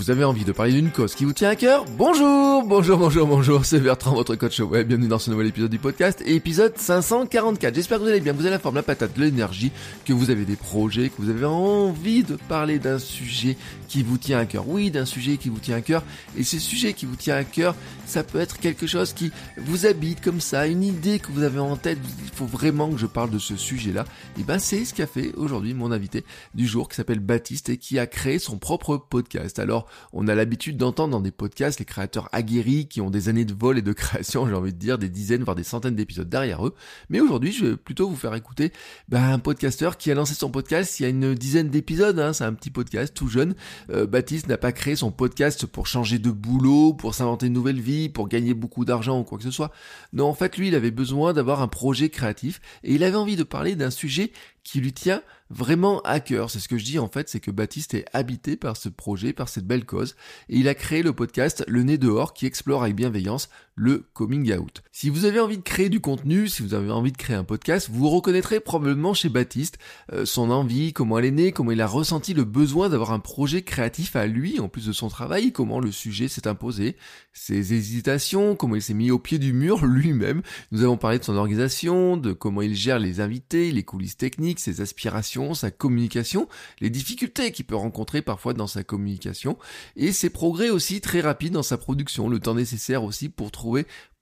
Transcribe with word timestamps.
Vous 0.00 0.10
avez 0.10 0.24
envie 0.24 0.46
de 0.46 0.52
parler 0.52 0.72
d'une 0.72 0.90
cause 0.90 1.14
qui 1.14 1.26
vous 1.26 1.34
tient 1.34 1.50
à 1.50 1.56
cœur 1.56 1.84
Bonjour, 1.98 2.64
bonjour, 2.64 2.96
bonjour, 2.96 3.26
bonjour, 3.26 3.66
c'est 3.66 3.80
Bertrand, 3.80 4.14
votre 4.14 4.34
coach 4.34 4.58
web. 4.60 4.88
Bienvenue 4.88 5.08
dans 5.08 5.18
ce 5.18 5.30
nouvel 5.30 5.48
épisode 5.48 5.70
du 5.70 5.78
podcast, 5.78 6.22
épisode 6.24 6.72
544. 6.74 7.74
J'espère 7.74 7.98
que 7.98 8.04
vous 8.04 8.08
allez 8.08 8.20
bien, 8.20 8.32
vous 8.32 8.40
avez 8.40 8.48
la 8.48 8.58
forme, 8.58 8.76
la 8.76 8.82
patate, 8.82 9.18
l'énergie, 9.18 9.70
que 10.06 10.14
vous 10.14 10.30
avez 10.30 10.46
des 10.46 10.56
projets, 10.56 11.10
que 11.10 11.20
vous 11.20 11.28
avez 11.28 11.44
envie 11.44 12.22
de 12.22 12.36
parler 12.36 12.78
d'un 12.78 12.98
sujet 12.98 13.58
qui 13.88 14.02
vous 14.02 14.16
tient 14.16 14.38
à 14.38 14.46
cœur. 14.46 14.66
Oui, 14.66 14.90
d'un 14.90 15.04
sujet 15.04 15.36
qui 15.36 15.50
vous 15.50 15.58
tient 15.58 15.76
à 15.76 15.82
cœur. 15.82 16.02
Et 16.34 16.44
ce 16.44 16.58
sujet 16.58 16.94
qui 16.94 17.04
vous 17.04 17.16
tient 17.16 17.36
à 17.36 17.44
cœur, 17.44 17.74
ça 18.06 18.22
peut 18.22 18.40
être 18.40 18.58
quelque 18.58 18.86
chose 18.86 19.12
qui 19.12 19.30
vous 19.58 19.84
habite 19.84 20.22
comme 20.22 20.40
ça, 20.40 20.66
une 20.66 20.82
idée 20.82 21.18
que 21.18 21.30
vous 21.30 21.42
avez 21.42 21.58
en 21.58 21.76
tête. 21.76 21.98
Il 22.24 22.34
faut 22.34 22.46
vraiment 22.46 22.88
que 22.88 22.96
je 22.96 23.06
parle 23.06 23.28
de 23.28 23.38
ce 23.38 23.54
sujet-là. 23.54 24.06
Et 24.38 24.44
ben, 24.44 24.58
c'est 24.58 24.86
ce 24.86 24.94
qu'a 24.94 25.06
fait 25.06 25.34
aujourd'hui 25.34 25.74
mon 25.74 25.92
invité 25.92 26.24
du 26.54 26.66
jour 26.66 26.88
qui 26.88 26.96
s'appelle 26.96 27.20
Baptiste 27.20 27.68
et 27.68 27.76
qui 27.76 27.98
a 27.98 28.06
créé 28.06 28.38
son 28.38 28.56
propre 28.56 28.96
podcast. 28.96 29.58
Alors, 29.58 29.89
on 30.12 30.28
a 30.28 30.34
l'habitude 30.34 30.76
d'entendre 30.76 31.12
dans 31.12 31.20
des 31.20 31.30
podcasts 31.30 31.78
les 31.78 31.84
créateurs 31.84 32.28
aguerris 32.32 32.86
qui 32.88 33.00
ont 33.00 33.10
des 33.10 33.28
années 33.28 33.44
de 33.44 33.54
vol 33.54 33.78
et 33.78 33.82
de 33.82 33.92
création, 34.00 34.46
j'ai 34.48 34.54
envie 34.54 34.72
de 34.72 34.78
dire 34.78 34.98
des 34.98 35.08
dizaines, 35.08 35.42
voire 35.42 35.56
des 35.56 35.64
centaines 35.64 35.96
d'épisodes 35.96 36.28
derrière 36.28 36.66
eux. 36.66 36.74
Mais 37.08 37.20
aujourd'hui, 37.20 37.52
je 37.52 37.66
vais 37.66 37.76
plutôt 37.76 38.08
vous 38.08 38.16
faire 38.16 38.34
écouter 38.34 38.72
ben, 39.08 39.32
un 39.32 39.38
podcasteur 39.38 39.96
qui 39.96 40.10
a 40.10 40.14
lancé 40.14 40.34
son 40.34 40.50
podcast 40.50 41.00
il 41.00 41.02
y 41.04 41.06
a 41.06 41.08
une 41.08 41.34
dizaine 41.34 41.68
d'épisodes. 41.68 42.18
Hein. 42.18 42.32
c'est 42.32 42.44
un 42.44 42.54
petit 42.54 42.70
podcast 42.70 43.14
tout 43.14 43.28
jeune 43.28 43.54
euh, 43.90 44.06
Baptiste 44.06 44.48
n'a 44.48 44.58
pas 44.58 44.72
créé 44.72 44.96
son 44.96 45.10
podcast 45.10 45.66
pour 45.66 45.86
changer 45.86 46.18
de 46.18 46.30
boulot, 46.30 46.94
pour 46.94 47.14
s'inventer 47.14 47.46
une 47.46 47.52
nouvelle 47.52 47.80
vie, 47.80 48.08
pour 48.08 48.28
gagner 48.28 48.54
beaucoup 48.54 48.84
d'argent 48.84 49.20
ou 49.20 49.24
quoi 49.24 49.38
que 49.38 49.44
ce 49.44 49.50
soit. 49.50 49.70
Non, 50.12 50.26
en 50.26 50.34
fait, 50.34 50.56
lui, 50.56 50.68
il 50.68 50.74
avait 50.74 50.90
besoin 50.90 51.32
d'avoir 51.32 51.62
un 51.62 51.68
projet 51.68 52.08
créatif 52.08 52.60
et 52.82 52.94
il 52.94 53.04
avait 53.04 53.16
envie 53.16 53.36
de 53.36 53.42
parler 53.42 53.76
d'un 53.76 53.90
sujet 53.90 54.32
qui 54.64 54.80
lui 54.80 54.92
tient 54.92 55.22
vraiment 55.50 56.00
à 56.02 56.20
cœur. 56.20 56.50
C'est 56.50 56.60
ce 56.60 56.68
que 56.68 56.78
je 56.78 56.84
dis 56.84 56.98
en 56.98 57.08
fait, 57.08 57.28
c'est 57.28 57.40
que 57.40 57.50
Baptiste 57.50 57.94
est 57.94 58.06
habité 58.12 58.56
par 58.56 58.76
ce 58.76 58.88
projet, 58.88 59.32
par 59.32 59.48
cette 59.48 59.66
belle 59.66 59.84
cause, 59.84 60.16
et 60.48 60.56
il 60.56 60.68
a 60.68 60.74
créé 60.74 61.02
le 61.02 61.12
podcast 61.12 61.64
Le 61.68 61.82
Nez 61.82 61.98
dehors 61.98 62.32
qui 62.32 62.46
explore 62.46 62.82
avec 62.82 62.96
bienveillance 62.96 63.50
le 63.80 64.04
coming 64.12 64.52
out. 64.52 64.82
Si 64.92 65.08
vous 65.08 65.24
avez 65.24 65.40
envie 65.40 65.56
de 65.56 65.62
créer 65.62 65.88
du 65.88 66.00
contenu, 66.00 66.48
si 66.48 66.62
vous 66.62 66.74
avez 66.74 66.90
envie 66.90 67.12
de 67.12 67.16
créer 67.16 67.34
un 67.34 67.44
podcast, 67.44 67.88
vous 67.90 68.10
reconnaîtrez 68.10 68.60
probablement 68.60 69.14
chez 69.14 69.30
Baptiste 69.30 69.78
euh, 70.12 70.26
son 70.26 70.50
envie, 70.50 70.92
comment 70.92 71.18
elle 71.18 71.24
est 71.24 71.30
née, 71.30 71.52
comment 71.52 71.70
il 71.70 71.80
a 71.80 71.86
ressenti 71.86 72.34
le 72.34 72.44
besoin 72.44 72.90
d'avoir 72.90 73.12
un 73.12 73.20
projet 73.20 73.62
créatif 73.62 74.16
à 74.16 74.26
lui 74.26 74.60
en 74.60 74.68
plus 74.68 74.86
de 74.86 74.92
son 74.92 75.08
travail, 75.08 75.52
comment 75.52 75.80
le 75.80 75.92
sujet 75.92 76.28
s'est 76.28 76.46
imposé, 76.46 76.96
ses 77.32 77.72
hésitations, 77.72 78.54
comment 78.54 78.74
il 78.76 78.82
s'est 78.82 78.92
mis 78.92 79.10
au 79.10 79.18
pied 79.18 79.38
du 79.38 79.54
mur 79.54 79.86
lui-même. 79.86 80.42
Nous 80.72 80.82
avons 80.82 80.98
parlé 80.98 81.18
de 81.18 81.24
son 81.24 81.36
organisation, 81.36 82.18
de 82.18 82.34
comment 82.34 82.60
il 82.60 82.74
gère 82.74 82.98
les 82.98 83.20
invités, 83.20 83.72
les 83.72 83.82
coulisses 83.82 84.18
techniques, 84.18 84.60
ses 84.60 84.82
aspirations, 84.82 85.54
sa 85.54 85.70
communication, 85.70 86.48
les 86.82 86.90
difficultés 86.90 87.50
qu'il 87.50 87.64
peut 87.64 87.76
rencontrer 87.76 88.20
parfois 88.20 88.52
dans 88.52 88.66
sa 88.66 88.84
communication, 88.84 89.56
et 89.96 90.12
ses 90.12 90.28
progrès 90.28 90.68
aussi 90.68 91.00
très 91.00 91.22
rapides 91.22 91.54
dans 91.54 91.62
sa 91.62 91.78
production, 91.78 92.28
le 92.28 92.40
temps 92.40 92.54
nécessaire 92.54 93.04
aussi 93.04 93.30
pour 93.30 93.50
trouver 93.50 93.69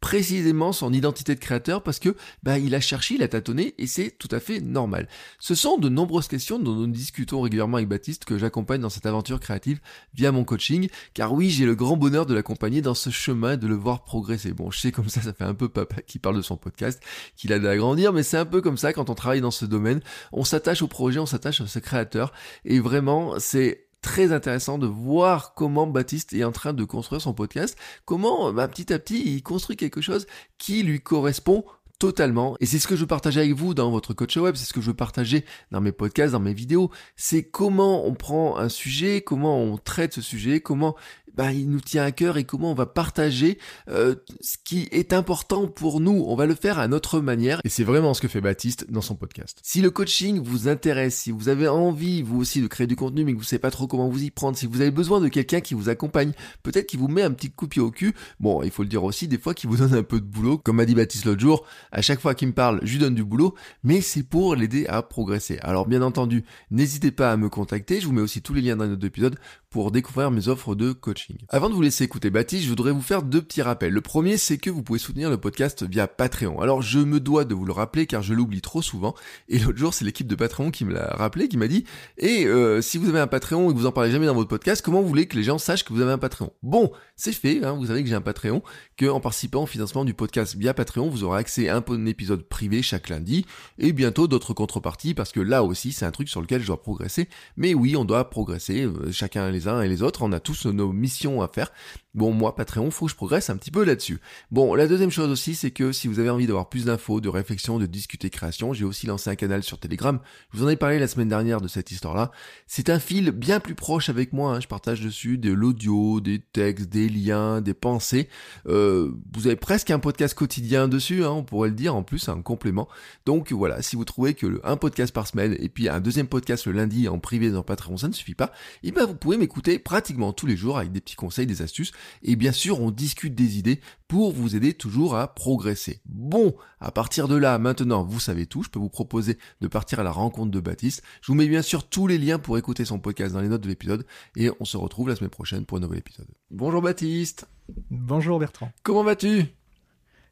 précisément 0.00 0.72
son 0.72 0.92
identité 0.92 1.34
de 1.34 1.40
créateur 1.40 1.82
parce 1.82 1.98
que 1.98 2.14
bah, 2.42 2.58
il 2.58 2.74
a 2.74 2.80
cherché, 2.80 3.16
il 3.16 3.22
a 3.22 3.28
tâtonné 3.28 3.74
et 3.78 3.86
c'est 3.86 4.10
tout 4.10 4.28
à 4.30 4.38
fait 4.38 4.60
normal. 4.60 5.08
Ce 5.38 5.54
sont 5.54 5.76
de 5.76 5.88
nombreuses 5.88 6.28
questions 6.28 6.58
dont 6.58 6.74
nous 6.74 6.86
discutons 6.86 7.40
régulièrement 7.40 7.78
avec 7.78 7.88
Baptiste 7.88 8.24
que 8.24 8.38
j'accompagne 8.38 8.80
dans 8.80 8.90
cette 8.90 9.06
aventure 9.06 9.40
créative 9.40 9.80
via 10.14 10.30
mon 10.30 10.44
coaching 10.44 10.88
car 11.14 11.32
oui 11.32 11.50
j'ai 11.50 11.66
le 11.66 11.74
grand 11.74 11.96
bonheur 11.96 12.26
de 12.26 12.34
l'accompagner 12.34 12.80
dans 12.80 12.94
ce 12.94 13.10
chemin 13.10 13.56
de 13.56 13.66
le 13.66 13.74
voir 13.74 14.04
progresser. 14.04 14.52
Bon 14.52 14.70
je 14.70 14.78
sais 14.78 14.92
comme 14.92 15.08
ça 15.08 15.20
ça 15.20 15.32
fait 15.32 15.44
un 15.44 15.54
peu 15.54 15.68
papa 15.68 16.00
qui 16.02 16.18
parle 16.18 16.36
de 16.36 16.42
son 16.42 16.56
podcast, 16.56 17.02
qu'il 17.36 17.52
a 17.52 17.58
grandir 17.58 18.12
mais 18.12 18.22
c'est 18.22 18.38
un 18.38 18.46
peu 18.46 18.60
comme 18.60 18.76
ça 18.76 18.92
quand 18.92 19.10
on 19.10 19.14
travaille 19.14 19.40
dans 19.40 19.50
ce 19.50 19.64
domaine, 19.64 20.00
on 20.32 20.44
s'attache 20.44 20.82
au 20.82 20.88
projet, 20.88 21.18
on 21.18 21.26
s'attache 21.26 21.60
à 21.60 21.66
ce 21.66 21.78
créateur 21.80 22.32
et 22.64 22.78
vraiment 22.78 23.34
c'est 23.38 23.87
très 24.02 24.32
intéressant 24.32 24.78
de 24.78 24.86
voir 24.86 25.54
comment 25.54 25.86
Baptiste 25.86 26.32
est 26.32 26.44
en 26.44 26.52
train 26.52 26.72
de 26.72 26.84
construire 26.84 27.20
son 27.20 27.34
podcast, 27.34 27.76
comment 28.04 28.52
bah, 28.52 28.68
petit 28.68 28.92
à 28.92 28.98
petit 28.98 29.22
il 29.24 29.42
construit 29.42 29.76
quelque 29.76 30.00
chose 30.00 30.26
qui 30.58 30.82
lui 30.82 31.00
correspond 31.00 31.64
totalement. 31.98 32.56
Et 32.60 32.66
c'est 32.66 32.78
ce 32.78 32.86
que 32.86 32.96
je 32.96 33.04
partage 33.04 33.36
avec 33.36 33.52
vous 33.52 33.74
dans 33.74 33.90
votre 33.90 34.14
coach 34.14 34.36
web, 34.36 34.54
c'est 34.54 34.66
ce 34.66 34.72
que 34.72 34.80
je 34.80 34.92
partager 34.92 35.44
dans 35.72 35.80
mes 35.80 35.92
podcasts, 35.92 36.32
dans 36.32 36.40
mes 36.40 36.54
vidéos. 36.54 36.90
C'est 37.16 37.42
comment 37.42 38.06
on 38.06 38.14
prend 38.14 38.56
un 38.56 38.68
sujet, 38.68 39.20
comment 39.20 39.60
on 39.60 39.76
traite 39.76 40.14
ce 40.14 40.22
sujet, 40.22 40.60
comment 40.60 40.94
bah, 41.38 41.52
il 41.52 41.70
nous 41.70 41.80
tient 41.80 42.02
à 42.02 42.10
cœur 42.10 42.36
et 42.36 42.42
comment 42.42 42.72
on 42.72 42.74
va 42.74 42.86
partager 42.86 43.58
euh, 43.88 44.16
ce 44.40 44.56
qui 44.64 44.88
est 44.90 45.12
important 45.12 45.68
pour 45.68 46.00
nous. 46.00 46.24
On 46.26 46.34
va 46.34 46.46
le 46.46 46.56
faire 46.56 46.80
à 46.80 46.88
notre 46.88 47.20
manière 47.20 47.60
et 47.62 47.68
c'est 47.68 47.84
vraiment 47.84 48.12
ce 48.12 48.20
que 48.20 48.26
fait 48.26 48.40
Baptiste 48.40 48.90
dans 48.90 49.02
son 49.02 49.14
podcast. 49.14 49.60
Si 49.62 49.80
le 49.80 49.92
coaching 49.92 50.40
vous 50.42 50.66
intéresse, 50.66 51.14
si 51.14 51.30
vous 51.30 51.48
avez 51.48 51.68
envie 51.68 52.22
vous 52.22 52.40
aussi 52.40 52.60
de 52.60 52.66
créer 52.66 52.88
du 52.88 52.96
contenu 52.96 53.24
mais 53.24 53.34
que 53.34 53.38
vous 53.38 53.44
savez 53.44 53.60
pas 53.60 53.70
trop 53.70 53.86
comment 53.86 54.08
vous 54.08 54.24
y 54.24 54.32
prendre, 54.32 54.56
si 54.56 54.66
vous 54.66 54.80
avez 54.80 54.90
besoin 54.90 55.20
de 55.20 55.28
quelqu'un 55.28 55.60
qui 55.60 55.74
vous 55.74 55.88
accompagne, 55.88 56.32
peut-être 56.64 56.88
qui 56.88 56.96
vous 56.96 57.06
met 57.06 57.22
un 57.22 57.30
petit 57.30 57.50
coup 57.50 57.66
de 57.66 57.70
pied 57.70 57.82
au 57.82 57.92
cul, 57.92 58.14
bon, 58.40 58.64
il 58.64 58.72
faut 58.72 58.82
le 58.82 58.88
dire 58.88 59.04
aussi, 59.04 59.28
des 59.28 59.38
fois 59.38 59.54
qui 59.54 59.68
vous 59.68 59.76
donne 59.76 59.94
un 59.94 60.02
peu 60.02 60.18
de 60.18 60.26
boulot, 60.26 60.58
comme 60.58 60.76
m'a 60.76 60.86
dit 60.86 60.96
Baptiste 60.96 61.24
l'autre 61.24 61.40
jour, 61.40 61.64
à 61.92 62.02
chaque 62.02 62.18
fois 62.18 62.34
qu'il 62.34 62.48
me 62.48 62.52
parle, 62.52 62.80
je 62.82 62.94
lui 62.94 62.98
donne 62.98 63.14
du 63.14 63.22
boulot, 63.22 63.54
mais 63.84 64.00
c'est 64.00 64.24
pour 64.24 64.56
l'aider 64.56 64.86
à 64.88 65.02
progresser. 65.02 65.60
Alors 65.62 65.86
bien 65.86 66.02
entendu, 66.02 66.42
n'hésitez 66.72 67.12
pas 67.12 67.30
à 67.30 67.36
me 67.36 67.48
contacter, 67.48 68.00
je 68.00 68.06
vous 68.06 68.12
mets 68.12 68.22
aussi 68.22 68.42
tous 68.42 68.54
les 68.54 68.60
liens 68.60 68.74
dans 68.74 68.86
les 68.86 68.90
autres 68.90 69.06
épisodes 69.06 69.38
pour 69.70 69.90
découvrir 69.90 70.30
mes 70.30 70.48
offres 70.48 70.74
de 70.74 70.92
coaching. 70.92 71.36
Avant 71.50 71.68
de 71.68 71.74
vous 71.74 71.82
laisser 71.82 72.04
écouter 72.04 72.30
Baptiste, 72.30 72.64
je 72.64 72.68
voudrais 72.70 72.92
vous 72.92 73.02
faire 73.02 73.22
deux 73.22 73.42
petits 73.42 73.60
rappels. 73.60 73.92
Le 73.92 74.00
premier, 74.00 74.38
c'est 74.38 74.56
que 74.56 74.70
vous 74.70 74.82
pouvez 74.82 74.98
soutenir 74.98 75.28
le 75.28 75.36
podcast 75.36 75.82
via 75.82 76.06
Patreon. 76.08 76.60
Alors, 76.60 76.80
je 76.80 76.98
me 76.98 77.20
dois 77.20 77.44
de 77.44 77.54
vous 77.54 77.66
le 77.66 77.72
rappeler 77.72 78.06
car 78.06 78.22
je 78.22 78.32
l'oublie 78.32 78.62
trop 78.62 78.80
souvent. 78.80 79.14
Et 79.48 79.58
l'autre 79.58 79.78
jour, 79.78 79.92
c'est 79.92 80.04
l'équipe 80.04 80.26
de 80.26 80.34
Patreon 80.34 80.70
qui 80.70 80.84
me 80.86 80.94
l'a 80.94 81.14
rappelé, 81.16 81.48
qui 81.48 81.58
m'a 81.58 81.68
dit, 81.68 81.84
et 82.16 82.46
euh, 82.46 82.80
si 82.80 82.96
vous 82.96 83.08
avez 83.08 83.20
un 83.20 83.26
Patreon 83.26 83.70
et 83.70 83.74
que 83.74 83.78
vous 83.78 83.86
en 83.86 83.92
parlez 83.92 84.10
jamais 84.10 84.26
dans 84.26 84.34
votre 84.34 84.48
podcast, 84.48 84.82
comment 84.82 85.02
vous 85.02 85.08
voulez 85.08 85.26
que 85.26 85.36
les 85.36 85.42
gens 85.42 85.58
sachent 85.58 85.84
que 85.84 85.92
vous 85.92 86.00
avez 86.00 86.12
un 86.12 86.18
Patreon? 86.18 86.52
Bon, 86.62 86.90
c'est 87.16 87.32
fait, 87.32 87.64
hein, 87.64 87.72
vous 87.72 87.86
savez 87.86 88.02
que 88.02 88.08
j'ai 88.08 88.14
un 88.14 88.20
Patreon, 88.20 88.62
que 88.96 89.06
en 89.06 89.20
participant 89.20 89.64
au 89.64 89.66
financement 89.66 90.04
du 90.04 90.14
podcast 90.14 90.56
via 90.56 90.72
Patreon, 90.72 91.08
vous 91.08 91.24
aurez 91.24 91.40
accès 91.40 91.68
à 91.68 91.76
un 91.76 92.06
épisode 92.06 92.42
privé 92.42 92.80
chaque 92.80 93.08
lundi, 93.08 93.44
et 93.78 93.92
bientôt 93.92 94.28
d'autres 94.28 94.54
contreparties, 94.54 95.14
parce 95.14 95.32
que 95.32 95.40
là 95.40 95.62
aussi, 95.62 95.92
c'est 95.92 96.06
un 96.06 96.10
truc 96.10 96.28
sur 96.28 96.40
lequel 96.40 96.62
je 96.62 96.68
dois 96.68 96.80
progresser. 96.80 97.28
Mais 97.56 97.74
oui, 97.74 97.96
on 97.96 98.04
doit 98.04 98.30
progresser, 98.30 98.84
euh, 98.84 99.12
chacun 99.12 99.50
les 99.50 99.57
uns 99.66 99.82
et 99.82 99.88
les 99.88 100.02
autres, 100.02 100.22
on 100.22 100.30
a 100.32 100.38
tous 100.38 100.66
nos 100.66 100.92
missions 100.92 101.42
à 101.42 101.48
faire. 101.48 101.72
Bon, 102.18 102.32
moi, 102.32 102.56
Patreon, 102.56 102.90
faut 102.90 103.06
que 103.06 103.12
je 103.12 103.16
progresse 103.16 103.48
un 103.48 103.56
petit 103.56 103.70
peu 103.70 103.84
là-dessus. 103.84 104.18
Bon, 104.50 104.74
la 104.74 104.88
deuxième 104.88 105.12
chose 105.12 105.30
aussi, 105.30 105.54
c'est 105.54 105.70
que 105.70 105.92
si 105.92 106.08
vous 106.08 106.18
avez 106.18 106.30
envie 106.30 106.48
d'avoir 106.48 106.68
plus 106.68 106.86
d'infos, 106.86 107.20
de 107.20 107.28
réflexions, 107.28 107.78
de 107.78 107.86
discuter 107.86 108.28
création, 108.28 108.72
j'ai 108.72 108.84
aussi 108.84 109.06
lancé 109.06 109.30
un 109.30 109.36
canal 109.36 109.62
sur 109.62 109.78
Telegram. 109.78 110.18
Je 110.52 110.58
vous 110.58 110.64
en 110.64 110.68
ai 110.68 110.74
parlé 110.74 110.98
la 110.98 111.06
semaine 111.06 111.28
dernière 111.28 111.60
de 111.60 111.68
cette 111.68 111.92
histoire-là. 111.92 112.32
C'est 112.66 112.90
un 112.90 112.98
fil 112.98 113.30
bien 113.30 113.60
plus 113.60 113.76
proche 113.76 114.08
avec 114.08 114.32
moi. 114.32 114.56
Hein. 114.56 114.60
Je 114.60 114.66
partage 114.66 115.00
dessus 115.00 115.38
de 115.38 115.52
l'audio, 115.52 116.20
des 116.20 116.40
textes, 116.40 116.88
des 116.88 117.08
liens, 117.08 117.60
des 117.60 117.72
pensées. 117.72 118.28
Euh, 118.66 119.12
vous 119.32 119.46
avez 119.46 119.54
presque 119.54 119.92
un 119.92 120.00
podcast 120.00 120.34
quotidien 120.34 120.88
dessus, 120.88 121.22
hein, 121.22 121.30
on 121.30 121.44
pourrait 121.44 121.68
le 121.68 121.76
dire. 121.76 121.94
En 121.94 122.02
plus, 122.02 122.28
un 122.28 122.42
complément. 122.42 122.88
Donc 123.26 123.52
voilà, 123.52 123.80
si 123.80 123.94
vous 123.94 124.04
trouvez 124.04 124.34
que 124.34 124.60
un 124.64 124.76
podcast 124.76 125.14
par 125.14 125.28
semaine 125.28 125.56
et 125.60 125.68
puis 125.68 125.88
un 125.88 126.00
deuxième 126.00 126.26
podcast 126.26 126.66
le 126.66 126.72
lundi 126.72 127.06
en 127.06 127.20
privé 127.20 127.52
dans 127.52 127.62
Patreon, 127.62 127.96
ça 127.96 128.08
ne 128.08 128.12
suffit 128.12 128.34
pas, 128.34 128.50
et 128.82 128.88
eh 128.88 128.90
ben 128.90 129.06
vous 129.06 129.14
pouvez 129.14 129.36
m'écouter 129.36 129.78
pratiquement 129.78 130.32
tous 130.32 130.46
les 130.46 130.56
jours 130.56 130.78
avec 130.78 130.90
des 130.90 131.00
petits 131.00 131.14
conseils, 131.14 131.46
des 131.46 131.62
astuces 131.62 131.92
et 132.22 132.36
bien 132.36 132.52
sûr, 132.52 132.80
on 132.80 132.90
discute 132.90 133.34
des 133.34 133.58
idées 133.58 133.80
pour 134.06 134.32
vous 134.32 134.56
aider 134.56 134.74
toujours 134.74 135.16
à 135.16 135.34
progresser. 135.34 136.00
Bon, 136.06 136.54
à 136.80 136.90
partir 136.90 137.28
de 137.28 137.36
là, 137.36 137.58
maintenant, 137.58 138.04
vous 138.04 138.20
savez 138.20 138.46
tout. 138.46 138.62
Je 138.62 138.70
peux 138.70 138.78
vous 138.78 138.88
proposer 138.88 139.38
de 139.60 139.68
partir 139.68 140.00
à 140.00 140.02
la 140.02 140.10
rencontre 140.10 140.50
de 140.50 140.60
Baptiste. 140.60 141.02
Je 141.20 141.28
vous 141.28 141.34
mets 141.34 141.48
bien 141.48 141.62
sûr 141.62 141.88
tous 141.88 142.06
les 142.06 142.18
liens 142.18 142.38
pour 142.38 142.58
écouter 142.58 142.84
son 142.84 142.98
podcast 142.98 143.34
dans 143.34 143.40
les 143.40 143.48
notes 143.48 143.62
de 143.62 143.68
l'épisode. 143.68 144.06
Et 144.36 144.50
on 144.60 144.64
se 144.64 144.76
retrouve 144.76 145.08
la 145.08 145.16
semaine 145.16 145.30
prochaine 145.30 145.64
pour 145.64 145.78
un 145.78 145.80
nouvel 145.80 145.98
épisode. 145.98 146.28
Bonjour 146.50 146.82
Baptiste. 146.82 147.46
Bonjour 147.90 148.38
Bertrand. 148.38 148.70
Comment 148.82 149.04
vas-tu? 149.04 149.44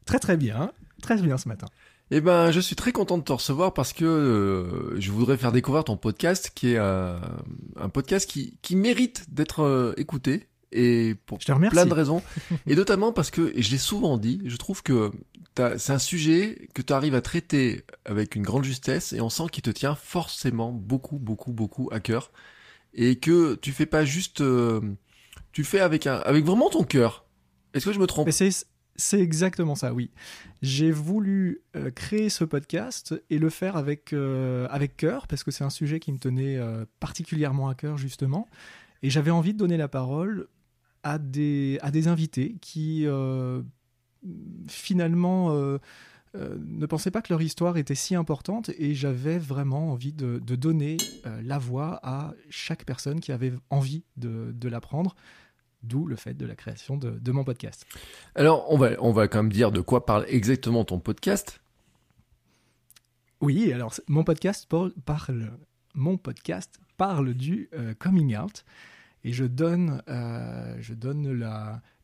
Très 0.05 0.19
très 0.19 0.37
bien. 0.37 0.71
Très 1.01 1.21
bien 1.21 1.37
ce 1.37 1.47
matin. 1.47 1.67
Eh 2.09 2.21
ben, 2.21 2.51
je 2.51 2.61
suis 2.61 2.75
très 2.75 2.93
content 2.93 3.17
de 3.17 3.23
te 3.23 3.33
recevoir 3.33 3.73
parce 3.73 3.91
que 3.91 4.05
euh, 4.05 4.99
je 4.99 5.11
voudrais 5.11 5.35
faire 5.35 5.51
découvrir 5.51 5.83
ton 5.83 5.97
podcast 5.97 6.51
qui 6.55 6.71
est 6.71 6.77
euh, 6.77 7.19
un 7.75 7.89
podcast 7.89 8.29
qui, 8.29 8.57
qui 8.61 8.77
mérite 8.77 9.25
d'être 9.33 9.61
euh, 9.61 9.93
écouté 9.97 10.47
et 10.71 11.15
pour 11.25 11.39
plein 11.39 11.85
de 11.85 11.93
raisons. 11.93 12.21
et 12.67 12.75
notamment 12.75 13.11
parce 13.11 13.31
que, 13.31 13.51
et 13.55 13.61
je 13.61 13.71
l'ai 13.71 13.77
souvent 13.77 14.17
dit, 14.17 14.41
je 14.45 14.57
trouve 14.57 14.83
que 14.83 15.11
c'est 15.77 15.93
un 15.93 15.99
sujet 15.99 16.69
que 16.73 16.81
tu 16.81 16.93
arrives 16.93 17.15
à 17.15 17.21
traiter 17.21 17.83
avec 18.05 18.35
une 18.35 18.43
grande 18.43 18.63
justesse 18.63 19.13
et 19.13 19.21
on 19.21 19.29
sent 19.29 19.45
qu'il 19.51 19.63
te 19.63 19.71
tient 19.71 19.95
forcément 19.95 20.71
beaucoup, 20.71 21.17
beaucoup, 21.17 21.51
beaucoup 21.51 21.89
à 21.91 21.99
cœur. 21.99 22.31
Et 22.93 23.17
que 23.17 23.55
tu 23.55 23.71
fais 23.71 23.85
pas 23.85 24.05
juste... 24.05 24.41
euh, 24.41 24.81
tu 25.51 25.61
le 25.61 25.67
fais 25.67 25.79
avec, 25.79 26.07
un, 26.07 26.17
avec 26.17 26.45
vraiment 26.45 26.69
ton 26.69 26.83
cœur. 26.83 27.25
Est-ce 27.73 27.85
que 27.85 27.91
je 27.91 27.99
me 27.99 28.07
trompe? 28.07 28.29
C'est 28.31 28.49
c'est 28.97 29.19
exactement 29.19 29.75
ça, 29.75 29.93
oui. 29.93 30.09
J'ai 30.63 30.91
voulu 30.91 31.61
euh, 31.75 31.91
créer 31.91 32.29
ce 32.29 32.43
podcast 32.43 33.13
et 33.29 33.37
le 33.37 33.49
faire 33.49 33.77
avec, 33.77 34.11
euh, 34.11 34.67
avec 34.71 34.97
cœur, 34.97 35.27
parce 35.27 35.43
que 35.43 35.51
c'est 35.51 35.63
un 35.63 35.69
sujet 35.69 35.99
qui 35.99 36.11
me 36.11 36.17
tenait 36.17 36.57
euh, 36.57 36.83
particulièrement 36.99 37.69
à 37.69 37.75
cœur, 37.75 37.97
justement. 37.97 38.47
Et 39.03 39.11
j'avais 39.11 39.29
envie 39.29 39.53
de 39.53 39.59
donner 39.59 39.77
la 39.77 39.87
parole 39.87 40.47
à 41.03 41.17
des, 41.19 41.79
à 41.81 41.91
des 41.91 42.07
invités 42.07 42.55
qui, 42.61 43.05
euh, 43.05 43.61
finalement, 44.67 45.51
euh, 45.51 45.77
euh, 46.35 46.57
ne 46.59 46.85
pensaient 46.85 47.11
pas 47.11 47.21
que 47.21 47.31
leur 47.31 47.41
histoire 47.41 47.77
était 47.77 47.95
si 47.95 48.15
importante. 48.15 48.69
Et 48.77 48.93
j'avais 48.95 49.37
vraiment 49.37 49.91
envie 49.91 50.13
de, 50.13 50.39
de 50.39 50.55
donner 50.55 50.97
la 51.43 51.57
voix 51.57 51.99
à 52.03 52.33
chaque 52.49 52.85
personne 52.85 53.19
qui 53.19 53.31
avait 53.31 53.53
envie 53.69 54.03
de, 54.17 54.51
de 54.53 54.69
l'apprendre. 54.69 55.15
D'où 55.83 56.05
le 56.07 56.15
fait 56.15 56.33
de 56.33 56.45
la 56.45 56.55
création 56.55 56.97
de, 56.97 57.11
de 57.11 57.31
mon 57.31 57.43
podcast. 57.43 57.85
Alors, 58.35 58.65
on 58.73 58.77
va, 58.77 58.91
on 58.99 59.11
va 59.11 59.27
quand 59.27 59.43
même 59.43 59.51
dire 59.51 59.71
de 59.71 59.79
quoi 59.79 60.05
parle 60.05 60.25
exactement 60.27 60.83
ton 60.83 60.99
podcast. 60.99 61.61
Oui, 63.41 63.71
alors 63.71 63.93
mon 64.07 64.23
podcast 64.23 64.65
par- 64.67 64.89
parle, 65.05 65.51
mon 65.93 66.17
podcast 66.17 66.79
parle 66.97 67.35
du 67.35 67.69
coming 67.99 68.35
out 68.35 68.65
et 69.27 69.33
je 69.33 69.43
donne, 69.43 70.01
euh, 70.07 70.73
je 70.79 70.93
donne 70.93 71.27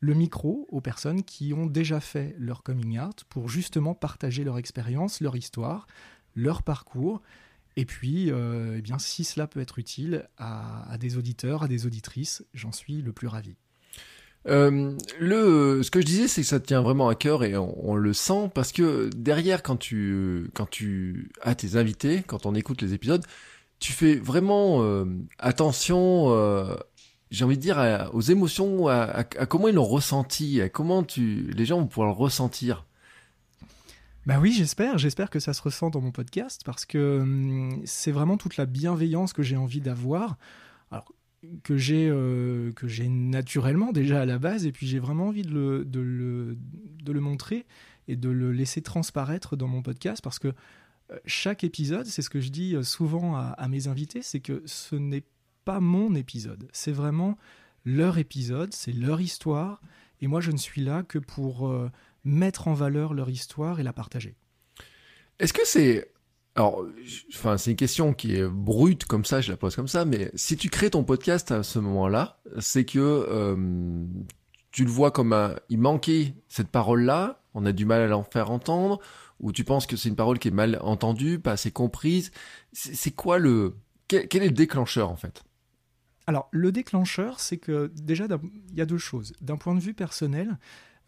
le 0.02 0.14
micro 0.14 0.68
aux 0.70 0.82
personnes 0.82 1.24
qui 1.24 1.54
ont 1.54 1.68
déjà 1.68 2.02
fait 2.02 2.36
leur 2.38 2.64
coming 2.64 3.00
out 3.00 3.24
pour 3.30 3.48
justement 3.48 3.96
partager 3.96 4.44
leur 4.44 4.58
expérience, 4.58 5.22
leur 5.22 5.38
histoire, 5.38 5.88
leur 6.36 6.64
parcours. 6.64 7.22
Et 7.78 7.86
puis, 7.86 8.30
euh, 8.30 8.76
eh 8.78 8.82
bien, 8.82 9.00
si 9.00 9.24
cela 9.24 9.48
peut 9.48 9.62
être 9.62 9.80
utile 9.80 10.28
à, 10.38 10.98
des 11.00 11.16
auditeurs, 11.18 11.64
à 11.64 11.70
des 11.70 11.86
auditrices, 11.86 12.44
j'en 12.54 12.74
suis 12.74 13.02
le 13.02 13.14
plus 13.14 13.28
ravi. 13.28 13.56
Euh, 14.50 14.92
le, 15.18 15.82
ce 15.82 15.92
que 15.92 16.02
je 16.02 16.06
disais, 16.06 16.28
c'est 16.28 16.42
que 16.42 16.48
ça 16.48 16.60
tient 16.60 16.82
vraiment 16.82 17.08
à 17.08 17.16
cœur 17.16 17.46
et 17.46 17.56
on, 17.56 17.96
le 17.96 18.12
sent 18.12 18.52
parce 18.54 18.74
que 18.74 19.10
derrière, 19.16 19.64
quand 19.64 19.78
tu, 19.78 20.50
quand 20.54 20.70
tu 20.70 21.32
as 21.42 21.56
tes 21.56 21.78
invités, 21.78 22.22
quand 22.28 22.46
on 22.46 22.54
écoute 22.54 22.82
les 22.82 22.94
épisodes, 22.94 23.24
tu 23.80 23.94
fais 23.94 24.16
vraiment 24.16 25.06
attention, 25.40 26.32
euh, 26.32 26.76
j'ai 27.34 27.46
envie 27.46 27.58
de 27.58 27.62
dire, 27.62 28.10
aux 28.14 28.22
émotions, 28.22 28.88
à, 28.88 29.24
comment 29.24 29.68
ils 29.68 29.74
l'ont 29.74 29.84
ressenti, 29.84 30.62
à 30.62 30.70
comment 30.70 31.04
les 31.18 31.66
gens 31.66 31.80
vont 31.80 31.88
pouvoir 31.88 32.10
le 32.10 32.14
ressentir. 32.14 32.86
Bah 34.28 34.40
oui, 34.40 34.54
j'espère, 34.54 35.00
j'espère 35.00 35.32
que 35.32 35.40
ça 35.40 35.54
se 35.54 35.62
ressent 35.62 35.90
dans 35.90 36.00
mon 36.00 36.12
podcast 36.12 36.62
parce 36.64 36.86
que 36.86 37.20
hum, 37.22 37.82
c'est 37.86 38.12
vraiment 38.12 38.38
toute 38.38 38.56
la 38.56 38.68
bienveillance 38.68 39.34
que 39.34 39.42
j'ai 39.42 39.58
envie 39.58 39.82
d'avoir. 39.82 40.38
Alors 40.92 41.12
que 41.64 41.76
j'ai 41.76 42.08
euh, 42.08 42.72
que 42.72 42.88
j'ai 42.88 43.10
naturellement 43.10 43.92
déjà 43.92 44.22
à 44.22 44.26
la 44.26 44.38
base 44.38 44.66
et 44.66 44.72
puis 44.72 44.88
j'ai 44.88 45.00
vraiment 45.00 45.28
envie 45.28 45.42
de 45.42 45.86
le 45.90 47.20
montrer 47.20 47.66
et 48.08 48.16
de 48.16 48.30
le 48.30 48.52
laisser 48.52 48.82
transparaître 48.82 49.58
dans 49.58 49.68
mon 49.68 49.82
podcast 49.82 50.24
parce 50.24 50.40
que 50.40 50.54
euh, 51.12 51.18
chaque 51.26 51.64
épisode, 51.64 52.06
c'est 52.06 52.22
ce 52.22 52.30
que 52.30 52.40
je 52.40 52.50
dis 52.50 52.76
euh, 52.76 52.84
souvent 52.84 53.36
à, 53.36 53.56
à 53.58 53.68
mes 53.68 53.88
invités, 53.88 54.22
c'est 54.22 54.40
que 54.40 54.62
ce 54.66 54.96
n'est 54.96 55.26
pas 55.66 55.80
mon 55.80 56.16
épisode, 56.16 56.68
c'est 56.72 56.92
vraiment 56.92 57.38
leur 57.86 58.18
épisode, 58.18 58.74
c'est 58.74 58.94
leur 58.94 59.22
histoire 59.22 59.82
et 60.22 60.28
moi 60.28 60.42
je 60.42 60.52
ne 60.52 60.58
suis 60.58 60.82
là 60.82 61.04
que 61.04 61.20
pour 61.20 61.68
euh, 61.68 61.90
mettre 62.24 62.68
en 62.68 62.74
valeur 62.74 63.14
leur 63.14 63.30
histoire 63.30 63.80
et 63.80 63.84
la 63.84 63.94
partager. 63.94 64.36
Est-ce 65.40 65.54
que 65.54 65.66
c'est, 65.66 66.12
alors, 66.56 66.86
enfin, 67.34 67.58
c'est 67.58 67.72
une 67.72 67.78
question 67.78 68.14
qui 68.14 68.36
est 68.36 68.48
brute 68.48 69.06
comme 69.06 69.26
ça, 69.26 69.42
je 69.42 69.52
la 69.52 69.58
pose 69.58 69.76
comme 69.76 69.88
ça, 69.88 70.06
mais 70.06 70.32
si 70.36 70.56
tu 70.56 70.70
crées 70.70 70.92
ton 70.92 71.04
podcast 71.04 71.52
à 71.52 71.64
ce 71.64 71.80
moment-là, 71.80 72.40
c'est 72.60 72.86
que 72.86 73.00
euh, 73.00 74.06
tu 74.72 74.86
le 74.86 74.92
vois 74.92 75.12
comme 75.12 75.34
un, 75.34 75.56
il 75.70 75.80
manquait 75.80 76.36
cette 76.48 76.70
parole-là, 76.70 77.44
on 77.54 77.66
a 77.66 77.72
du 77.72 77.86
mal 77.86 78.02
à 78.02 78.08
l'en 78.08 78.24
faire 78.24 78.52
entendre, 78.52 79.00
ou 79.40 79.52
tu 79.52 79.64
penses 79.64 79.86
que 79.88 79.98
c'est 79.98 80.10
une 80.10 80.16
parole 80.16 80.40
qui 80.40 80.48
est 80.48 80.52
mal 80.52 80.78
entendue, 80.82 81.40
pas 81.40 81.52
assez 81.52 81.72
comprise. 81.72 82.32
C'est 82.72 83.12
quoi 83.12 83.40
le, 83.40 83.76
quel 84.08 84.28
est 84.32 84.48
le 84.48 84.52
déclencheur 84.52 85.10
en 85.10 85.16
fait? 85.16 85.44
Alors, 86.26 86.48
le 86.52 86.72
déclencheur, 86.72 87.40
c'est 87.40 87.58
que 87.58 87.92
déjà, 87.96 88.28
il 88.72 88.78
y 88.78 88.82
a 88.82 88.86
deux 88.86 88.98
choses. 88.98 89.34
D'un 89.42 89.58
point 89.58 89.76
de 89.76 89.82
vue 89.82 89.94
personnel, 89.94 90.58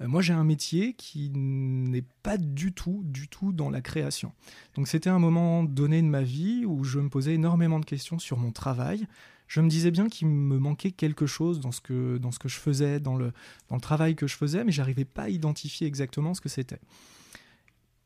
euh, 0.02 0.08
moi 0.08 0.22
j'ai 0.22 0.34
un 0.34 0.44
métier 0.44 0.94
qui 0.94 1.30
n'est 1.30 2.06
pas 2.24 2.38
du 2.38 2.74
tout, 2.74 3.02
du 3.06 3.28
tout 3.28 3.54
dans 3.54 3.70
la 3.70 3.82
création. 3.82 4.34
Donc 4.76 4.88
c'était 4.88 5.10
un 5.10 5.20
moment 5.20 5.64
donné 5.64 6.02
de 6.02 6.08
ma 6.08 6.22
vie 6.22 6.66
où 6.66 6.84
je 6.84 7.00
me 7.00 7.10
posais 7.10 7.34
énormément 7.34 7.80
de 7.80 7.86
questions 7.86 8.20
sur 8.20 8.38
mon 8.38 8.52
travail. 8.52 9.08
Je 9.48 9.62
me 9.62 9.70
disais 9.70 9.92
bien 9.92 10.10
qu'il 10.10 10.28
me 10.28 10.58
manquait 10.58 10.92
quelque 10.92 11.28
chose 11.28 11.60
dans 11.60 11.72
ce 11.72 11.80
que, 11.80 12.18
dans 12.18 12.32
ce 12.32 12.40
que 12.40 12.50
je 12.50 12.58
faisais, 12.58 13.00
dans 13.00 13.16
le, 13.16 13.32
dans 13.70 13.76
le 13.76 13.82
travail 13.82 14.16
que 14.16 14.28
je 14.28 14.36
faisais, 14.36 14.64
mais 14.64 14.72
j'arrivais 14.72 15.06
pas 15.06 15.24
à 15.24 15.30
identifier 15.30 15.86
exactement 15.86 16.34
ce 16.34 16.42
que 16.42 16.50
c'était. 16.50 16.80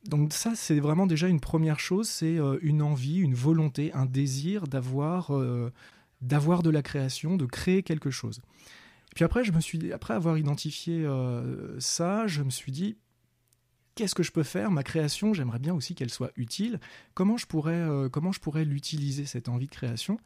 Donc 0.05 0.33
ça, 0.33 0.53
c'est 0.55 0.79
vraiment 0.79 1.07
déjà 1.07 1.27
une 1.27 1.39
première 1.39 1.79
chose, 1.79 2.07
c'est 2.07 2.38
euh, 2.38 2.57
une 2.62 2.81
envie, 2.81 3.19
une 3.19 3.33
volonté, 3.33 3.91
un 3.94 4.05
désir 4.05 4.67
d'avoir 4.67 5.31
euh, 5.31 5.71
d'avoir 6.21 6.63
de 6.63 6.69
la 6.69 6.81
création, 6.81 7.38
de 7.38 7.45
créer 7.45 7.83
quelque 7.83 8.10
chose. 8.10 8.42
Puis 9.16 9.25
après, 9.25 9.44
je 9.44 9.51
me 9.51 9.60
suis, 9.60 9.92
après 9.92 10.13
avoir 10.13 10.38
identifié 10.38 11.06
euh, 11.06 11.80
ça, 11.80 12.27
je 12.27 12.44
me 12.44 12.50
suis 12.50 12.71
dit, 12.71 12.98
qu'est-ce 13.95 14.16
que 14.16 14.24
je 14.24 14.31
peux 14.31 14.44
faire? 14.44 14.71
Ma 14.71 14.83
création, 14.83 15.33
j'aimerais 15.33 15.60
bien 15.60 15.74
aussi 15.74 15.95
qu'elle 15.95 16.12
soit 16.12 16.31
utile. 16.36 16.80
Comment 17.13 17.38
je 17.38 17.45
pourrais, 17.45 17.74
euh, 17.74 18.10
comment 18.10 18.31
je 18.31 18.39
pourrais 18.39 18.66
l'utiliser 18.66 19.25
cette 19.25 19.50
envie 19.50 19.66
de 19.66 19.71
création? 19.71 20.19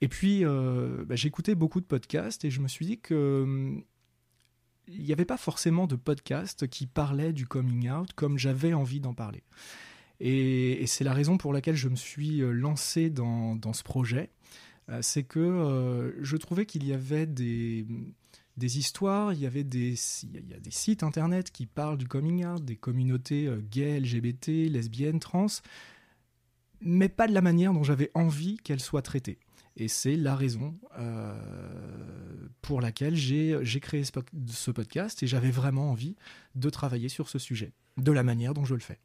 Et 0.00 0.08
puis, 0.08 0.44
euh, 0.44 1.04
bah, 1.04 1.16
j'écoutais 1.16 1.54
beaucoup 1.54 1.80
de 1.80 1.86
podcasts 1.86 2.44
et 2.44 2.50
je 2.50 2.60
me 2.60 2.68
suis 2.68 2.86
dit 2.86 2.98
que 2.98 3.42
hum, 3.44 3.84
il 4.88 5.02
n'y 5.02 5.12
avait 5.12 5.24
pas 5.24 5.36
forcément 5.36 5.86
de 5.86 5.96
podcast 5.96 6.68
qui 6.68 6.86
parlait 6.86 7.32
du 7.32 7.46
coming 7.46 7.90
out 7.90 8.12
comme 8.14 8.38
j'avais 8.38 8.72
envie 8.72 9.00
d'en 9.00 9.14
parler. 9.14 9.42
Et, 10.20 10.82
et 10.82 10.86
c'est 10.86 11.02
la 11.02 11.12
raison 11.12 11.38
pour 11.38 11.52
laquelle 11.52 11.74
je 11.74 11.88
me 11.88 11.96
suis 11.96 12.38
lancé 12.38 13.10
dans, 13.10 13.56
dans 13.56 13.72
ce 13.72 13.82
projet. 13.82 14.30
Euh, 14.88 15.00
c'est 15.02 15.24
que 15.24 15.40
euh, 15.40 16.12
je 16.22 16.36
trouvais 16.36 16.66
qu'il 16.66 16.86
y 16.86 16.92
avait 16.92 17.26
des, 17.26 17.86
histoires, 18.58 19.32
il 19.32 19.40
y 19.40 19.46
avait 19.46 19.64
des, 19.64 19.94
il 20.22 20.50
y 20.50 20.54
a 20.54 20.60
des 20.60 20.70
sites 20.70 21.02
internet 21.02 21.50
qui 21.50 21.66
parlent 21.66 21.98
du 21.98 22.06
coming 22.06 22.44
out, 22.44 22.64
des 22.64 22.76
communautés 22.76 23.46
euh, 23.46 23.60
gays, 23.70 24.00
LGBT, 24.00 24.70
lesbiennes, 24.70 25.18
trans, 25.18 25.46
mais 26.80 27.08
pas 27.08 27.26
de 27.26 27.32
la 27.32 27.40
manière 27.40 27.72
dont 27.72 27.82
j'avais 27.82 28.10
envie 28.14 28.58
qu'elles 28.58 28.80
soient 28.80 29.02
traitées. 29.02 29.38
Et 29.78 29.88
c'est 29.88 30.16
la 30.16 30.34
raison 30.34 30.78
pour 32.62 32.80
laquelle 32.80 33.14
j'ai 33.14 33.80
créé 33.82 34.04
ce 34.04 34.70
podcast 34.70 35.22
et 35.22 35.26
j'avais 35.26 35.50
vraiment 35.50 35.90
envie 35.90 36.16
de 36.54 36.70
travailler 36.70 37.10
sur 37.10 37.28
ce 37.28 37.38
sujet, 37.38 37.74
de 37.98 38.10
la 38.10 38.22
manière 38.22 38.54
dont 38.54 38.64
je 38.64 38.72
le 38.72 38.80
fais. 38.80 38.98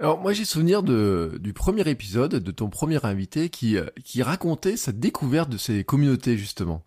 Alors 0.00 0.18
moi 0.18 0.32
j'ai 0.32 0.46
souvenir 0.46 0.82
de, 0.82 1.38
du 1.42 1.52
premier 1.52 1.86
épisode 1.86 2.36
de 2.36 2.50
ton 2.50 2.70
premier 2.70 3.04
invité 3.04 3.50
qui, 3.50 3.76
euh, 3.76 3.84
qui 4.02 4.22
racontait 4.22 4.78
sa 4.78 4.92
découverte 4.92 5.50
de 5.50 5.58
ces 5.58 5.84
communautés 5.84 6.38
justement. 6.38 6.82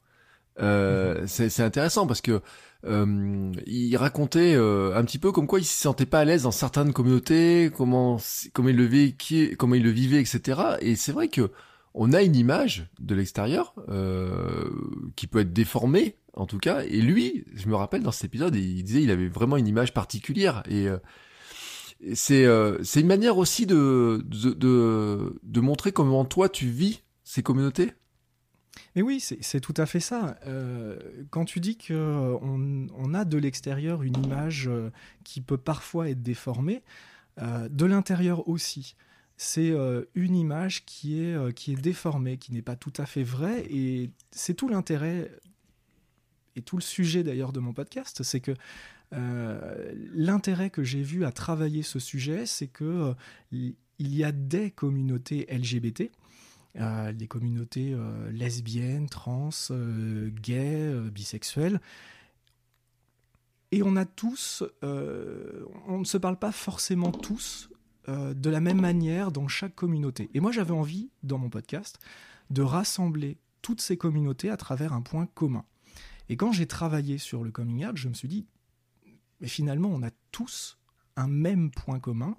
Euh, 0.60 1.24
c'est 1.27 1.50
c'est 1.50 1.62
intéressant 1.62 2.08
parce 2.08 2.22
que 2.22 2.41
euh, 2.86 3.51
il 3.67 3.96
racontait 3.98 4.55
euh, 4.55 4.96
un 4.96 5.03
petit 5.03 5.20
peu 5.20 5.32
comme 5.32 5.46
quoi 5.46 5.60
il 5.60 5.63
se 5.63 5.79
sentait 5.79 6.08
pas 6.08 6.22
à 6.22 6.25
l'aise 6.25 6.43
dans 6.43 6.51
certaines 6.51 6.91
communautés, 6.91 7.72
comment 7.75 8.17
comment 8.51 8.70
il 8.70 8.77
le 8.77 8.86
vivait, 8.86 9.55
comment 9.55 9.75
il 9.75 9.84
le 9.84 9.91
vivait, 9.91 10.20
etc. 10.20 10.62
Et 10.82 10.96
c'est 10.96 11.12
vrai 11.12 11.27
que 11.27 11.51
on 11.93 12.13
a 12.13 12.24
une 12.24 12.36
image 12.36 12.88
de 13.00 13.13
l'extérieur 13.13 13.75
euh, 13.89 14.70
qui 15.15 15.27
peut 15.27 15.39
être 15.39 15.53
déformée 15.53 16.15
en 16.34 16.48
tout 16.48 16.58
cas. 16.58 16.82
Et 16.84 17.00
lui, 17.00 17.46
je 17.53 17.67
me 17.67 17.75
rappelle 17.75 18.01
dans 18.01 18.12
cet 18.12 18.25
épisode, 18.25 18.55
il 18.55 18.84
disait 18.84 19.03
il 19.03 19.12
avait 19.12 19.27
vraiment 19.27 19.58
une 19.58 19.67
image 19.67 19.93
particulière 19.93 20.63
et 20.67 20.88
euh, 20.88 20.98
et 20.98 20.98
c'est 22.13 22.45
euh, 22.45 22.83
c'est 22.83 23.01
une 23.01 23.07
manière 23.07 23.38
aussi 23.38 23.65
de, 23.65 24.24
de 24.25 25.39
de 25.41 25.62
montrer 25.62 25.91
comment 25.91 26.25
toi 26.25 26.50
tu 26.50 26.67
vis 26.67 27.03
ces 27.24 27.43
communautés? 27.43 27.93
Mais 28.95 29.01
oui, 29.01 29.19
c'est 29.19 29.60
tout 29.60 29.74
à 29.77 29.86
fait 29.86 30.00
ça. 30.00 30.38
Euh, 30.48 30.98
quand 31.29 31.45
tu 31.45 31.60
dis 31.60 31.77
qu'on 31.77 32.88
on 32.95 33.13
a 33.13 33.25
de 33.25 33.38
l'extérieur 33.38 34.03
une 34.03 34.17
image 34.24 34.67
euh, 34.67 34.89
qui 35.24 35.41
peut 35.41 35.57
parfois 35.57 36.10
être 36.10 36.22
déformée, 36.22 36.83
de 37.38 37.86
l'intérieur 37.86 38.48
aussi. 38.48 38.95
C'est 39.38 39.74
une 40.13 40.36
image 40.36 40.86
qui 40.86 41.19
est, 41.19 41.53
qui 41.55 41.74
est 41.74 41.81
déformée, 41.81 42.38
qui 42.38 42.53
n'est 42.53 42.62
pas 42.62 42.75
tout 42.75 42.93
à 42.98 43.07
fait 43.07 43.24
vraie. 43.24 43.65
Et 43.72 44.12
c'est 44.29 44.53
tout 44.53 44.69
l'intérêt 44.69 45.31
et 46.55 46.62
tout 46.62 46.77
le 46.77 46.83
sujet 46.83 47.24
d'ailleurs 47.24 47.51
de 47.51 47.60
mon 47.60 47.74
podcast, 47.74 48.24
c'est 48.24 48.39
que 48.39 48.51
euh, 49.13 49.93
l'intérêt 50.13 50.70
que 50.70 50.84
j'ai 50.84 51.01
vu 51.01 51.25
à 51.25 51.32
travailler 51.32 51.84
ce 51.84 52.00
sujet, 52.00 52.46
c'est 52.46 52.67
que 52.67 52.84
euh, 52.84 53.13
il 53.51 54.15
y 54.15 54.24
a 54.24 54.32
des 54.32 54.72
communautés 54.72 55.48
LGBT 55.51 56.12
des 57.13 57.27
communautés 57.27 57.96
lesbiennes, 58.32 59.08
trans, 59.08 59.51
gays, 60.41 60.91
bisexuelles. 61.12 61.79
Et 63.72 63.84
on 63.84 63.96
a 63.96 64.05
tous, 64.05 64.63
on 64.82 66.00
ne 66.00 66.03
se 66.03 66.17
parle 66.17 66.39
pas 66.39 66.51
forcément 66.51 67.12
tous 67.12 67.70
de 68.08 68.50
la 68.50 68.60
même 68.60 68.82
manière 68.82 69.32
dans 69.32 69.48
chaque 69.48 69.75
communauté. 69.75 70.32
Et 70.34 70.39
moi 70.39 70.51
j'avais 70.51 70.74
envie, 70.74 71.12
dans 71.22 71.38
mon 71.38 71.51
podcast, 71.51 72.00
de 72.50 72.63
rassembler 72.63 73.38
toutes 73.62 73.82
ces 73.82 73.98
communautés 73.98 74.50
à 74.50 74.58
travers 74.58 74.93
un 74.93 75.01
point 75.01 75.27
commun. 75.34 75.65
Et 76.29 76.38
quand 76.38 76.51
j'ai 76.51 76.67
travaillé 76.67 77.17
sur 77.17 77.43
le 77.43 77.51
coming 77.51 77.86
out, 77.86 77.98
je 77.98 78.10
me 78.10 78.13
suis 78.13 78.27
dit, 78.27 78.46
mais 79.43 79.50
finalement, 79.50 79.89
on 79.89 80.01
a 80.03 80.09
tous 80.31 80.79
un 81.17 81.27
même 81.27 81.69
point 81.69 82.00
commun, 82.00 82.38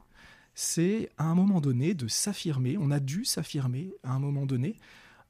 c'est 0.54 1.10
à 1.18 1.24
un 1.24 1.34
moment 1.34 1.60
donné 1.60 1.92
de 1.92 2.08
s'affirmer, 2.08 2.78
on 2.78 2.90
a 2.90 2.98
dû 2.98 3.26
s'affirmer 3.26 3.92
à 4.02 4.12
un 4.12 4.18
moment 4.18 4.46
donné 4.46 4.78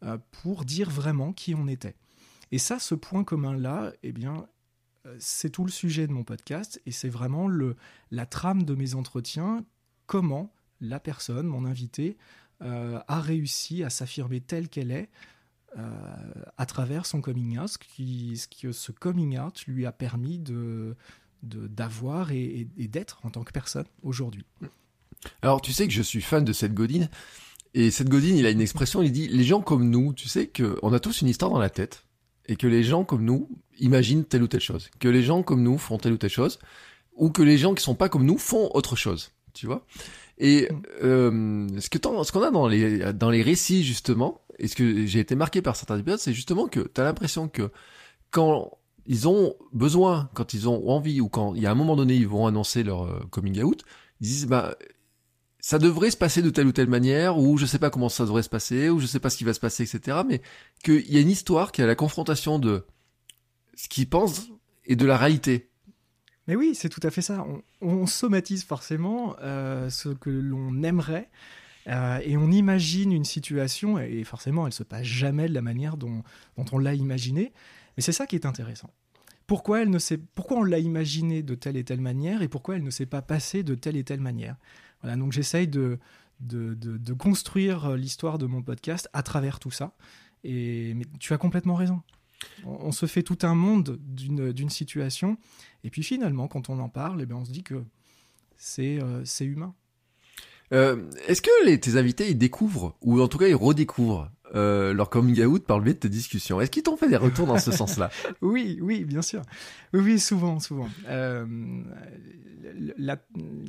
euh, 0.04 0.16
pour 0.30 0.64
dire 0.64 0.88
vraiment 0.88 1.32
qui 1.32 1.52
on 1.52 1.66
était. 1.66 1.96
Et 2.52 2.58
ça, 2.58 2.78
ce 2.78 2.94
point 2.94 3.24
commun-là, 3.24 3.92
eh 4.04 4.12
bien, 4.12 4.46
euh, 5.06 5.16
c'est 5.18 5.50
tout 5.50 5.64
le 5.64 5.72
sujet 5.72 6.06
de 6.06 6.12
mon 6.12 6.22
podcast 6.22 6.80
et 6.86 6.92
c'est 6.92 7.08
vraiment 7.08 7.48
le, 7.48 7.74
la 8.12 8.24
trame 8.24 8.62
de 8.62 8.76
mes 8.76 8.94
entretiens, 8.94 9.64
comment 10.06 10.52
la 10.80 11.00
personne, 11.00 11.48
mon 11.48 11.64
invité, 11.64 12.16
euh, 12.62 13.00
a 13.08 13.20
réussi 13.20 13.82
à 13.82 13.90
s'affirmer 13.90 14.40
telle 14.40 14.68
qu'elle 14.68 14.92
est 14.92 15.10
à 16.56 16.66
travers 16.66 17.04
son 17.04 17.20
coming 17.20 17.58
out, 17.58 17.66
ce, 17.66 18.46
que 18.46 18.70
ce 18.70 18.92
coming 18.92 19.36
out 19.40 19.66
lui 19.66 19.86
a 19.86 19.90
permis 19.90 20.38
de, 20.38 20.94
d'avoir 21.44 22.32
et, 22.32 22.68
d'être 22.76 23.20
en 23.24 23.30
tant 23.30 23.44
que 23.44 23.52
personne 23.52 23.86
aujourd'hui. 24.02 24.44
Alors 25.42 25.60
tu 25.60 25.72
sais 25.72 25.86
que 25.86 25.92
je 25.92 26.02
suis 26.02 26.20
fan 26.20 26.44
de 26.44 26.52
Seth 26.52 26.74
Godin 26.74 27.08
et 27.72 27.90
Seth 27.90 28.08
Godin 28.08 28.34
il 28.34 28.46
a 28.46 28.50
une 28.50 28.60
expression 28.60 29.02
il 29.02 29.12
dit 29.12 29.28
les 29.28 29.44
gens 29.44 29.62
comme 29.62 29.88
nous 29.88 30.12
tu 30.12 30.28
sais 30.28 30.46
que 30.46 30.78
on 30.82 30.92
a 30.92 31.00
tous 31.00 31.22
une 31.22 31.28
histoire 31.28 31.50
dans 31.50 31.58
la 31.58 31.70
tête 31.70 32.04
et 32.46 32.56
que 32.56 32.66
les 32.66 32.82
gens 32.82 33.04
comme 33.04 33.24
nous 33.24 33.48
imaginent 33.78 34.24
telle 34.24 34.42
ou 34.42 34.48
telle 34.48 34.60
chose. 34.60 34.90
Que 34.98 35.08
les 35.08 35.22
gens 35.22 35.42
comme 35.42 35.62
nous 35.62 35.78
font 35.78 35.98
telle 35.98 36.12
ou 36.12 36.18
telle 36.18 36.30
chose 36.30 36.58
ou 37.14 37.30
que 37.30 37.42
les 37.42 37.58
gens 37.58 37.74
qui 37.74 37.82
sont 37.82 37.94
pas 37.94 38.08
comme 38.08 38.26
nous 38.26 38.38
font 38.38 38.70
autre 38.74 38.96
chose 38.96 39.30
tu 39.54 39.66
vois. 39.66 39.86
Et 40.36 40.68
euh, 41.02 41.68
ce 41.78 41.88
que 41.88 41.98
ce 41.98 42.32
qu'on 42.32 42.42
a 42.42 42.50
dans 42.50 42.66
les 42.66 43.12
dans 43.12 43.30
les 43.30 43.42
récits 43.42 43.84
justement 43.84 44.40
et 44.58 44.68
ce 44.68 44.74
que 44.74 45.06
j'ai 45.06 45.20
été 45.20 45.36
marqué 45.36 45.62
par 45.62 45.76
certains 45.76 45.98
épisodes 45.98 46.18
c'est 46.18 46.34
justement 46.34 46.66
que 46.66 46.80
tu 46.80 47.00
as 47.00 47.04
l'impression 47.04 47.48
que 47.48 47.70
quand 48.30 48.78
ils 49.06 49.28
ont 49.28 49.54
besoin, 49.72 50.30
quand 50.34 50.54
ils 50.54 50.68
ont 50.68 50.88
envie 50.88 51.20
ou 51.20 51.28
quand 51.28 51.54
il 51.54 51.62
y 51.62 51.66
a 51.66 51.70
un 51.70 51.74
moment 51.74 51.96
donné, 51.96 52.14
ils 52.14 52.28
vont 52.28 52.46
annoncer 52.46 52.82
leur 52.82 53.04
euh, 53.04 53.20
coming 53.30 53.62
out, 53.62 53.84
ils 54.20 54.28
disent 54.28 54.46
bah 54.46 54.76
ça 55.64 55.78
devrait 55.78 56.10
se 56.10 56.16
passer 56.18 56.42
de 56.42 56.50
telle 56.50 56.66
ou 56.66 56.72
telle 56.72 56.88
manière, 56.88 57.38
ou 57.38 57.56
je 57.56 57.64
sais 57.64 57.78
pas 57.78 57.88
comment 57.88 58.10
ça 58.10 58.24
devrait 58.24 58.42
se 58.42 58.50
passer, 58.50 58.90
ou 58.90 59.00
je 59.00 59.06
sais 59.06 59.18
pas 59.18 59.30
ce 59.30 59.38
qui 59.38 59.44
va 59.44 59.54
se 59.54 59.60
passer, 59.60 59.82
etc. 59.82 60.18
Mais 60.28 60.42
qu'il 60.82 61.10
y 61.10 61.16
a 61.16 61.20
une 61.20 61.30
histoire 61.30 61.72
qui 61.72 61.80
a 61.80 61.86
la 61.86 61.94
confrontation 61.94 62.58
de 62.58 62.84
ce 63.74 63.88
qu'ils 63.88 64.06
pensent 64.06 64.48
et 64.84 64.94
de 64.94 65.06
la 65.06 65.16
réalité. 65.16 65.70
Mais 66.46 66.54
oui, 66.54 66.74
c'est 66.74 66.90
tout 66.90 67.00
à 67.02 67.10
fait 67.10 67.22
ça. 67.22 67.46
On, 67.80 68.06
somatise 68.06 68.62
forcément 68.62 69.36
euh, 69.40 69.88
ce 69.88 70.10
que 70.10 70.28
l'on 70.28 70.82
aimerait. 70.82 71.30
Euh, 71.86 72.18
et 72.22 72.36
on 72.36 72.50
imagine 72.50 73.10
une 73.12 73.24
situation, 73.24 73.98
et 73.98 74.22
forcément, 74.24 74.66
elle 74.66 74.72
se 74.74 74.82
passe 74.82 75.04
jamais 75.04 75.48
de 75.48 75.54
la 75.54 75.62
manière 75.62 75.96
dont, 75.96 76.22
dont 76.58 76.66
on 76.72 76.78
l'a 76.78 76.92
imaginé. 76.92 77.54
Mais 77.96 78.02
c'est 78.02 78.12
ça 78.12 78.26
qui 78.26 78.36
est 78.36 78.46
intéressant. 78.46 78.90
Pourquoi, 79.46 79.82
elle 79.82 79.90
ne 79.90 79.98
sait, 79.98 80.18
pourquoi 80.18 80.58
on 80.58 80.62
l'a 80.62 80.78
imaginé 80.78 81.42
de 81.42 81.54
telle 81.54 81.76
et 81.76 81.84
telle 81.84 82.00
manière 82.00 82.42
et 82.42 82.48
pourquoi 82.48 82.76
elle 82.76 82.82
ne 82.82 82.90
s'est 82.90 83.06
pas 83.06 83.22
passée 83.22 83.62
de 83.62 83.74
telle 83.74 83.96
et 83.96 84.04
telle 84.04 84.20
manière? 84.20 84.56
Voilà, 85.02 85.16
donc 85.16 85.32
j'essaye 85.32 85.68
de, 85.68 85.98
de, 86.40 86.74
de, 86.74 87.12
construire 87.12 87.94
l'histoire 87.94 88.38
de 88.38 88.46
mon 88.46 88.62
podcast 88.62 89.08
à 89.12 89.22
travers 89.22 89.58
tout 89.58 89.70
ça. 89.70 89.94
Et 90.44 90.94
mais 90.94 91.04
tu 91.20 91.32
as 91.32 91.38
complètement 91.38 91.74
raison. 91.74 92.02
On, 92.64 92.92
se 92.92 93.06
fait 93.06 93.22
tout 93.22 93.38
un 93.42 93.54
monde 93.54 93.98
d'une 94.02 94.68
situation, 94.68 95.38
et 95.82 95.90
puis 95.90 96.02
finalement, 96.02 96.46
quand 96.46 96.68
on 96.68 96.78
en 96.78 96.90
parle, 96.90 97.22
eh 97.22 97.26
bien, 97.26 97.36
on 97.36 97.44
se 97.44 97.50
dit 97.50 97.62
que 97.62 97.82
c'est 98.58 98.98
euh, 99.00 99.24
humain. 99.40 99.74
Euh, 100.72 101.10
Est-ce 101.26 101.40
que 101.40 101.64
les, 101.64 101.80
tes 101.80 101.96
invités 101.96 102.28
ils 102.30 102.36
découvrent, 102.36 102.96
ou 103.00 103.20
en 103.20 103.28
tout 103.28 103.38
cas 103.38 103.48
ils 103.48 103.54
redécouvrent 103.54 104.30
euh, 104.54 104.92
leur 104.92 105.08
coming 105.08 105.42
out 105.44 105.64
par 105.64 105.78
le 105.78 105.84
biais 105.84 105.94
de 105.94 105.98
tes 105.98 106.10
discussions. 106.10 106.60
Est-ce 106.60 106.70
qu'ils 106.70 106.82
t'ont 106.82 106.98
fait 106.98 107.08
des 107.08 107.16
retours 107.16 107.46
dans 107.46 107.58
ce 107.58 107.72
sens-là? 107.72 108.10
Oui, 108.42 108.78
oui, 108.82 109.04
bien 109.04 109.22
sûr. 109.22 109.42
Oui, 109.94 110.20
souvent, 110.20 110.60
souvent. 110.60 110.88
Euh, 111.08 111.46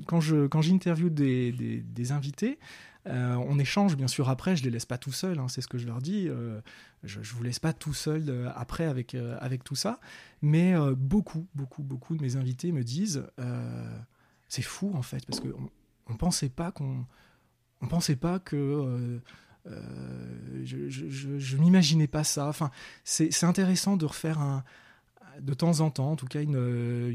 quand 0.06 0.20
je 0.20 0.48
quand 0.48 0.62
j'interviewe 0.62 1.10
des, 1.10 1.54
des, 1.82 2.12
invités, 2.12 2.60
euh, 3.08 3.36
on 3.48 3.58
échange 3.58 3.96
bien 3.96 4.08
sûr 4.08 4.30
après, 4.30 4.58
je 4.58 4.64
les 4.64 4.70
laisse 4.70 4.86
pas 4.86 4.98
tout 4.98 5.14
seuls, 5.14 5.40
hein, 5.40 5.48
c'est 5.48 5.62
ce 5.62 5.68
que 5.68 5.78
je 5.78 5.88
leur 5.88 6.02
dis. 6.02 6.28
je, 7.04 7.22
je 7.22 7.34
vous 7.34 7.44
laisse 7.44 7.60
pas 7.60 7.72
tout 7.72 7.94
seul 7.94 8.52
après 8.56 8.86
avec, 8.86 9.16
avec 9.40 9.64
tout 9.64 9.76
ça. 9.76 10.00
Mais 10.42 10.76
beaucoup, 10.98 11.48
beaucoup, 11.56 11.84
beaucoup 11.84 12.18
de 12.18 12.22
mes 12.22 12.36
invités 12.36 12.74
me 12.74 12.84
disent 12.84 13.24
c'est 14.50 14.62
fou 14.62 14.92
en 14.94 15.02
fait, 15.02 15.26
parce 15.26 15.40
qu'on 15.40 15.70
on 16.08 16.18
pensait 16.18 16.50
pas 16.50 16.72
qu'on 16.72 17.06
on 17.82 17.88
pensait 17.88 18.16
pas 18.18 18.40
que 18.40 19.22
euh, 19.68 20.64
je, 20.64 21.58
m'imaginais 21.58 22.08
pas 22.08 22.24
ça. 22.24 22.48
Enfin, 22.48 22.72
c'est 23.04 23.44
intéressant 23.44 23.98
de 23.98 24.06
refaire 24.06 24.40
un, 24.40 24.64
de 25.40 25.54
temps 25.54 25.80
en 25.80 25.90
temps, 25.90 26.12
en 26.12 26.16
tout 26.16 26.28
cas, 26.28 26.42
une, 26.42 26.56
euh, 26.56 27.14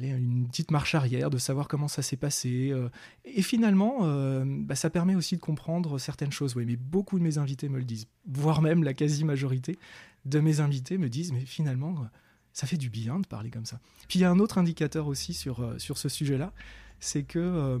une 0.00 0.46
petite 0.48 0.70
marche 0.70 0.94
arrière, 0.94 1.30
de 1.30 1.38
savoir 1.38 1.68
comment 1.68 1.88
ça 1.88 2.02
s'est 2.02 2.16
passé. 2.16 2.70
Euh. 2.72 2.88
et 3.24 3.42
finalement, 3.42 4.00
bah, 4.44 4.74
ça 4.74 4.90
permet 4.90 5.14
aussi 5.14 5.36
de 5.36 5.40
comprendre 5.40 5.98
certaines 5.98 6.32
choses. 6.32 6.56
Oui, 6.56 6.64
mais 6.66 6.76
beaucoup 6.76 7.18
de 7.18 7.24
mes 7.24 7.38
invités 7.38 7.68
me 7.68 7.78
le 7.78 7.84
disent, 7.84 8.06
voire 8.26 8.62
même 8.62 8.82
la 8.82 8.94
quasi-majorité 8.94 9.78
de 10.24 10.40
mes 10.40 10.60
invités 10.60 10.98
me 10.98 11.08
disent, 11.08 11.32
mais 11.32 11.44
finalement, 11.44 12.06
ça 12.52 12.66
fait 12.66 12.76
du 12.76 12.90
bien 12.90 13.20
de 13.20 13.26
parler 13.26 13.50
comme 13.50 13.66
ça. 13.66 13.78
Puis 14.08 14.18
il 14.18 14.22
y 14.22 14.24
a 14.24 14.30
un 14.30 14.40
autre 14.40 14.58
indicateur 14.58 15.06
aussi 15.06 15.34
sur, 15.34 15.74
sur 15.78 15.98
ce 15.98 16.08
sujet-là, 16.08 16.52
c'est 16.98 17.22
que 17.22 17.78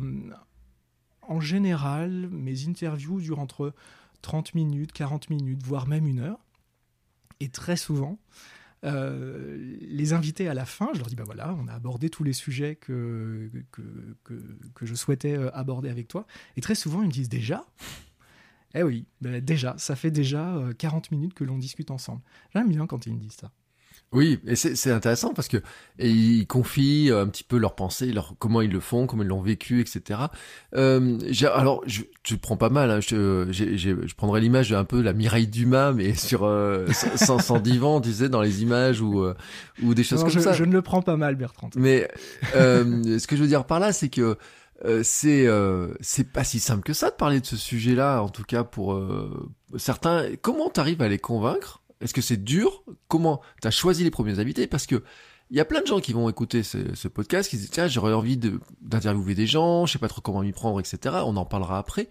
en 1.28 1.40
général, 1.40 2.28
mes 2.30 2.68
interviews 2.68 3.20
durent 3.20 3.40
entre 3.40 3.74
30 4.22 4.54
minutes, 4.54 4.92
40 4.92 5.30
minutes, 5.30 5.62
voire 5.62 5.86
même 5.86 6.06
une 6.06 6.20
heure. 6.20 6.38
Et 7.40 7.48
très 7.48 7.76
souvent, 7.76 8.18
euh, 8.84 9.76
les 9.80 10.12
invités 10.12 10.48
à 10.48 10.54
la 10.54 10.64
fin, 10.64 10.88
je 10.94 10.98
leur 10.98 11.08
dis, 11.08 11.16
bah 11.16 11.24
voilà, 11.24 11.54
on 11.54 11.66
a 11.68 11.72
abordé 11.72 12.08
tous 12.08 12.24
les 12.24 12.32
sujets 12.32 12.76
que, 12.76 13.50
que, 13.72 13.82
que, 14.74 14.86
je 14.86 14.94
souhaitais 14.94 15.36
euh, 15.36 15.50
aborder 15.54 15.88
avec 15.88 16.08
toi. 16.08 16.26
Et 16.56 16.60
très 16.60 16.74
souvent, 16.74 17.02
ils 17.02 17.08
me 17.08 17.12
disent 17.12 17.28
déjà? 17.28 17.64
Eh 18.74 18.82
oui, 18.82 19.06
bah 19.22 19.40
déjà, 19.40 19.74
ça 19.78 19.96
fait 19.96 20.10
déjà 20.10 20.60
40 20.78 21.06
euh, 21.06 21.16
minutes 21.16 21.34
que 21.34 21.44
l'on 21.44 21.56
discute 21.56 21.90
ensemble. 21.90 22.20
J'aime 22.52 22.68
bien 22.68 22.86
quand 22.86 23.06
ils 23.06 23.14
me 23.14 23.18
disent 23.18 23.36
ça. 23.40 23.50
Oui, 24.12 24.38
et 24.46 24.54
c'est 24.54 24.90
intéressant 24.92 25.34
parce 25.34 25.48
que 25.48 25.58
ils 25.98 26.46
confient 26.46 27.10
un 27.12 27.26
petit 27.26 27.42
peu 27.42 27.58
leurs 27.58 27.74
pensées, 27.74 28.12
leur, 28.12 28.34
comment 28.38 28.60
ils 28.60 28.70
le 28.70 28.80
font, 28.80 29.06
comment 29.06 29.24
ils 29.24 29.28
l'ont 29.28 29.42
vécu, 29.42 29.80
etc. 29.80 30.20
Euh, 30.74 31.18
alors, 31.52 31.82
je, 31.86 32.02
je 32.22 32.36
prends 32.36 32.56
pas 32.56 32.70
mal. 32.70 32.90
Hein, 32.90 33.00
je, 33.00 33.46
je 33.50 34.14
prendrais 34.14 34.40
l'image 34.40 34.72
un 34.72 34.84
peu 34.84 35.02
la 35.02 35.12
Mireille 35.12 35.48
Dumas, 35.48 35.92
mais 35.92 36.14
sur 36.26 36.44
euh, 36.44 36.86
sans, 36.92 37.40
sans, 37.40 37.58
divan, 37.58 38.00
tu 38.00 38.12
sais, 38.12 38.28
dans 38.28 38.42
les 38.42 38.62
images 38.62 39.00
ou 39.00 39.22
euh, 39.22 39.34
ou 39.82 39.92
des 39.94 40.04
choses 40.04 40.22
comme 40.22 40.30
ça. 40.30 40.52
Je 40.52 40.64
ne 40.64 40.72
le 40.72 40.82
prends 40.82 41.02
pas 41.02 41.16
mal, 41.16 41.34
Bertrand. 41.34 41.70
Mais 41.76 42.08
euh, 42.54 43.18
ce 43.18 43.26
que 43.26 43.36
je 43.36 43.42
veux 43.42 43.48
dire 43.48 43.64
par 43.64 43.80
là, 43.80 43.92
c'est 43.92 44.08
que 44.08 44.38
euh, 44.84 45.02
c'est 45.02 45.48
c'est 46.00 46.32
pas 46.32 46.44
si 46.44 46.60
simple 46.60 46.84
que 46.84 46.92
ça 46.92 47.10
de 47.10 47.16
parler 47.16 47.40
de 47.40 47.46
ce 47.46 47.56
sujet-là, 47.56 48.20
en 48.22 48.28
tout 48.28 48.44
cas 48.44 48.62
pour 48.62 48.98
certains. 49.76 50.28
Comment 50.42 50.70
t'arrives 50.70 51.02
à 51.02 51.08
les 51.08 51.18
convaincre 51.18 51.82
est-ce 52.00 52.14
que 52.14 52.20
c'est 52.20 52.42
dur? 52.42 52.84
Comment 53.08 53.40
t'as 53.60 53.70
choisi 53.70 54.04
les 54.04 54.10
premiers 54.10 54.38
invités? 54.38 54.66
Parce 54.66 54.86
que 54.86 55.02
il 55.50 55.56
y 55.56 55.60
a 55.60 55.64
plein 55.64 55.80
de 55.80 55.86
gens 55.86 56.00
qui 56.00 56.12
vont 56.12 56.28
écouter 56.28 56.62
ce, 56.64 57.08
podcast 57.08 57.48
qui 57.48 57.56
disent 57.56 57.70
tiens 57.70 57.86
j'aurais 57.86 58.12
envie 58.12 58.36
d'interviewer 58.80 59.34
des 59.34 59.46
gens, 59.46 59.86
je 59.86 59.92
sais 59.92 59.98
pas 59.98 60.08
trop 60.08 60.20
comment 60.20 60.40
m'y 60.42 60.52
prendre, 60.52 60.80
etc. 60.80 61.16
On 61.24 61.36
en 61.36 61.44
parlera 61.44 61.78
après. 61.78 62.08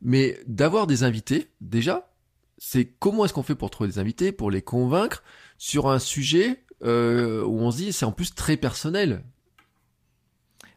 Mais 0.00 0.40
d'avoir 0.46 0.86
des 0.86 1.02
invités, 1.02 1.48
déjà, 1.60 2.10
c'est 2.56 2.86
comment 2.86 3.24
est-ce 3.24 3.34
qu'on 3.34 3.42
fait 3.42 3.54
pour 3.54 3.70
trouver 3.70 3.90
des 3.90 3.98
invités, 3.98 4.32
pour 4.32 4.50
les 4.50 4.62
convaincre 4.62 5.22
sur 5.58 5.88
un 5.88 5.98
sujet 5.98 6.64
euh, 6.82 7.44
où 7.44 7.60
on 7.60 7.70
se 7.70 7.76
dit 7.76 7.92
c'est 7.92 8.06
en 8.06 8.12
plus 8.12 8.34
très 8.34 8.56
personnel. 8.56 9.22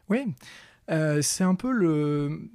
Oui, 0.08 0.34
euh, 0.90 1.22
c'est 1.22 1.44
un 1.44 1.54
peu 1.54 1.70
le 1.70 2.50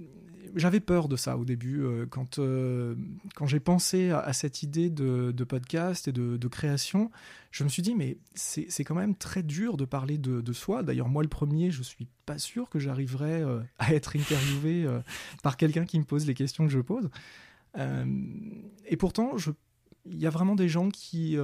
j'avais 0.58 0.80
peur 0.80 1.08
de 1.08 1.16
ça 1.16 1.38
au 1.38 1.46
début, 1.46 1.84
euh, 1.84 2.06
quand, 2.06 2.40
euh, 2.40 2.96
quand 3.36 3.46
j'ai 3.46 3.60
pensé 3.60 4.12
à, 4.12 4.34
cette 4.34 4.64
idée 4.64 4.90
de, 4.90 5.32
podcast 5.44 6.08
et 6.08 6.12
de, 6.12 6.48
création, 6.48 7.12
je 7.52 7.64
me 7.64 7.70
suis 7.70 7.82
dit, 7.82 7.96
mais 7.96 8.18
c'est 8.34 8.84
quand 8.84 8.96
même 8.96 9.16
très 9.16 9.44
dur 9.44 9.78
de 9.78 9.86
parler 9.86 10.18
de, 10.18 10.54
soi. 10.54 10.84
D'ailleurs, 10.84 11.10
moi, 11.10 11.24
le 11.24 11.30
premier, 11.30 11.72
je 11.72 11.84
suis 11.84 12.08
pas 12.26 12.38
sûr 12.38 12.70
que 12.70 12.80
j'arriverais 12.80 13.44
euh, 13.44 13.62
à 13.80 13.94
être 13.94 14.16
interviewé 14.16 14.86
par 15.44 15.58
quelqu'un 15.58 15.86
qui 15.86 16.00
me 16.00 16.06
pose 16.06 16.26
les 16.26 16.34
questions 16.34 16.66
que 16.66 16.72
je 16.72 16.80
pose. 16.80 17.10
et 17.78 18.98
pourtant, 18.98 19.36
il 20.06 20.18
y 20.18 20.26
a 20.26 20.30
vraiment 20.30 20.56
des 20.56 20.70
gens 20.70 20.90
qui, 20.90 21.38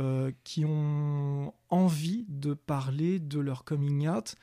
qui 0.43 0.65
ont 0.65 1.53
envie 1.69 2.25
de 2.27 2.53
parler 2.53 3.19
de 3.19 3.39
leur 3.39 3.63
coming 3.63 4.07
out 4.07 4.35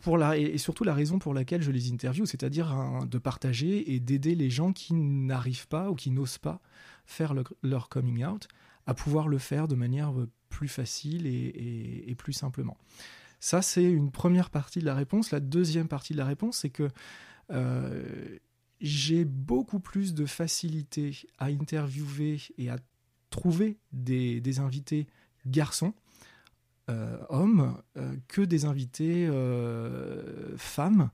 pour 0.00 0.18
la, 0.18 0.36
et 0.36 0.58
surtout 0.58 0.84
la 0.84 0.94
raison 0.94 1.18
pour 1.18 1.34
laquelle 1.34 1.62
je 1.62 1.70
les 1.70 1.92
interviewe, 1.92 2.26
c'est-à-dire 2.26 2.74
de 3.06 3.18
partager 3.18 3.94
et 3.94 4.00
d'aider 4.00 4.34
les 4.34 4.50
gens 4.50 4.72
qui 4.72 4.94
n'arrivent 4.94 5.68
pas 5.68 5.90
ou 5.90 5.94
qui 5.94 6.10
n'osent 6.10 6.38
pas 6.38 6.60
faire 7.06 7.34
leur 7.62 7.88
coming 7.88 8.24
out 8.24 8.48
à 8.86 8.94
pouvoir 8.94 9.28
le 9.28 9.38
faire 9.38 9.68
de 9.68 9.74
manière 9.74 10.12
plus 10.48 10.68
facile 10.68 11.26
et, 11.26 12.14
plus 12.16 12.32
simplement. 12.32 12.76
Ça, 13.38 13.62
c'est 13.62 13.84
une 13.84 14.10
première 14.10 14.50
partie 14.50 14.80
de 14.80 14.86
la 14.86 14.94
réponse. 14.94 15.30
La 15.30 15.40
deuxième 15.40 15.88
partie 15.88 16.14
de 16.14 16.18
la 16.18 16.24
réponse, 16.24 16.58
c'est 16.58 16.70
que 16.70 16.88
euh, 17.50 18.38
j'ai 18.80 19.24
beaucoup 19.24 19.78
plus 19.78 20.14
de 20.14 20.26
facilité 20.26 21.16
à 21.38 21.46
interviewer 21.46 22.38
et 22.56 22.70
à 22.70 22.78
trouver 23.30 23.78
des, 23.92 24.58
invités 24.58 25.06
garçons, 25.46 25.92
euh, 25.92 26.07
hommes, 27.28 27.76
euh, 27.96 28.14
que 28.28 28.42
des 28.42 28.64
invités 28.64 29.28
femmes. 30.56 31.10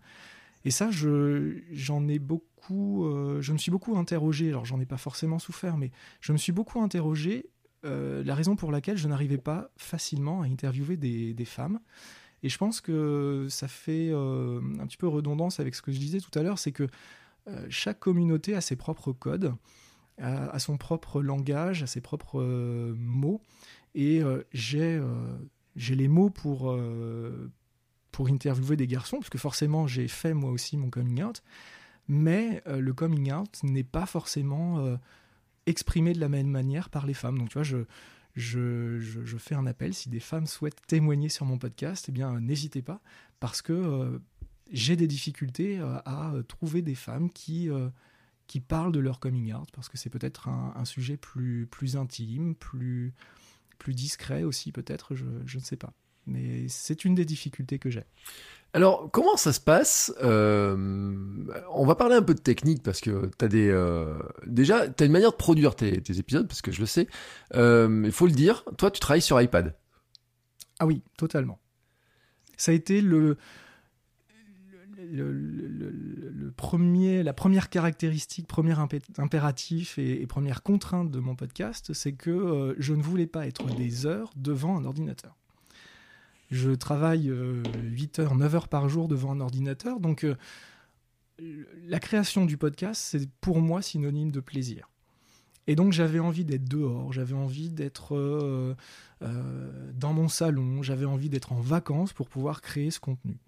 Et 0.65 0.71
ça, 0.71 0.91
j'en 0.91 2.09
ai 2.09 2.19
beaucoup, 2.19 3.07
je 3.41 3.53
me 3.53 3.59
suis 3.59 3.71
beaucoup 3.71 3.97
interrogé. 3.97 4.49
Alors, 4.49 4.65
j'en 4.65 4.81
ai 4.81 4.87
pas 4.87 4.97
forcément 4.97 5.39
souffert, 5.39 5.77
mais 5.77 5.91
je 6.21 6.33
me 6.33 6.39
suis 6.39 6.53
beaucoup 6.53 6.81
interrogé 6.81 7.51
euh, 7.85 8.25
la 8.25 8.35
raison 8.35 8.57
pour 8.57 8.73
laquelle 8.73 8.97
je 8.97 9.09
n'arrivais 9.09 9.39
pas 9.39 9.71
facilement 9.77 10.43
à 10.43 10.47
interviewer 10.47 10.97
des, 10.97 11.45
femmes. 11.45 11.81
Et 12.43 12.49
je 12.49 12.57
pense 12.57 12.81
que 12.81 13.47
ça 13.51 13.69
fait 13.69 14.09
euh, 14.11 14.61
un 14.81 14.87
petit 14.87 14.97
peu 14.97 15.09
redondance 15.09 15.61
avec 15.61 15.75
ce 15.75 15.83
que 15.83 15.93
je 15.93 15.99
disais 15.99 16.21
tout 16.21 16.37
à 16.39 16.43
l'heure, 16.43 16.59
c'est 16.59 16.73
que 16.73 16.89
euh, 17.47 17.67
chaque 17.69 17.99
communauté 17.99 18.55
a 18.55 18.61
ses 18.61 18.77
propres 18.77 19.13
codes, 19.13 19.55
a, 20.19 20.59
son 20.59 20.79
propre 20.79 21.21
langage, 21.21 21.83
a 21.83 21.87
ses 21.87 22.01
propres 22.01 22.43
mots. 22.97 23.43
Et 23.95 24.23
j'ai 24.53 25.01
j'ai 25.77 25.95
les 25.95 26.09
mots 26.09 26.31
pour, 26.31 26.77
pour 28.11 28.29
interviewer 28.29 28.77
des 28.77 28.87
garçons, 28.87 29.19
parce 29.19 29.31
que 29.31 29.39
forcément 29.39 29.87
j'ai 29.87 30.09
fait 30.09 30.35
moi 30.35 30.51
aussi 30.51 30.77
mon 30.77 30.91
coming 30.91 31.23
out. 31.23 31.43
Mais 32.07 32.63
le 32.67 32.93
coming 32.93 33.33
out 33.33 33.63
n'est 33.63 33.85
pas 33.85 34.07
forcément 34.07 34.99
exprimé 35.67 36.13
de 36.13 36.21
la 36.21 36.29
même 36.29 36.49
manière 36.49 36.91
par 36.91 37.07
les 37.07 37.15
femmes. 37.15 37.39
Donc 37.39 37.49
tu 37.49 37.55
vois, 37.55 37.63
je, 37.63 37.79
je, 38.35 38.99
je, 39.01 39.37
fais 39.37 39.55
un 39.55 39.67
appel. 39.67 39.95
Si 39.95 40.09
des 40.09 40.21
femmes 40.21 40.47
souhaitent 40.47 40.81
témoigner 40.87 41.29
sur 41.29 41.47
mon 41.47 41.59
podcast, 41.59 42.07
eh 42.09 42.13
bien 42.13 42.41
n'hésitez 42.41 42.83
pas, 42.83 43.01
parce 43.41 43.63
que 43.63 43.73
euh, 43.73 44.19
j'ai 44.71 44.97
des 44.97 45.07
difficultés 45.07 45.79
euh, 45.79 45.99
à 46.05 46.33
trouver 46.49 46.83
des 46.83 46.95
femmes 46.95 47.31
qui, 47.31 47.71
euh, 47.71 47.89
qui 48.47 48.61
parlent 48.61 48.93
de 48.93 49.01
leur 49.01 49.21
coming 49.21 49.53
out, 49.55 49.69
parce 49.73 49.89
que 49.89 49.97
c'est 49.97 50.11
peut-être 50.11 50.49
un, 50.49 50.85
sujet 50.85 51.17
plus, 51.17 51.67
plus 51.67 51.97
intime, 51.97 52.55
plus, 52.55 53.15
plus 53.79 53.95
discret 53.95 54.43
aussi, 54.45 54.73
peut-être, 54.73 55.15
je, 55.15 55.25
je 55.45 55.59
ne 55.59 55.63
sais 55.63 55.77
pas. 55.77 55.93
Mais 56.27 56.67
c'est 56.69 57.05
une 57.05 57.15
des 57.15 57.25
difficultés 57.25 57.79
que 57.79 57.91
j'ai. 57.91 58.05
Alors, 58.75 59.09
comment 59.13 59.37
ça 59.37 59.53
se 59.53 59.61
passe 59.61 60.13
euh, 60.21 60.75
On 61.71 61.87
va 61.87 61.95
parler 61.95 62.17
un 62.17 62.23
peu 62.23 62.35
de 62.35 62.41
technique 62.41 62.83
parce 62.83 63.01
que 63.01 63.31
tu 63.39 63.45
as 63.45 63.49
des. 63.49 63.69
Euh, 63.69 64.19
déjà, 64.47 64.89
tu 64.89 65.05
as 65.05 65.07
une 65.07 65.13
manière 65.13 65.31
de 65.31 65.37
produire 65.37 65.77
tes, 65.77 65.95
épisodes, 66.19 66.49
parce 66.49 66.61
que 66.61 66.73
je 66.73 66.81
le 66.81 66.87
sais. 66.87 67.07
Euh, 67.55 68.03
il 68.05 68.11
faut 68.11 68.27
le 68.27 68.33
dire, 68.33 68.65
toi, 68.77 68.91
tu 68.91 68.99
travailles 68.99 69.23
sur 69.23 69.41
iPad. 69.41 69.77
Ah 70.81 70.87
oui, 70.87 71.03
totalement. 71.17 71.61
Ça 72.57 72.73
a 72.73 72.75
été 72.75 73.01
le. 73.01 73.37
La 77.25 77.33
première 77.33 77.71
caractéristique, 77.71 78.47
premier 78.47 78.75
impératif 79.19 79.99
et, 79.99 80.27
première 80.27 80.63
contrainte 80.63 81.11
de 81.11 81.19
mon 81.19 81.35
podcast, 81.37 81.93
c'est 81.93 82.13
que 82.13 82.75
je 82.79 82.95
ne 82.95 83.03
voulais 83.03 83.27
pas 83.27 83.47
être 83.47 83.67
des 83.75 84.07
heures 84.07 84.31
devant 84.37 84.77
un 84.77 84.85
ordinateur. 84.85 85.37
Je 86.51 86.71
travaille 86.71 87.25
8 87.25 88.19
euh, 88.19 88.23
heures, 88.23 88.35
9 88.37 88.55
heures 88.55 88.69
par 88.69 88.89
jour 88.89 89.09
devant 89.09 89.33
un 89.33 89.41
ordinateur. 89.41 89.99
Donc, 89.99 90.25
euh, 90.25 90.37
la 91.87 91.99
création 91.99 92.45
du 92.45 92.57
podcast, 92.57 93.03
c'est 93.05 93.29
pour 93.41 93.61
moi 93.61 93.83
synonyme 93.83 94.31
de 94.31 94.41
plaisir. 94.41 94.89
Et 95.67 95.75
donc, 95.75 95.93
j'avais 95.93 96.21
envie 96.21 96.45
d'être 96.45 96.69
dehors, 96.69 97.13
j'avais 97.13 97.35
envie 97.35 97.71
d'être 97.71 98.15
euh, 98.15 98.75
dans 99.95 100.13
mon 100.13 100.29
salon, 100.29 100.83
j'avais 100.83 101.07
envie 101.07 101.31
d'être 101.31 101.53
en 101.53 101.61
vacances 101.61 102.13
pour 102.13 102.29
pouvoir 102.29 102.61
créer 102.61 102.91
ce 102.91 103.01
contenu. 103.01 103.39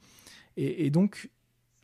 Et, 0.59 0.89
donc, 0.89 1.29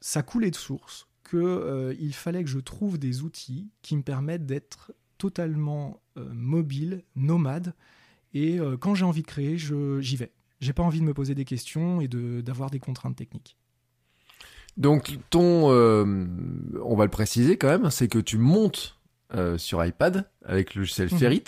ça 0.02 0.22
coulait 0.22 0.50
de 0.50 0.56
source 0.56 1.08
qu'il 1.30 2.12
fallait 2.12 2.44
que 2.44 2.50
je 2.50 2.58
trouve 2.58 2.98
des 2.98 3.22
outils 3.22 3.70
qui 3.80 3.96
me 3.96 4.02
permettent 4.02 4.44
d'être 4.44 4.92
totalement 5.16 6.02
mobile, 6.16 7.04
nomade. 7.16 7.74
Et 8.34 8.58
quand 8.80 8.94
j'ai 8.94 9.06
envie 9.06 9.22
de 9.22 9.26
créer, 9.26 9.56
j'y 9.56 10.16
vais 10.16 10.32
j'ai 10.62 10.72
pas 10.72 10.84
envie 10.84 11.00
de 11.00 11.04
me 11.04 11.12
poser 11.12 11.34
des 11.34 11.44
questions 11.44 12.00
et 12.00 12.08
d'avoir 12.08 12.70
des 12.70 12.78
contraintes 12.78 13.16
techniques. 13.16 13.56
Donc 14.78 15.18
ton, 15.28 15.70
euh, 15.70 16.04
on 16.82 16.96
va 16.96 17.04
le 17.04 17.10
préciser 17.10 17.58
quand 17.58 17.68
même, 17.68 17.90
c'est 17.90 18.08
que 18.08 18.20
tu 18.20 18.38
montes 18.38 18.98
euh, 19.34 19.58
sur 19.58 19.84
iPad 19.84 20.30
avec 20.44 20.74
le 20.74 20.82
logiciel. 20.82 21.10
Ferrit. 21.10 21.42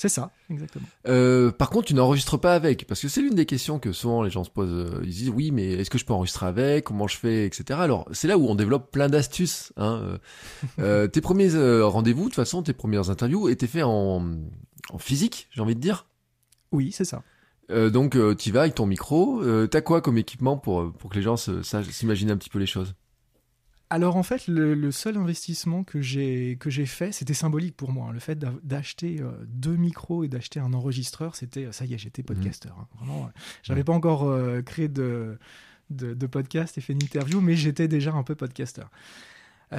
C'est 0.00 0.08
ça, 0.08 0.30
exactement. 0.48 0.86
Euh, 1.08 1.50
par 1.50 1.68
contre, 1.68 1.88
tu 1.88 1.94
n'enregistres 1.94 2.38
pas 2.38 2.54
avec, 2.54 2.86
parce 2.86 3.02
que 3.02 3.08
c'est 3.08 3.20
l'une 3.20 3.34
des 3.34 3.44
questions 3.44 3.78
que 3.78 3.92
souvent 3.92 4.22
les 4.22 4.30
gens 4.30 4.44
se 4.44 4.50
posent. 4.50 4.90
Ils 5.02 5.10
disent 5.10 5.28
oui, 5.28 5.50
mais 5.50 5.72
est-ce 5.72 5.90
que 5.90 5.98
je 5.98 6.06
peux 6.06 6.14
enregistrer 6.14 6.46
avec 6.46 6.84
Comment 6.84 7.06
je 7.06 7.18
fais, 7.18 7.44
etc. 7.44 7.78
Alors 7.82 8.08
c'est 8.12 8.26
là 8.26 8.38
où 8.38 8.46
on 8.46 8.54
développe 8.54 8.90
plein 8.90 9.10
d'astuces. 9.10 9.74
Hein. 9.76 10.18
tes 10.78 11.20
premiers 11.20 11.50
rendez-vous, 11.82 12.22
de 12.22 12.28
toute 12.28 12.36
façon, 12.36 12.62
tes 12.62 12.72
premières 12.72 13.10
interviews 13.10 13.50
étaient 13.50 13.66
faits 13.66 13.84
en, 13.84 14.24
en 14.88 14.98
physique, 14.98 15.48
j'ai 15.50 15.60
envie 15.60 15.74
de 15.74 15.80
dire. 15.80 16.06
Oui, 16.72 16.92
c'est 16.92 17.04
ça. 17.04 17.22
Euh, 17.70 17.90
donc 17.90 18.16
euh, 18.16 18.34
tu 18.34 18.52
vas 18.52 18.62
avec 18.62 18.74
ton 18.74 18.86
micro. 18.86 19.42
Euh, 19.42 19.66
T'as 19.66 19.80
quoi 19.80 20.00
comme 20.00 20.18
équipement 20.18 20.56
pour, 20.56 20.92
pour 20.92 21.10
que 21.10 21.16
les 21.16 21.22
gens 21.22 21.36
s'imaginent 21.36 22.30
un 22.30 22.36
petit 22.36 22.50
peu 22.50 22.58
les 22.58 22.66
choses? 22.66 22.94
Alors 23.90 24.16
en 24.16 24.22
fait, 24.22 24.46
le, 24.46 24.90
seul 24.90 25.16
investissement 25.16 25.84
que 25.84 26.00
j'ai 26.00 26.56
que 26.60 26.70
j'ai 26.70 26.86
fait, 26.86 27.12
c'était 27.12 27.34
symbolique 27.34 27.76
pour 27.76 27.92
moi. 27.92 28.12
Le 28.12 28.20
fait 28.20 28.38
d'acheter 28.38 29.20
euh, 29.20 29.32
deux 29.46 29.76
micros 29.76 30.24
et 30.24 30.28
d'acheter 30.28 30.60
un 30.60 30.72
enregistreur, 30.72 31.36
c'était 31.36 31.70
ça 31.72 31.84
y 31.84 31.94
est, 31.94 31.98
j'étais 31.98 32.22
podcasteur. 32.22 32.76
Hein. 32.78 32.88
Vraiment, 32.96 33.30
j'avais 33.62 33.84
pas 33.84 33.92
encore 33.92 34.32
créé 34.64 34.88
de, 34.88 35.38
de, 35.90 36.14
de, 36.14 36.26
podcast 36.26 36.78
et 36.78 36.80
fait 36.80 36.92
une 36.92 37.02
interview, 37.02 37.40
mais 37.40 37.56
j'étais 37.56 37.88
déjà 37.88 38.12
un 38.12 38.22
peu 38.22 38.34
podcasteur. 38.34 38.90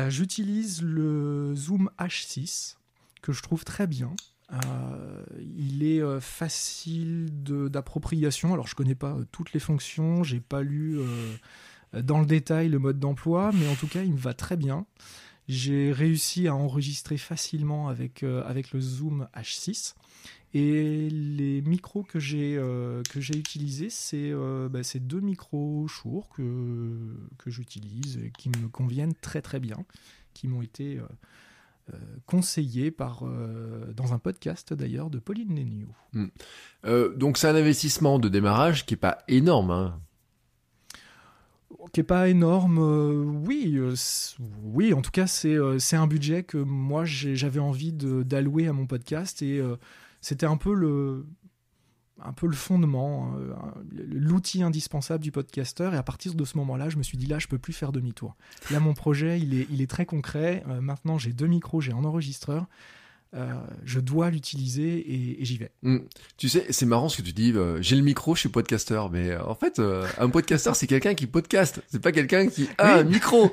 J'utilise 0.10 0.82
le 0.82 1.54
Zoom 1.56 1.90
H6 2.00 2.76
que 3.22 3.32
je 3.32 3.42
trouve 3.42 3.64
très 3.64 3.88
bien. 3.88 4.14
Euh, 4.54 5.24
il 5.40 5.84
est 5.84 6.02
euh, 6.02 6.20
facile 6.20 7.30
d'appropriation. 7.44 8.54
Alors 8.54 8.68
je 8.68 8.76
connais 8.76 8.96
pas 8.96 9.14
euh, 9.14 9.26
toutes 9.32 9.54
les 9.54 9.60
fonctions, 9.60 10.24
j'ai 10.24 10.42
pas 10.42 10.62
lu 10.62 11.00
dans 11.94 12.20
le 12.20 12.26
détail 12.26 12.70
le 12.70 12.80
mode 12.80 13.00
d'emploi, 13.00 13.52
mais 13.54 13.68
en 13.68 13.76
tout 13.76 13.88
cas 13.88 14.04
il 14.04 14.14
me 14.14 14.18
va 14.18 14.34
très 14.34 14.58
bien. 14.58 14.86
J'ai 15.48 15.92
réussi 15.92 16.48
à 16.48 16.56
enregistrer 16.56 17.18
facilement 17.18 17.90
avec, 17.90 18.24
avec 18.24 18.72
le 18.72 18.80
Zoom 18.80 19.28
H6. 19.36 19.96
Et 20.54 21.10
les 21.10 21.62
micros 21.62 22.04
que 22.04 22.20
j'ai 22.20 22.56
que 23.10 23.20
j'ai 23.20 23.38
utilisés, 23.38 23.90
c'est 23.90 24.32
bah, 24.70 24.82
deux 24.96 25.20
micros 25.20 25.88
Shure 25.88 26.30
que, 26.36 27.18
que 27.38 27.50
j'utilise 27.50 28.18
et 28.18 28.32
qui 28.38 28.50
me 28.50 28.70
conviennent 28.70 29.16
très 29.16 29.42
très 29.42 29.60
bien, 29.60 29.78
qui 30.34 30.48
m'ont 30.48 30.62
été 30.62 31.02
euh, 31.94 31.98
conseillé 32.28 32.92
par, 32.92 33.24
euh, 33.24 33.92
dans 33.94 34.14
un 34.14 34.20
podcast 34.20 34.74
d'ailleurs 34.74 35.10
de 35.10 35.18
Pauline 35.18 35.56
Léniaud. 35.56 35.94
Hmm. 36.14 36.28
Euh, 36.86 37.16
donc 37.16 37.38
c'est 37.38 37.48
un 37.48 37.56
investissement 37.56 38.20
de 38.20 38.30
démarrage 38.30 38.86
qui 38.86 38.94
n'est 38.94 39.00
pas 39.00 39.18
énorme. 39.28 39.72
Hein. 39.72 40.00
Qui 41.94 42.00
n'est 42.00 42.06
pas 42.06 42.30
énorme, 42.30 42.78
oui, 43.46 43.80
oui. 44.64 44.94
En 44.94 45.02
tout 45.02 45.12
cas, 45.12 45.28
c'est 45.28 45.58
c'est 45.80 45.96
un 45.96 46.08
budget 46.08 46.44
que 46.44 46.58
moi 46.58 47.06
j'avais 47.06 47.60
envie 47.60 47.92
d'allouer 47.92 48.68
à 48.68 48.74
mon 48.74 48.86
podcast 48.86 49.42
et 49.42 49.62
c'était 50.22 50.46
un 50.46 50.58
peu 50.58 50.74
le 50.74 51.26
un 52.24 52.34
peu 52.34 52.48
le 52.48 52.54
fondement, 52.54 53.34
euh, 53.38 53.54
l'outil 53.92 54.64
indispensable 54.64 55.24
du 55.24 55.32
podcasteur. 55.32 55.94
Et 55.94 55.98
à 55.98 56.04
partir 56.04 56.36
de 56.36 56.46
ce 56.46 56.58
moment-là, 56.58 56.90
je 56.90 56.98
me 56.98 57.04
suis 57.04 57.18
dit 57.18 57.26
là, 57.26 57.40
je 57.40 57.48
peux 57.48 57.58
plus 57.58 57.74
faire 57.74 57.92
demi-tour. 57.92 58.36
Là, 58.70 58.80
mon 58.80 58.94
projet, 58.94 59.40
il 59.40 59.60
est, 59.60 59.68
il 59.70 59.82
est 59.82 59.90
très 59.90 60.06
concret. 60.06 60.64
Euh, 60.68 60.82
maintenant, 60.82 61.18
j'ai 61.18 61.34
deux 61.34 61.48
micros, 61.48 61.82
j'ai 61.82 61.94
un 61.94 62.04
enregistreur. 62.04 62.68
Euh, 63.34 63.54
je 63.86 64.00
dois 64.00 64.30
l'utiliser 64.30 65.40
et, 65.40 65.46
j'y 65.46 65.58
vais. 65.58 65.72
Hmm. 65.84 66.00
Tu 66.38 66.50
sais, 66.50 66.66
c'est 66.70 66.86
marrant 66.86 67.08
ce 67.10 67.18
que 67.18 67.22
tu 67.22 67.34
dis. 67.34 67.54
j'ai 67.80 67.96
le 67.96 68.02
micro, 68.02 68.36
je 68.36 68.42
suis 68.42 68.50
podcasteur, 68.50 69.10
mais 69.10 69.36
en 69.38 69.56
fait, 69.56 69.80
un 70.18 70.30
podcasteur, 70.30 70.76
c'est 70.76 70.88
quelqu'un 70.88 71.14
qui 71.14 71.28
podcast. 71.28 71.82
C'est 71.88 72.02
pas 72.02 72.12
quelqu'un 72.12 72.48
qui 72.48 72.68
a 72.78 72.98
un 72.98 73.04
micro. 73.04 73.52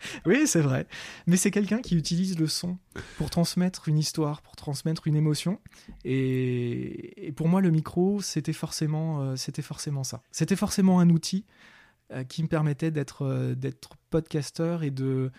oui, 0.26 0.46
c'est 0.46 0.60
vrai. 0.60 0.86
Mais 1.26 1.36
c'est 1.36 1.50
quelqu'un 1.50 1.80
qui 1.80 1.96
utilise 1.96 2.38
le 2.38 2.46
son 2.46 2.78
pour 3.16 3.30
transmettre 3.30 3.88
une 3.88 3.98
histoire, 3.98 4.42
pour 4.42 4.56
transmettre 4.56 5.06
une 5.06 5.16
émotion. 5.16 5.60
Et, 6.04 7.32
pour 7.36 7.48
moi, 7.48 7.60
le 7.60 7.70
micro, 7.70 8.20
c'était 8.20 8.52
forcément, 8.52 9.22
euh, 9.22 9.36
c'était 9.36 9.62
forcément 9.62 10.04
ça. 10.04 10.22
C'était 10.30 10.56
forcément 10.56 11.00
un 11.00 11.10
outil 11.10 11.44
euh, 12.12 12.24
qui 12.24 12.42
me 12.42 12.48
permettait 12.48 12.90
d'être, 12.90 13.22
euh, 13.22 13.54
d'être 13.54 13.96
podcasteur 14.10 14.82
et 14.82 14.90
de, 14.90 15.30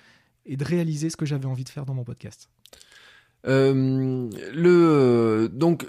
et 0.45 0.57
de 0.57 0.63
réaliser 0.63 1.10
ce 1.10 1.17
que 1.17 1.25
j'avais 1.25 1.45
envie 1.45 1.63
de 1.63 1.69
faire 1.69 1.86
dans 1.86 1.93
mon 1.93 2.03
podcast. 2.03 2.49
Le, 3.43 5.49
donc, 5.51 5.86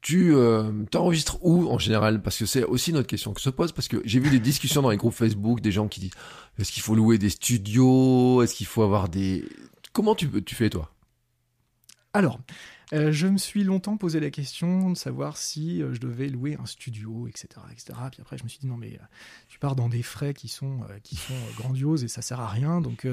tu 0.00 0.34
euh, 0.34 0.70
t'enregistres 0.90 1.38
où 1.40 1.70
en 1.70 1.78
général? 1.78 2.22
Parce 2.22 2.38
que 2.38 2.46
c'est 2.46 2.64
aussi 2.64 2.92
notre 2.92 3.06
question 3.06 3.32
que 3.32 3.40
se 3.40 3.50
pose, 3.50 3.72
parce 3.72 3.88
que 3.88 4.02
j'ai 4.04 4.20
vu 4.20 4.30
des 4.30 4.38
discussions 4.38 4.82
dans 4.82 4.90
les 4.90 4.98
groupes 4.98 5.14
Facebook, 5.14 5.60
des 5.60 5.72
gens 5.72 5.88
qui 5.88 6.00
disent 6.00 6.12
est-ce 6.58 6.72
qu'il 6.72 6.82
faut 6.82 6.94
louer 6.94 7.16
des 7.16 7.30
studios? 7.30 8.42
Est-ce 8.42 8.54
qu'il 8.54 8.66
faut 8.66 8.82
avoir 8.82 9.08
des... 9.08 9.44
Comment 9.92 10.14
tu, 10.14 10.28
tu 10.44 10.54
fais 10.54 10.68
toi? 10.68 10.90
Alors, 12.12 12.38
euh, 12.94 13.10
je 13.10 13.26
me 13.26 13.38
suis 13.38 13.64
longtemps 13.64 13.96
posé 13.96 14.20
la 14.20 14.30
question 14.30 14.90
de 14.90 14.96
savoir 14.96 15.36
si 15.36 15.82
euh, 15.82 15.92
je 15.94 16.00
devais 16.00 16.28
louer 16.28 16.56
un 16.60 16.66
studio, 16.66 17.26
etc., 17.26 17.48
etc. 17.72 17.98
Puis 18.12 18.20
après, 18.20 18.38
je 18.38 18.44
me 18.44 18.48
suis 18.48 18.60
dit 18.60 18.68
non, 18.68 18.76
mais 18.76 18.94
euh, 18.94 19.04
tu 19.48 19.58
pars 19.58 19.74
dans 19.74 19.88
des 19.88 20.02
frais 20.02 20.32
qui 20.32 20.46
sont, 20.46 20.80
qui 21.02 21.16
sont 21.16 21.34
grandioses 21.56 22.04
et 22.04 22.08
ça 22.08 22.22
sert 22.22 22.40
à 22.40 22.48
rien. 22.48 22.80
Donc, 22.80 23.06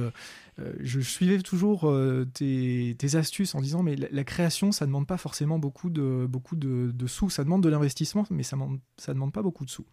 je 0.79 0.99
suivais 0.99 1.39
toujours 1.39 1.91
tes, 2.33 2.95
astuces 3.15 3.55
en 3.55 3.61
disant 3.61 3.83
mais 3.83 3.95
la, 3.95 4.23
création, 4.23 4.71
ça 4.71 4.85
demande 4.85 5.07
pas 5.07 5.17
forcément 5.17 5.59
beaucoup 5.59 5.89
de, 5.89 6.27
beaucoup 6.29 6.55
de, 6.55 7.07
sous. 7.07 7.29
Ça 7.29 7.43
demande 7.43 7.63
de 7.63 7.69
l'investissement, 7.69 8.25
mais 8.29 8.43
ça, 8.43 8.57
ça 8.97 9.13
demande 9.13 9.33
pas 9.33 9.41
beaucoup 9.41 9.65
de 9.65 9.69
sous. 9.69 9.85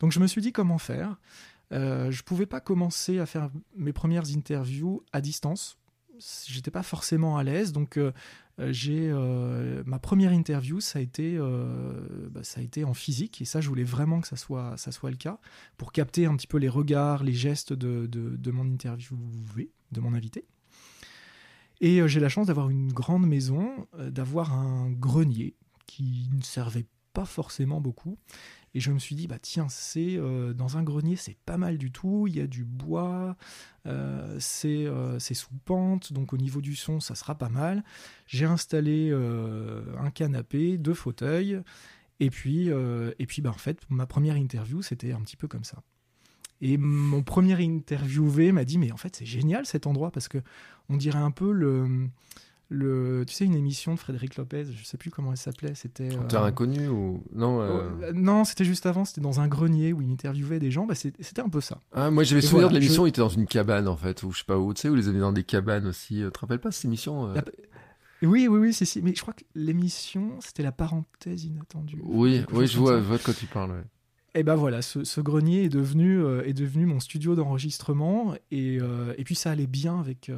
Donc, 0.00 0.12
je 0.12 0.20
me 0.20 0.26
suis 0.26 0.40
dit 0.40 0.52
comment 0.52 0.78
faire. 0.78 1.18
je 1.70 2.22
pouvais 2.22 2.46
pas 2.46 2.60
commencer 2.60 3.18
à 3.18 3.26
faire 3.26 3.50
mes 3.76 3.92
premières 3.92 4.30
interviews 4.30 5.02
à 5.12 5.20
distance 5.20 5.78
j'étais 6.46 6.70
pas 6.70 6.82
forcément 6.82 7.36
à 7.36 7.44
l'aise 7.44 7.72
donc 7.72 7.96
euh, 7.96 8.12
j'ai 8.58 9.10
euh, 9.10 9.82
ma 9.84 9.98
première 9.98 10.32
interview, 10.32 10.80
ça 10.80 10.98
a 10.98 11.02
été 11.02 11.36
euh, 11.36 11.92
bah, 12.30 12.42
ça 12.42 12.60
a 12.60 12.62
été 12.62 12.84
en 12.84 12.94
physique 12.94 13.42
et 13.42 13.44
ça 13.44 13.60
je 13.60 13.68
voulais 13.68 13.84
vraiment 13.84 14.20
que 14.20 14.28
ça 14.28 14.36
soit 14.36 14.76
ça 14.78 14.92
soit 14.92 15.10
le 15.10 15.16
cas 15.16 15.38
pour 15.76 15.92
capter 15.92 16.24
un 16.26 16.34
petit 16.36 16.46
peu 16.46 16.56
les 16.56 16.68
regards, 16.68 17.22
les 17.22 17.34
gestes 17.34 17.72
de, 17.74 18.06
de, 18.06 18.50
mon 18.50 18.64
interview, 18.64 19.16
de 19.92 20.00
mon 20.00 20.14
invité. 20.14 20.46
Et 21.82 22.06
j'ai 22.08 22.20
la 22.20 22.30
chance 22.30 22.46
d'avoir 22.46 22.70
une 22.70 22.90
grande 22.90 23.26
maison, 23.26 23.86
d'avoir 23.98 24.54
un 24.54 24.90
grenier 24.90 25.54
qui 25.86 26.30
ne 26.32 26.42
servait 26.42 26.86
pas 27.12 27.26
forcément 27.26 27.82
beaucoup 27.82 28.16
et 28.76 28.80
je 28.80 28.92
me 28.92 28.98
suis 28.98 29.16
dit, 29.16 29.26
bah 29.26 29.38
tiens, 29.40 29.68
c'est 29.70 30.18
euh, 30.18 30.52
dans 30.52 30.76
un 30.76 30.82
grenier, 30.82 31.16
c'est 31.16 31.38
pas 31.46 31.56
mal 31.56 31.78
du 31.78 31.90
tout. 31.90 32.26
Il 32.28 32.36
y 32.36 32.42
a 32.42 32.46
du 32.46 32.62
bois, 32.62 33.34
euh, 33.86 34.38
euh, 34.66 35.18
c'est 35.18 35.34
sous 35.34 35.54
pente, 35.64 36.12
donc 36.12 36.34
au 36.34 36.36
niveau 36.36 36.60
du 36.60 36.76
son, 36.76 37.00
ça 37.00 37.14
sera 37.14 37.36
pas 37.36 37.48
mal. 37.48 37.82
J'ai 38.26 38.44
installé 38.44 39.10
un 39.12 40.10
canapé, 40.10 40.76
deux 40.76 40.92
fauteuils, 40.92 41.58
et 42.20 42.28
puis, 42.28 42.68
et 42.68 43.26
puis 43.26 43.40
bah, 43.40 43.48
en 43.48 43.54
fait, 43.58 43.80
ma 43.88 44.04
première 44.04 44.36
interview, 44.36 44.82
c'était 44.82 45.12
un 45.12 45.22
petit 45.22 45.38
peu 45.38 45.48
comme 45.48 45.64
ça. 45.64 45.82
Et 46.60 46.76
mon 46.76 47.22
premier 47.22 47.54
interviewé 47.54 48.52
m'a 48.52 48.66
dit, 48.66 48.76
mais 48.76 48.92
en 48.92 48.98
fait, 48.98 49.16
c'est 49.16 49.24
génial 49.24 49.64
cet 49.64 49.86
endroit 49.86 50.10
parce 50.10 50.28
que 50.28 50.42
on 50.90 50.98
dirait 50.98 51.18
un 51.18 51.30
peu 51.30 51.50
le 51.50 52.10
le, 52.68 53.24
tu 53.26 53.34
sais, 53.34 53.44
une 53.44 53.54
émission 53.54 53.94
de 53.94 53.98
Frédéric 53.98 54.36
Lopez, 54.36 54.64
je 54.72 54.84
sais 54.84 54.96
plus 54.96 55.10
comment 55.10 55.30
elle 55.30 55.36
s'appelait, 55.38 55.74
c'était. 55.74 56.08
Terre 56.28 56.42
euh, 56.42 56.46
inconnu 56.46 56.88
ou 56.88 57.22
non 57.32 57.60
euh, 57.60 57.88
euh, 58.02 58.12
Non, 58.12 58.44
c'était 58.44 58.64
juste 58.64 58.86
avant, 58.86 59.04
c'était 59.04 59.20
dans 59.20 59.40
un 59.40 59.46
grenier 59.46 59.92
où 59.92 60.02
il 60.02 60.10
interviewait 60.10 60.58
des 60.58 60.72
gens. 60.72 60.84
Bah, 60.86 60.94
c'était 60.94 61.40
un 61.40 61.48
peu 61.48 61.60
ça. 61.60 61.80
Ah, 61.92 62.10
moi 62.10 62.24
j'avais 62.24 62.40
souvenir 62.40 62.68
de 62.68 62.74
l'émission, 62.74 63.06
il 63.06 63.10
était 63.10 63.20
dans 63.20 63.28
une 63.28 63.46
cabane 63.46 63.86
en 63.86 63.96
fait, 63.96 64.22
ou 64.24 64.32
je 64.32 64.38
sais 64.38 64.44
pas 64.44 64.58
où, 64.58 64.74
tu 64.74 64.80
sais, 64.82 64.88
où 64.88 64.96
les 64.96 65.08
avaient 65.08 65.20
dans 65.20 65.32
des 65.32 65.44
cabanes 65.44 65.86
aussi. 65.86 66.22
Tu 66.24 66.30
te 66.30 66.38
rappelles 66.40 66.58
pas 66.58 66.72
cette 66.72 66.86
émission 66.86 67.32
Oui, 68.22 68.48
oui, 68.48 68.58
oui, 68.58 68.72
c'est 68.72 68.84
si. 68.84 69.00
Mais 69.00 69.14
je 69.14 69.22
crois 69.22 69.34
que 69.34 69.44
l'émission, 69.54 70.32
c'était 70.40 70.64
la 70.64 70.72
parenthèse 70.72 71.44
inattendue. 71.44 72.00
Oui, 72.02 72.42
oui, 72.52 72.66
je 72.66 72.78
vois, 72.78 72.98
je 72.98 73.04
vois 73.04 73.18
de 73.18 73.22
quoi 73.22 73.34
tu 73.34 73.46
parles. 73.46 73.84
Et 74.34 74.42
ben 74.42 74.54
voilà, 74.56 74.82
ce, 74.82 75.20
grenier 75.20 75.64
est 75.64 75.68
devenu, 75.70 76.22
est 76.44 76.52
devenu 76.52 76.84
mon 76.84 76.98
studio 76.98 77.36
d'enregistrement 77.36 78.34
et, 78.50 78.78
et, 79.16 79.24
puis 79.24 79.36
ça 79.36 79.52
allait 79.52 79.68
bien 79.68 80.00
avec, 80.00 80.30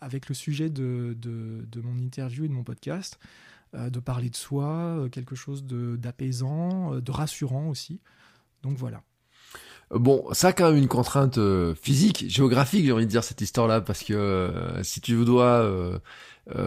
avec 0.00 0.28
le 0.28 0.34
sujet 0.34 0.70
de, 0.70 1.16
de, 1.18 1.80
mon 1.80 1.98
interview 1.98 2.44
et 2.44 2.48
de 2.48 2.52
mon 2.52 2.64
podcast, 2.64 3.18
euh, 3.74 3.90
de 3.90 4.00
parler 4.00 4.30
de 4.30 4.36
soi, 4.36 4.66
euh, 4.66 5.08
quelque 5.08 5.34
chose 5.34 5.64
d'apaisant, 5.64 6.94
euh, 6.94 7.00
de, 7.00 7.10
rassurant 7.10 7.68
aussi. 7.68 8.00
Donc 8.62 8.76
voilà. 8.76 9.02
Bon, 9.90 10.24
ça 10.32 10.48
a 10.48 10.52
quand 10.52 10.70
même 10.70 10.78
une 10.78 10.88
contrainte 10.88 11.40
physique, 11.74 12.24
géographique, 12.28 12.84
j'ai 12.84 12.92
envie 12.92 13.06
de 13.06 13.10
dire 13.10 13.24
cette 13.24 13.40
histoire-là, 13.40 13.80
parce 13.80 14.04
que 14.04 14.52
si 14.84 15.00
tu 15.00 15.24
dois 15.24 16.00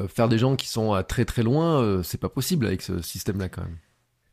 faire 0.10 0.28
des 0.28 0.38
gens 0.38 0.58
qui 0.58 0.67
sont 0.67 0.91
à 0.91 1.04
très 1.04 1.24
très 1.24 1.41
loin, 1.41 2.04
c'est 2.04 2.19
pas 2.19 2.28
possible 2.28 2.65
avec 2.65 2.82
ce 2.82 3.02
système-là 3.02 3.48
quand 3.48 3.62
même. 3.62 3.78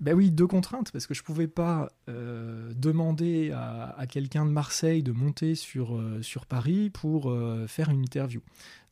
Ben 0.00 0.14
oui, 0.14 0.30
deux 0.30 0.46
contraintes, 0.46 0.90
parce 0.92 1.06
que 1.06 1.12
je 1.12 1.22
pouvais 1.22 1.46
pas 1.46 1.92
euh, 2.08 2.72
demander 2.74 3.50
à, 3.52 4.06
quelqu'un 4.08 4.46
de 4.46 4.50
Marseille 4.50 5.02
de 5.02 5.12
monter 5.12 5.54
sur, 5.54 5.94
euh, 5.94 6.22
sur 6.22 6.46
Paris 6.46 6.88
pour 6.88 7.30
euh, 7.30 7.66
faire 7.66 7.90
une 7.90 8.00
interview. 8.00 8.40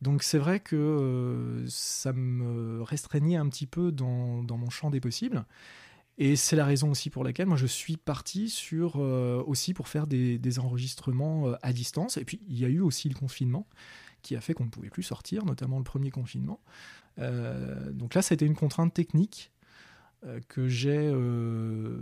Donc 0.03 0.23
c'est 0.23 0.37
vrai 0.37 0.61
que 0.61 1.65
ça 1.67 2.13
me 2.13 2.83
restreignait 2.83 3.37
un 3.37 3.49
petit 3.49 3.67
peu 3.67 3.91
dans, 3.91 4.43
dans 4.43 4.59
mon 4.59 4.69
champ 4.69 4.91
des 4.91 5.01
possibles. 5.01 5.47
Et 6.19 6.37
c'est 6.37 6.57
la 6.57 6.67
raison 6.67 6.91
aussi 6.91 7.09
pour 7.09 7.25
laquelle 7.25 7.47
moi 7.47 7.57
je 7.57 7.67
suis 7.67 7.97
parti 7.97 8.51
sur 8.51 8.97
aussi 8.97 9.73
pour 9.73 9.89
faire 9.89 10.07
des, 10.07 10.37
des, 10.39 10.59
enregistrements 10.59 11.53
à 11.63 11.73
distance. 11.73 12.17
Et 12.17 12.25
puis 12.25 12.41
il 12.49 12.59
y 12.59 12.65
a 12.65 12.69
eu 12.69 12.81
aussi 12.81 13.09
le 13.09 13.15
confinement 13.15 13.67
qui 14.23 14.37
a 14.37 14.41
fait 14.41 14.53
qu'on 14.53 14.65
ne 14.65 14.71
pouvait 14.71 14.91
plus 14.91 15.05
sortir, 15.05 15.45
notamment 15.45 15.79
le 15.79 15.85
premier 15.85 16.11
confinement. 16.11 16.61
donc 17.17 18.15
là, 18.15 18.21
ça 18.23 18.33
a 18.33 18.35
été 18.35 18.47
une 18.47 18.57
contrainte 18.57 18.93
technique 18.93 19.53
que 20.49 20.69
j'ai 20.69 21.11
euh, 21.13 21.97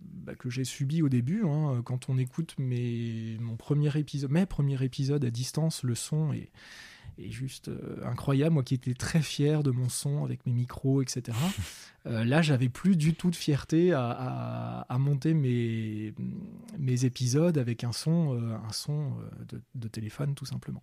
bah, 0.00 0.34
que 0.34 0.50
j'ai 0.50 0.64
subi 0.64 1.02
au 1.02 1.08
début. 1.08 1.44
Hein. 1.44 1.82
Quand 1.84 2.08
on 2.08 2.18
écoute 2.18 2.54
mes, 2.58 3.36
mon 3.40 3.56
premier 3.56 3.96
épisode, 3.98 4.30
mes 4.30 4.46
premiers 4.46 4.82
épisodes 4.82 5.24
à 5.24 5.30
distance, 5.30 5.82
le 5.82 5.94
son 5.94 6.32
est, 6.32 6.50
est 7.18 7.30
juste 7.30 7.68
euh, 7.68 8.04
incroyable. 8.04 8.54
Moi 8.54 8.62
qui 8.62 8.74
étais 8.74 8.94
très 8.94 9.20
fier 9.20 9.62
de 9.62 9.70
mon 9.70 9.88
son 9.88 10.24
avec 10.24 10.46
mes 10.46 10.52
micros, 10.52 11.02
etc. 11.02 11.36
là, 12.04 12.42
j'avais 12.42 12.68
plus 12.68 12.96
du 12.96 13.14
tout 13.14 13.30
de 13.30 13.36
fierté 13.36 13.92
à, 13.92 14.86
à, 14.88 14.98
monter 14.98 15.34
mes, 15.34 16.14
mes 16.78 17.04
épisodes 17.04 17.58
avec 17.58 17.84
un 17.84 17.92
son, 17.92 18.38
un 18.38 18.72
son 18.72 19.12
de, 19.48 19.60
de 19.74 19.88
téléphone 19.88 20.34
tout 20.34 20.46
simplement. 20.46 20.82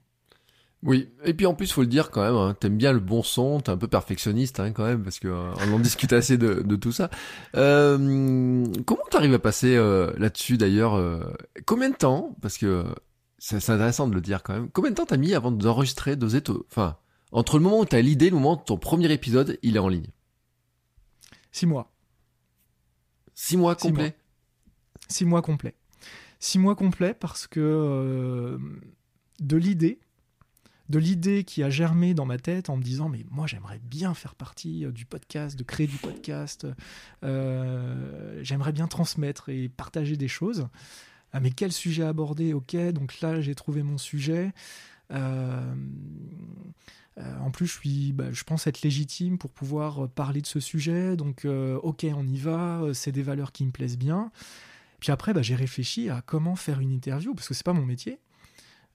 Oui, 0.83 1.09
et 1.23 1.35
puis 1.35 1.45
en 1.45 1.53
plus, 1.53 1.71
faut 1.71 1.81
le 1.81 1.87
dire 1.87 2.09
quand 2.09 2.23
même, 2.23 2.33
hein, 2.33 2.55
t'aimes 2.59 2.77
bien 2.77 2.91
le 2.91 2.99
bon 2.99 3.21
son, 3.21 3.59
t'es 3.59 3.69
un 3.69 3.77
peu 3.77 3.87
perfectionniste 3.87 4.59
hein, 4.59 4.71
quand 4.71 4.85
même, 4.85 5.03
parce 5.03 5.19
que 5.19 5.27
euh, 5.27 5.53
on 5.67 5.73
en 5.73 5.79
discute 5.79 6.11
assez 6.11 6.39
de, 6.39 6.63
de, 6.63 6.75
tout 6.75 6.91
ça. 6.91 7.11
Euh, 7.55 8.65
comment 8.87 9.03
t'arrives 9.11 9.35
à 9.35 9.39
passer 9.39 9.75
euh, 9.75 10.11
là-dessus 10.17 10.57
d'ailleurs 10.57 10.95
euh, 10.95 11.19
Combien 11.67 11.91
de 11.91 11.95
temps 11.95 12.35
Parce 12.41 12.57
que 12.57 12.83
c'est 13.37 13.57
intéressant 13.57 14.07
de 14.07 14.15
le 14.15 14.21
dire 14.21 14.41
quand 14.41 14.53
même. 14.53 14.69
Combien 14.71 14.89
de 14.89 14.95
temps 14.95 15.05
t'as 15.05 15.17
mis 15.17 15.35
avant 15.35 15.51
d'enregistrer, 15.51 16.15
d'oser, 16.15 16.41
enfin, 16.71 16.97
entre 17.31 17.57
le 17.59 17.63
moment 17.63 17.81
où 17.81 17.85
t'as 17.85 18.01
l'idée, 18.01 18.31
le 18.31 18.35
moment 18.37 18.53
où 18.53 18.65
ton 18.65 18.77
premier 18.77 19.11
épisode, 19.11 19.59
il 19.61 19.75
est 19.75 19.79
en 19.79 19.87
ligne? 19.87 20.09
Six 21.51 21.67
mois. 21.67 21.91
Six 23.35 23.55
mois 23.55 23.75
complets? 23.75 24.15
Six 25.09 25.25
mois 25.25 25.43
complets. 25.43 25.75
Six 26.39 26.57
mois 26.57 26.75
complets 26.75 27.13
parce 27.13 27.45
que 27.45 28.57
de 29.39 29.57
l'idée 29.57 29.99
de 30.91 30.99
l'idée 30.99 31.43
qui 31.43 31.63
a 31.63 31.69
germé 31.69 32.13
dans 32.13 32.25
ma 32.25 32.37
tête 32.37 32.69
en 32.69 32.77
me 32.77 32.83
disant 32.83 33.09
mais 33.09 33.25
moi 33.31 33.47
j'aimerais 33.47 33.79
bien 33.79 34.13
faire 34.13 34.35
partie 34.35 34.85
euh, 34.85 34.91
du 34.91 35.05
podcast, 35.05 35.57
de 35.57 35.63
créer 35.63 35.87
du 35.87 35.95
podcast, 35.97 36.67
euh, 37.23 38.39
j'aimerais 38.43 38.73
bien 38.73 38.87
transmettre 38.87 39.49
et 39.49 39.69
partager 39.69 40.17
des 40.17 40.27
choses. 40.27 40.67
Ah, 41.33 41.39
mais 41.39 41.51
quel 41.51 41.71
sujet 41.71 42.03
aborder? 42.03 42.53
Ok, 42.53 42.75
donc 42.91 43.21
là 43.21 43.41
j'ai 43.41 43.55
trouvé 43.55 43.83
mon 43.83 43.97
sujet. 43.97 44.51
Euh, 45.11 45.73
en 47.17 47.51
plus, 47.51 47.67
je, 47.67 47.73
suis, 47.73 48.13
bah, 48.13 48.31
je 48.31 48.43
pense 48.43 48.67
être 48.67 48.81
légitime 48.81 49.37
pour 49.37 49.51
pouvoir 49.51 50.09
parler 50.09 50.41
de 50.41 50.47
ce 50.47 50.59
sujet. 50.59 51.15
Donc, 51.15 51.45
ok, 51.45 52.05
on 52.15 52.25
y 52.25 52.37
va. 52.37 52.81
C'est 52.93 53.11
des 53.11 53.21
valeurs 53.21 53.51
qui 53.51 53.65
me 53.65 53.71
plaisent 53.71 53.97
bien. 53.97 54.31
Puis 54.99 55.11
après, 55.11 55.33
bah, 55.33 55.41
j'ai 55.41 55.55
réfléchi 55.55 56.09
à 56.09 56.21
comment 56.25 56.55
faire 56.55 56.79
une 56.79 56.91
interview 56.91 57.35
parce 57.35 57.47
que 57.47 57.53
c'est 57.53 57.65
pas 57.65 57.73
mon 57.73 57.85
métier. 57.85 58.19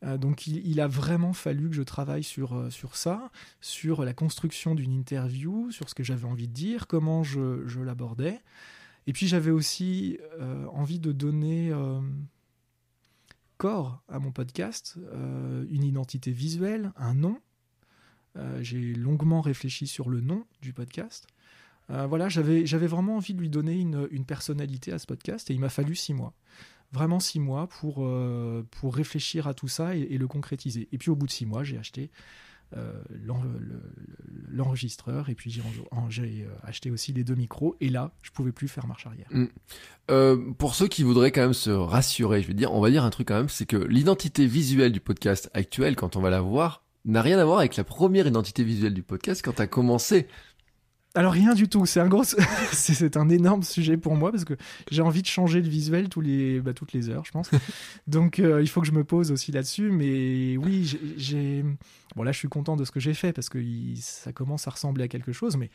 Euh, 0.07 0.19
donc 0.19 0.47
il, 0.47 0.81
a 0.81 0.87
vraiment 0.87 1.33
fallu 1.33 1.69
que 1.69 1.75
je 1.75 1.83
travaille 1.83 2.23
sur, 2.23 2.55
euh, 2.55 2.71
sur 2.71 2.97
ça, 2.97 3.31
sur 3.61 4.05
la 4.05 4.15
construction 4.15 4.75
d'une 4.75 4.93
interview, 4.93 5.71
sur 5.71 5.89
ce 5.89 5.95
que 5.95 6.05
j'avais 6.05 6.27
envie 6.27 6.49
de 6.49 6.53
dire, 6.53 6.87
comment 6.87 7.23
je, 7.23 7.67
je 7.67 7.81
l'abordais. 7.81 8.41
Et 9.07 9.13
puis 9.13 9.27
j'avais 9.27 9.51
aussi 9.51 10.19
euh, 10.41 10.67
envie 10.73 10.99
de 10.99 11.13
donner 11.13 11.73
corps 13.57 14.03
à 14.09 14.19
mon 14.19 14.33
podcast, 14.33 14.99
une 15.71 15.85
identité 15.85 16.31
visuelle, 16.31 16.93
un 16.97 17.15
nom. 17.15 17.41
J'ai 18.61 18.95
longuement 18.95 19.41
réfléchi 19.41 19.87
sur 19.87 20.11
le 20.11 20.21
nom 20.21 20.45
du 20.61 20.75
podcast. 20.75 21.29
voilà, 21.89 22.29
j'avais 22.29 22.87
vraiment 22.87 23.17
envie 23.17 23.33
de 23.33 23.41
lui 23.41 23.49
donner 23.49 23.81
une, 23.81 24.09
une 24.11 24.27
personnalité 24.27 24.93
à 24.93 24.99
ce 24.99 25.07
podcast 25.07 25.51
et 25.51 25.55
il 25.55 25.61
m'a 25.61 25.71
fallu 25.71 25.95
six 25.95 26.13
mois 26.13 26.35
vraiment 26.93 27.21
six 27.21 27.41
mois 27.41 27.69
pour, 27.69 28.05
euh, 28.05 28.67
pour 28.71 28.95
réfléchir 28.95 29.47
à 29.47 29.55
tout 29.55 29.69
ça 29.69 29.97
et, 29.97 30.19
le 30.19 30.29
concrétiser. 30.29 30.89
Et 30.93 30.99
puis 30.99 31.11
au 31.11 31.17
bout 31.17 31.27
de 31.27 31.33
six 31.33 31.47
mois, 31.47 31.65
j'ai 31.65 31.79
acheté 31.79 32.11
euh, 32.77 32.93
l'enregistreur 34.49 35.29
et 35.29 35.35
puis 35.35 35.51
j'ai 35.51 35.63
euh, 35.63 36.49
acheté 36.63 36.91
aussi 36.91 37.13
les 37.13 37.23
deux 37.23 37.37
micros 37.37 37.77
et 37.81 37.89
là 37.89 38.11
je 38.23 38.33
pouvais 38.33 38.51
plus 38.51 38.67
faire 38.67 38.89
marche 38.89 39.07
arrière. 39.07 39.29
Mm. 39.31 40.55
pour 40.55 40.75
ceux 40.75 40.89
qui 40.89 41.05
voudraient 41.05 41.31
quand 41.31 41.43
même 41.43 41.55
se 41.55 41.71
rassurer, 41.71 42.43
je 42.43 42.49
veux 42.49 42.55
dire, 42.55 42.73
on 42.73 42.81
va 42.81 42.91
dire 42.91 43.05
un 43.05 43.11
truc 43.11 43.29
quand 43.29 43.37
même, 43.37 43.49
c'est 43.49 43.67
que 43.67 43.77
l'identité 43.77 44.47
visuelle 44.47 44.93
du 44.93 45.01
podcast 45.01 45.51
actuel, 45.55 45.95
quand 45.95 46.17
on 46.17 46.21
va 46.21 46.31
la 46.31 46.41
voir, 46.41 46.83
n'a 47.05 47.23
rien 47.23 47.39
à 47.39 47.45
voir 47.45 47.61
avec 47.61 47.77
la 47.77 47.85
première 47.85 48.27
identité 48.27 48.65
visuelle 48.65 48.95
du 48.95 49.03
podcast 49.03 49.43
quand 49.45 49.55
tu 49.55 49.63
as 49.63 49.69
commencé 49.69 50.27
alors 51.17 51.33
rien 51.33 51.55
du 51.55 51.67
tout, 51.69 51.87
c'est 51.87 51.99
un 51.99 52.09
gros, 52.09 52.25
c'est 52.73 53.17
un 53.17 53.29
énorme 53.31 53.63
sujet 53.63 53.97
pour 53.97 54.15
moi 54.17 54.31
parce 54.31 54.45
que 54.45 54.55
j'ai 54.91 55.01
envie 55.01 55.23
de 55.23 55.27
changer 55.27 55.63
le 55.63 55.69
visuel 55.69 56.11
tous 56.11 56.21
les, 56.21 56.61
bah, 56.61 56.75
toutes 56.75 56.93
les 56.93 57.09
heures, 57.09 57.25
je 57.25 57.33
pense. 57.33 57.51
Donc 58.07 58.39
euh, 58.39 58.61
il 58.61 58.69
faut 58.69 58.83
que 58.83 58.87
je 58.87 58.93
me 58.93 59.03
pose 59.03 59.33
aussi 59.33 59.51
là-dessus. 59.51 59.91
Mais 59.91 60.59
oui, 60.59 60.99
j'ai, 61.17 61.65
bon 62.15 62.23
là 62.23 62.33
je 62.33 62.39
suis 62.39 62.49
content 62.49 62.77
de 62.77 62.85
ce 62.85 62.91
que 62.91 63.01
j'ai 63.01 63.15
fait 63.15 63.33
parce 63.33 63.49
que 63.49 63.59
ça 63.97 64.33
commence 64.33 64.69
à 64.69 64.71
ressembler 64.71 65.05
à 65.05 65.09
quelque 65.09 65.33
chose. 65.33 65.57
Mais 65.57 65.71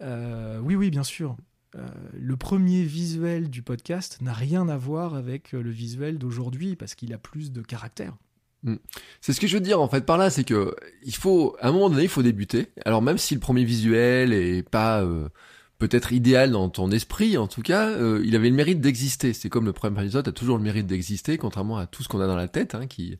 euh, 0.00 0.58
oui, 0.60 0.74
oui, 0.74 0.90
bien 0.90 1.04
sûr. 1.04 1.36
Euh, 1.76 1.86
le 2.18 2.36
premier 2.38 2.82
visuel 2.82 3.50
du 3.50 3.62
podcast 3.62 4.22
n'a 4.22 4.32
rien 4.32 4.70
à 4.70 4.78
voir 4.78 5.14
avec 5.14 5.52
le 5.52 5.70
visuel 5.70 6.16
d'aujourd'hui 6.16 6.76
parce 6.76 6.94
qu'il 6.94 7.12
a 7.12 7.18
plus 7.18 7.52
de 7.52 7.60
caractère. 7.60 8.16
Mm. 8.64 8.76
C'est 9.20 9.32
ce 9.32 9.40
que 9.40 9.46
je 9.46 9.54
veux 9.54 9.62
dire 9.62 9.80
en 9.80 9.88
fait 9.88 10.04
par 10.04 10.18
là, 10.18 10.30
c'est 10.30 10.44
que 10.44 10.74
il 11.04 11.14
faut 11.14 11.56
à 11.60 11.68
un 11.68 11.72
moment 11.72 11.90
donné 11.90 12.04
il 12.04 12.08
faut 12.08 12.22
débuter. 12.22 12.68
Alors 12.84 13.02
même 13.02 13.18
si 13.18 13.34
le 13.34 13.40
premier 13.40 13.64
visuel 13.64 14.32
est 14.32 14.68
pas 14.68 15.02
euh, 15.02 15.28
peut-être 15.78 16.12
idéal 16.12 16.50
dans 16.50 16.68
ton 16.68 16.90
esprit, 16.90 17.38
en 17.38 17.46
tout 17.46 17.62
cas, 17.62 17.88
euh, 17.88 18.22
il 18.24 18.34
avait 18.34 18.50
le 18.50 18.56
mérite 18.56 18.80
d'exister. 18.80 19.32
C'est 19.32 19.48
comme 19.48 19.64
le 19.64 19.72
premier 19.72 20.00
épisode 20.02 20.26
a 20.28 20.32
toujours 20.32 20.56
le 20.56 20.62
mérite 20.62 20.86
d'exister, 20.86 21.38
contrairement 21.38 21.78
à 21.78 21.86
tout 21.86 22.02
ce 22.02 22.08
qu'on 22.08 22.20
a 22.20 22.26
dans 22.26 22.36
la 22.36 22.48
tête, 22.48 22.74
hein, 22.74 22.86
qui 22.86 23.18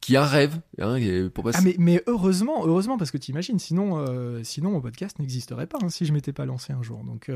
qui 0.00 0.16
a 0.16 0.22
un 0.22 0.26
rêve. 0.26 0.60
Hein, 0.80 1.28
pour 1.34 1.50
Ah 1.52 1.60
mais, 1.60 1.74
mais 1.76 2.00
heureusement, 2.06 2.64
heureusement 2.64 2.96
parce 2.98 3.10
que 3.10 3.18
tu 3.18 3.32
imagines, 3.32 3.58
sinon 3.58 3.98
euh, 3.98 4.44
sinon 4.44 4.70
mon 4.70 4.80
podcast 4.80 5.18
n'existerait 5.18 5.66
pas 5.66 5.78
hein, 5.82 5.88
si 5.88 6.06
je 6.06 6.12
m'étais 6.12 6.32
pas 6.32 6.46
lancé 6.46 6.72
un 6.72 6.82
jour. 6.82 7.02
Donc 7.04 7.30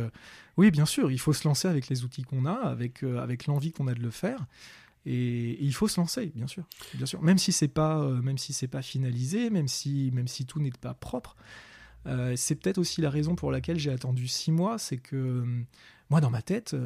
oui, 0.57 0.71
bien 0.71 0.87
sûr, 0.87 1.11
il 1.11 1.19
faut 1.19 1.33
se 1.33 1.47
lancer 1.47 1.69
avec 1.69 1.89
les 1.89 2.05
outils 2.05 2.23
qu'on 2.23 2.47
a, 2.47 2.53
avec 2.53 3.03
avec 3.03 3.47
l'envie 3.47 3.73
qu'on 3.73 3.89
a 3.89 3.95
de 3.95 4.01
le 4.01 4.11
faire. 4.11 4.47
Et, 5.07 5.63
il 5.63 5.75
faut 5.75 5.89
se 5.89 6.01
lancer, 6.01 6.33
bien 6.35 6.47
sûr, 6.47 6.65
bien 6.95 7.07
sûr. 7.07 7.23
Même 7.23 7.39
si 7.39 7.53
c'est 7.53 7.69
pas, 7.69 8.01
euh, 8.01 8.23
même 8.23 8.39
si 8.39 8.53
c'est 8.53 8.69
pas 8.69 8.83
finalisé, 8.83 9.51
même 9.51 9.69
si, 9.69 10.11
même 10.13 10.29
si 10.29 10.47
tout 10.47 10.61
n'est 10.61 10.71
pas 10.71 10.95
propre. 10.95 11.37
Euh, 12.07 12.35
c'est 12.37 12.57
peut-être 12.57 12.79
aussi 12.79 13.01
la 13.01 13.11
raison 13.11 13.35
pour 13.35 13.51
laquelle 13.51 13.79
j'ai 13.79 13.91
attendu 13.91 14.29
six 14.29 14.53
mois, 14.53 14.79
c'est 14.79 14.99
que 14.99 15.17
euh, 15.17 15.65
moi, 16.11 16.21
dans 16.21 16.31
ma 16.31 16.43
tête, 16.43 16.77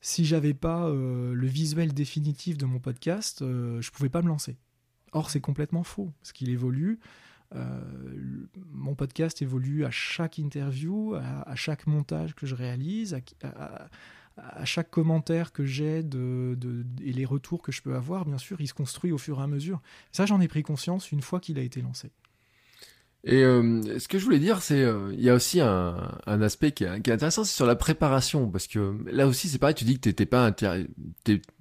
si 0.00 0.24
j'avais 0.24 0.54
pas 0.54 0.88
le 0.88 1.46
visuel 1.46 1.92
définitif 1.92 2.56
de 2.56 2.64
mon 2.64 2.78
podcast, 2.78 3.40
je 3.40 3.90
pouvais 3.90 4.08
pas 4.08 4.22
me 4.22 4.28
lancer. 4.28 4.56
Or, 5.12 5.30
c'est 5.30 5.40
complètement 5.40 5.82
faux, 5.82 6.12
parce 6.20 6.32
qu'il 6.32 6.48
évolue. 6.48 7.00
mon 8.72 8.94
podcast 8.94 9.42
évolue 9.42 9.84
à 9.84 9.90
chaque 9.90 10.38
interview, 10.38 11.16
à, 11.16 11.54
chaque 11.54 11.86
montage 11.86 12.34
que 12.34 12.46
je 12.46 12.54
réalise, 12.54 13.20
chaque 14.64 14.90
commentaire 14.90 15.52
que 15.52 15.64
j'ai 15.64 16.02
de, 16.02 16.56
et 17.02 17.12
les 17.12 17.24
retours 17.24 17.62
que 17.62 17.72
je 17.72 17.82
peux 17.82 17.94
avoir, 17.94 18.24
bien 18.24 18.38
sûr, 18.38 18.60
il 18.60 18.68
se 18.68 18.74
construit 18.74 19.12
au 19.12 19.18
fur 19.18 19.40
et 19.40 19.42
à 19.42 19.46
mesure. 19.46 19.80
Ça, 20.12 20.26
j'en 20.26 20.40
ai 20.40 20.48
pris 20.48 20.62
conscience 20.62 21.12
une 21.12 21.22
fois 21.22 21.40
qu'il 21.40 21.58
a 21.58 21.62
été 21.62 21.80
lancé. 21.82 22.10
Et 23.24 23.42
euh, 23.42 23.98
ce 23.98 24.06
que 24.06 24.18
je 24.18 24.24
voulais 24.24 24.38
dire, 24.38 24.62
c'est 24.62 24.80
euh, 24.80 25.12
il 25.12 25.20
y 25.20 25.28
a 25.28 25.34
aussi 25.34 25.60
un, 25.60 26.18
aspect 26.26 26.70
qui 26.70 26.84
est, 26.84 26.88
intéressant, 26.88 27.42
c'est 27.42 27.54
sur 27.54 27.66
la 27.66 27.74
préparation, 27.74 28.48
parce 28.48 28.68
que 28.68 28.96
là 29.10 29.26
aussi, 29.26 29.48
c'est 29.48 29.58
pareil. 29.58 29.74
Tu 29.74 29.84
dis 29.84 29.94
que 29.94 30.00
t'étais 30.00 30.26
pas 30.26 30.52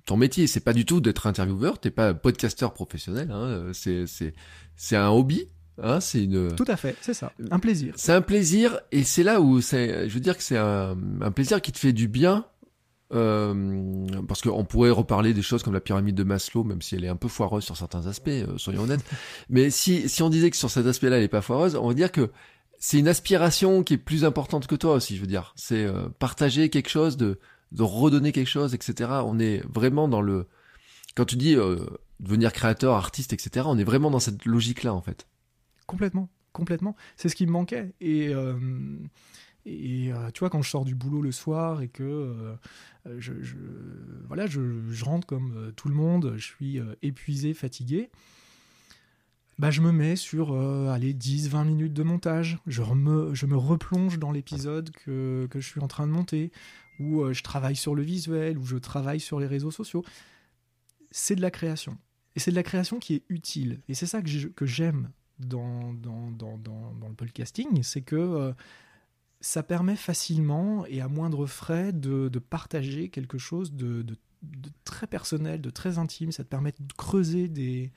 ton 0.05 0.17
métier, 0.17 0.45
c'est 0.47 0.59
pas 0.59 0.73
du 0.73 0.85
tout 0.85 1.01
d'être 1.01 1.25
intervieweur, 1.25 1.79
t'es 1.79 1.89
pas 1.89 2.13
podcasteur 2.13 2.73
professionnel. 2.73 3.31
Hein, 3.31 3.71
c'est 3.73 4.05
c'est 4.05 4.33
c'est 4.75 4.95
un 4.95 5.09
hobby. 5.09 5.49
Hein, 5.81 5.99
c'est 5.99 6.23
une. 6.23 6.55
Tout 6.55 6.65
à 6.67 6.75
fait, 6.75 6.95
c'est 7.01 7.13
ça, 7.13 7.33
un 7.51 7.59
plaisir. 7.59 7.93
C'est 7.97 8.13
un 8.13 8.21
plaisir, 8.21 8.79
et 8.91 9.03
c'est 9.03 9.23
là 9.23 9.41
où 9.41 9.59
c'est, 9.61 10.07
je 10.09 10.13
veux 10.13 10.19
dire 10.19 10.37
que 10.37 10.43
c'est 10.43 10.57
un, 10.57 10.97
un 11.21 11.31
plaisir 11.31 11.61
qui 11.61 11.71
te 11.71 11.79
fait 11.79 11.93
du 11.93 12.07
bien 12.07 12.45
euh, 13.13 14.05
parce 14.27 14.41
qu'on 14.41 14.65
pourrait 14.65 14.89
reparler 14.89 15.33
des 15.33 15.41
choses 15.41 15.63
comme 15.63 15.73
la 15.73 15.79
pyramide 15.79 16.15
de 16.15 16.23
Maslow, 16.23 16.63
même 16.63 16.81
si 16.81 16.95
elle 16.95 17.05
est 17.05 17.09
un 17.09 17.15
peu 17.15 17.27
foireuse 17.27 17.63
sur 17.63 17.77
certains 17.77 18.05
aspects, 18.07 18.27
euh, 18.27 18.57
soyons 18.57 18.83
honnêtes. 18.83 19.05
Mais 19.49 19.69
si, 19.69 20.09
si 20.09 20.21
on 20.23 20.29
disait 20.29 20.49
que 20.49 20.57
sur 20.57 20.69
cet 20.69 20.85
aspect-là, 20.85 21.17
elle 21.17 21.23
est 21.23 21.29
pas 21.29 21.41
foireuse, 21.41 21.75
on 21.75 21.87
va 21.87 21.93
dire 21.93 22.11
que 22.11 22.29
c'est 22.79 22.99
une 22.99 23.07
aspiration 23.07 23.83
qui 23.83 23.93
est 23.93 23.97
plus 23.97 24.25
importante 24.25 24.67
que 24.67 24.75
toi 24.75 24.93
aussi, 24.95 25.15
je 25.15 25.21
veux 25.21 25.27
dire. 25.27 25.53
C'est 25.55 25.85
euh, 25.85 26.09
partager 26.19 26.69
quelque 26.69 26.89
chose, 26.89 27.15
de, 27.17 27.39
de 27.71 27.83
redonner 27.83 28.31
quelque 28.31 28.49
chose, 28.49 28.73
etc. 28.73 29.09
On 29.25 29.39
est 29.39 29.65
vraiment 29.73 30.07
dans 30.07 30.21
le... 30.21 30.47
Quand 31.15 31.25
tu 31.25 31.37
dis 31.37 31.55
devenir 32.19 32.53
créateur, 32.53 32.93
artiste, 32.93 33.33
etc., 33.33 33.65
on 33.67 33.79
est 33.79 33.83
vraiment 33.83 34.11
dans 34.11 34.19
cette 34.19 34.45
logique-là, 34.45 34.93
en 34.93 35.01
fait. 35.01 35.27
Complètement, 35.87 36.29
complètement. 36.51 36.95
C'est 37.15 37.29
ce 37.29 37.35
qui 37.35 37.47
me 37.47 37.51
manquait. 37.51 37.93
Et... 38.01 38.31
Et 39.69 40.13
euh, 40.13 40.31
tu 40.31 40.39
vois, 40.39 40.49
quand 40.49 40.61
je 40.61 40.69
sors 40.69 40.85
du 40.85 40.95
boulot 40.95 41.21
le 41.21 41.33
soir 41.33 41.81
et 41.81 41.89
que 41.89 42.03
euh, 42.03 42.55
je, 43.17 43.33
voilà, 44.27 44.47
je, 44.47 45.03
rentre 45.03 45.27
comme 45.27 45.53
euh, 45.57 45.71
tout 45.71 45.89
le 45.89 45.93
monde, 45.93 46.35
je 46.37 46.45
suis 46.45 46.79
épuisé, 47.01 47.53
fatigué, 47.53 48.09
bah, 49.59 49.69
je 49.69 49.81
me 49.81 49.91
mets 49.91 50.15
sur 50.15 50.53
allez, 50.89 51.13
10-20 51.13 51.65
minutes 51.65 51.93
de 51.93 52.03
montage. 52.03 52.59
Je, 52.65 52.81
je 52.81 53.45
me 53.45 53.57
replonge 53.57 54.19
dans 54.19 54.31
l'épisode 54.31 54.91
que, 54.91 55.47
que, 55.51 55.59
je 55.59 55.67
suis 55.67 55.81
en 55.81 55.87
train 55.87 56.07
de 56.07 56.13
monter, 56.13 56.51
où 56.99 57.33
je 57.33 57.43
travaille 57.43 57.75
sur 57.75 57.93
le 57.93 58.03
visuel, 58.03 58.57
où 58.57 58.65
je 58.65 58.77
travaille 58.77 59.19
sur 59.19 59.39
les 59.39 59.47
réseaux 59.47 59.71
sociaux. 59.71 60.05
C'est 61.11 61.35
de 61.35 61.41
la 61.41 61.51
création. 61.51 61.97
Et 62.35 62.39
c'est 62.39 62.51
de 62.51 62.55
la 62.55 62.63
création 62.63 62.99
qui 62.99 63.15
est 63.15 63.23
utile. 63.27 63.81
Et 63.89 63.95
c'est 63.95 64.05
ça 64.05 64.21
que 64.21 64.65
j'aime 64.65 65.09
dans, 65.39 65.91
dans, 65.93 66.31
dans, 66.31 66.57
dans, 66.57 67.07
le 67.09 67.15
podcasting, 67.15 67.81
c'est 67.83 68.01
que 68.01 68.53
ça 69.41 69.63
permet 69.63 69.95
facilement 69.95 70.85
et 70.87 71.01
à 71.01 71.07
moindre 71.07 71.45
frais 71.45 71.93
de, 71.93 72.29
partager 72.39 73.09
quelque 73.09 73.37
chose 73.37 73.73
de, 73.73 74.05
très 74.83 75.07
personnel, 75.07 75.61
de 75.61 75.69
très 75.69 75.97
intime. 75.97 76.31
Ça 76.31 76.43
te 76.43 76.49
permet 76.49 76.71
de 76.71 76.93
creuser 76.93 77.47
des, 77.47 77.91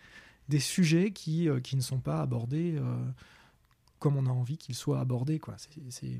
des 0.48 0.60
sujets 0.60 1.12
qui, 1.12 1.48
euh, 1.48 1.60
qui 1.60 1.76
ne 1.76 1.80
sont 1.80 2.00
pas 2.00 2.20
abordés 2.20 2.74
euh, 2.76 2.96
comme 3.98 4.16
on 4.16 4.26
a 4.26 4.30
envie 4.30 4.58
qu'ils 4.58 4.74
soient 4.74 5.00
abordés. 5.00 5.38
Quoi. 5.38 5.56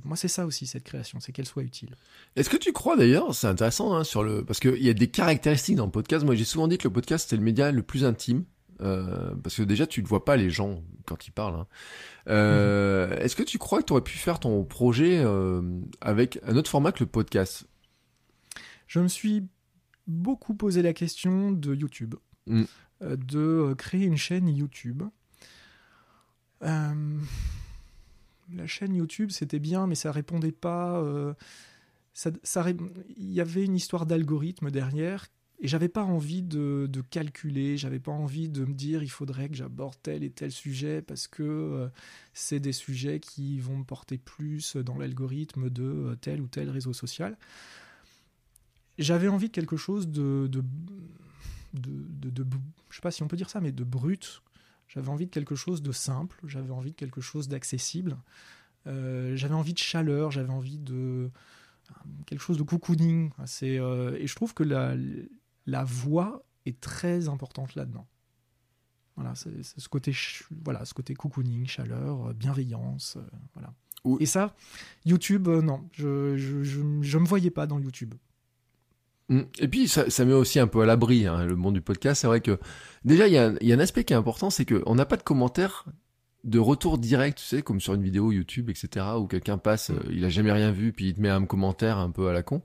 Moi, 0.04 0.16
c'est 0.16 0.28
ça 0.28 0.46
aussi, 0.46 0.66
cette 0.66 0.85
création, 0.85 1.18
c'est 1.18 1.33
qu'elle 1.33 1.46
soit 1.46 1.62
utile. 1.62 1.96
Est-ce 2.37 2.50
que 2.50 2.56
tu 2.56 2.72
crois 2.72 2.96
d'ailleurs, 2.96 3.35
c'est 3.35 3.46
intéressant, 3.46 3.94
hein, 3.94 4.04
sur 4.04 4.22
le... 4.22 4.44
parce 4.44 4.61
qu'il 4.61 4.83
y 4.83 4.90
a 4.90 4.94
des 4.94 5.09
caractéristiques 5.09 5.76
dans 5.76 5.87
le 5.87 5.90
podcast. 5.90 6.24
Moi, 6.24 6.35
j'ai 6.35 6.44
souvent 6.44 6.68
dit 6.68 6.78
que 6.78 6.87
le 6.87 6.92
podcast, 6.92 7.28
c'est 7.28 7.37
le 7.37 7.42
média 7.42 7.72
le 7.72 7.83
plus 7.83 8.04
intime. 8.04 8.44
Euh, 8.81 9.35
parce 9.43 9.57
que 9.57 9.62
déjà, 9.62 9.87
tu 9.87 10.03
ne 10.03 10.07
vois 10.07 10.25
pas 10.25 10.37
les 10.37 10.51
gens 10.51 10.83
quand 11.07 11.27
ils 11.27 11.33
parlent. 11.33 11.57
Hein. 11.57 11.66
Euh, 12.29 13.16
Est-ce 13.19 13.37
que 13.37 13.43
tu 13.43 13.59
crois 13.59 13.81
que 13.81 13.87
tu 13.87 13.93
aurais 13.93 14.03
pu 14.03 14.16
faire 14.16 14.40
ton 14.40 14.64
projet 14.64 15.19
euh, 15.19 15.62
avec 16.01 16.38
un 16.45 16.57
autre 16.57 16.71
format 16.71 16.93
que 16.93 17.01
le 17.01 17.11
podcast? 17.11 17.66
Je 18.87 19.01
me 19.01 19.09
suis 19.09 19.47
beaucoup 20.07 20.55
posé 20.55 20.83
la 20.83 20.93
question 20.93 21.53
de 21.53 21.75
YouTube, 21.75 22.14
mm. 22.47 22.64
de 23.03 23.75
créer 23.77 24.05
une 24.05 24.16
chaîne 24.16 24.49
YouTube. 24.49 25.03
la 26.61 26.95
chaîne 28.66 28.95
YouTube, 28.95 29.31
c'était 29.31 29.61
bien, 29.61 29.87
mais 29.87 29.95
ça 29.95 30.11
répondait 30.11 30.53
pas. 30.53 31.05
ça, 32.12 32.31
il 33.16 33.33
y 33.33 33.40
avait 33.40 33.64
une 33.64 33.77
histoire 33.77 34.07
d'algorithme 34.07 34.71
derrière 34.71 35.27
et 35.62 35.68
j'avais 35.68 35.88
pas 35.88 36.03
envie 36.03 36.42
de, 36.42 36.88
de 36.90 37.01
calculer, 37.03 37.77
j'avais 37.77 38.01
pas 38.01 38.12
envie 38.12 38.49
de 38.49 38.64
me 38.64 38.73
dire 38.73 39.03
il 39.03 39.11
faudrait 39.11 39.51
que 39.51 39.55
j'aborde 39.55 39.94
tel 40.03 40.25
et 40.25 40.31
tel 40.31 40.51
sujet 40.51 41.03
parce 41.03 41.29
que 41.29 41.42
euh, 41.42 41.88
c'est 42.33 42.61
des 42.61 42.73
sujets 42.73 43.20
qui 43.20 43.61
vont 43.61 43.77
me 43.77 43.85
porter 43.85 44.16
plus 44.16 44.77
dans 44.77 44.96
l'algorithme 44.96 45.68
de 45.68 45.85
euh, 45.85 46.16
tel 46.16 46.40
ou 46.40 46.46
tel 46.46 46.70
réseau 46.70 46.94
social. 46.94 47.37
J'avais 48.99 49.29
envie 49.29 49.49
de 49.49 49.53
quelque 49.53 49.77
chose 49.77 50.09
de, 50.09 50.46
de, 50.46 50.64
de, 51.75 52.46
je 52.88 52.96
sais 52.96 53.03
pas 53.03 53.11
si 53.11 53.23
on 53.23 53.29
peut 53.29 53.37
dire 53.37 53.51
ça, 53.51 53.61
mais 53.61 53.73
de 53.73 53.85
brut. 53.85 54.42
J'avais 54.88 55.09
envie 55.09 55.27
de 55.27 55.31
quelque 55.31 55.55
chose 55.55 55.83
de 55.83 55.92
simple, 55.92 56.40
j'avais 56.46 56.73
envie 56.73 56.90
de 56.90 56.96
quelque 56.96 57.20
chose 57.20 57.49
d'accessible, 57.49 58.16
euh, 58.87 59.37
j'avais 59.37 59.55
envie 59.55 59.73
de 59.73 59.79
chaleur, 59.79 60.31
j'avais 60.31 60.53
envie 60.53 60.79
de 60.79 61.31
quelque 62.27 62.40
chose 62.40 62.59
de 62.59 62.62
cocooning. 62.62 63.31
C'est, 63.46 63.75
et 63.75 64.27
je 64.27 64.35
trouve 64.35 64.53
que 64.53 64.64
la, 64.64 64.96
la 65.70 65.85
voix 65.85 66.44
est 66.66 66.80
très 66.80 67.28
importante 67.28 67.74
là-dedans. 67.74 68.06
Voilà, 69.16 69.35
c'est 69.35 69.62
ce 69.62 69.88
côté, 69.88 70.12
voilà, 70.64 70.85
ce 70.85 70.94
côté 70.94 71.14
cocooning, 71.14 71.66
chaleur, 71.66 72.28
euh, 72.28 72.33
bienveillance, 72.33 73.16
euh, 73.16 73.37
voilà. 73.54 73.72
Et 74.18 74.26
ça, 74.26 74.54
YouTube, 75.04 75.48
euh, 75.48 75.61
non, 75.61 75.87
je, 75.92 76.37
je, 76.37 77.18
me 77.18 77.26
voyais 77.26 77.50
pas 77.50 77.66
dans 77.66 77.78
YouTube. 77.78 78.14
Mmh. 79.28 79.40
Et 79.59 79.68
puis 79.68 79.88
ça, 79.88 80.24
met 80.24 80.33
aussi 80.33 80.59
un 80.59 80.66
peu 80.66 80.80
à 80.80 80.87
l'abri 80.87 81.26
hein, 81.26 81.44
le 81.44 81.54
monde 81.54 81.74
du 81.74 81.83
podcast. 81.83 82.22
C'est 82.22 82.26
vrai 82.26 82.40
que 82.40 82.59
déjà 83.04 83.28
il 83.28 83.35
y 83.35 83.38
a 83.72 83.76
un 83.76 83.78
aspect 83.78 84.04
qui 84.04 84.14
est 84.14 84.16
important, 84.16 84.48
c'est 84.48 84.64
qu'on 84.64 84.94
n'a 84.94 85.04
pas 85.04 85.18
de 85.18 85.22
commentaires 85.22 85.85
de 86.44 86.59
retour 86.59 86.98
direct, 86.98 87.38
tu 87.38 87.44
sais, 87.44 87.62
comme 87.62 87.81
sur 87.81 87.94
une 87.94 88.03
vidéo 88.03 88.33
YouTube, 88.33 88.70
etc., 88.70 89.07
où 89.18 89.26
quelqu'un 89.26 89.59
passe, 89.59 89.90
mm. 89.90 89.94
euh, 89.94 90.12
il 90.12 90.24
a 90.24 90.29
jamais 90.29 90.53
rien 90.53 90.70
vu, 90.70 90.92
puis 90.92 91.09
il 91.09 91.14
te 91.14 91.20
met 91.20 91.29
un 91.29 91.44
commentaire 91.44 91.98
un 91.98 92.11
peu 92.11 92.29
à 92.29 92.33
la 92.33 92.42
con, 92.42 92.62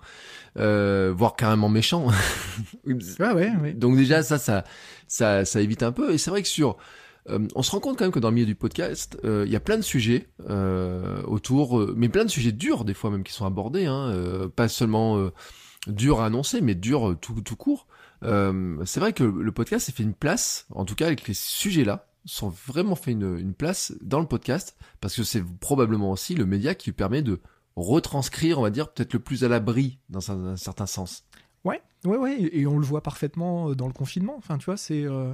euh, 0.57 1.13
voire 1.15 1.35
carrément 1.35 1.69
méchant. 1.69 2.07
ah 3.19 3.35
ouais, 3.35 3.73
Donc 3.73 3.97
déjà 3.97 4.23
ça, 4.23 4.37
ça, 4.37 4.63
ça, 5.07 5.45
ça 5.45 5.61
évite 5.61 5.83
un 5.83 5.91
peu. 5.91 6.13
Et 6.13 6.17
c'est 6.17 6.29
vrai 6.29 6.41
que 6.41 6.47
sur, 6.47 6.77
euh, 7.29 7.47
on 7.55 7.63
se 7.63 7.71
rend 7.71 7.79
compte 7.79 7.97
quand 7.97 8.05
même 8.05 8.11
que 8.11 8.19
dans 8.19 8.29
le 8.29 8.35
milieu 8.35 8.47
du 8.47 8.55
podcast, 8.55 9.17
euh, 9.25 9.43
il 9.45 9.51
y 9.51 9.57
a 9.57 9.59
plein 9.59 9.77
de 9.77 9.83
sujets 9.83 10.29
autour, 11.27 11.85
mais 11.95 12.09
plein 12.09 12.23
de 12.25 12.29
sujets 12.29 12.53
durs 12.53 12.85
des 12.85 12.93
fois 12.93 13.11
même 13.11 13.23
qui 13.23 13.33
sont 13.33 13.45
abordés, 13.45 13.85
hein, 13.85 14.49
pas 14.55 14.67
seulement 14.67 15.29
durs 15.87 16.21
à 16.21 16.27
annoncer, 16.27 16.61
mais 16.61 16.75
durs 16.75 17.17
tout, 17.19 17.41
tout 17.41 17.55
court. 17.55 17.87
c'est 18.21 18.99
vrai 18.99 19.11
que 19.11 19.23
le 19.23 19.51
podcast 19.51 19.87
s'est 19.87 19.91
fait 19.91 20.03
une 20.03 20.13
place, 20.13 20.65
en 20.71 20.85
tout 20.85 20.95
cas 20.95 21.07
avec 21.07 21.27
les 21.27 21.33
sujets 21.33 21.83
là 21.83 22.07
sont 22.25 22.49
vraiment 22.49 22.95
fait 22.95 23.11
une, 23.11 23.53
place 23.53 23.93
dans 24.01 24.19
le 24.19 24.27
podcast 24.27 24.75
parce 24.99 25.15
que 25.15 25.23
c'est 25.23 25.43
probablement 25.59 26.11
aussi 26.11 26.35
le 26.35 26.45
média 26.45 26.75
qui 26.75 26.91
permet 26.91 27.21
de 27.21 27.41
retranscrire, 27.75 28.59
on 28.59 28.63
va 28.63 28.69
dire, 28.69 28.91
peut-être 28.91 29.13
le 29.13 29.19
plus 29.19 29.43
à 29.43 29.47
l'abri 29.47 29.99
dans 30.09 30.31
un, 30.31 30.55
certain 30.55 30.85
sens. 30.85 31.25
Ouais, 32.05 32.17
ouais, 32.17 32.37
et 32.39 32.67
on 32.67 32.77
le 32.77 32.85
voit 32.85 33.01
parfaitement 33.01 33.73
dans 33.73 33.87
le 33.87 33.93
confinement. 33.93 34.35
Enfin, 34.37 34.57
tu 34.57 34.65
vois, 34.65 34.77
c'est 34.77 35.03
euh, 35.03 35.33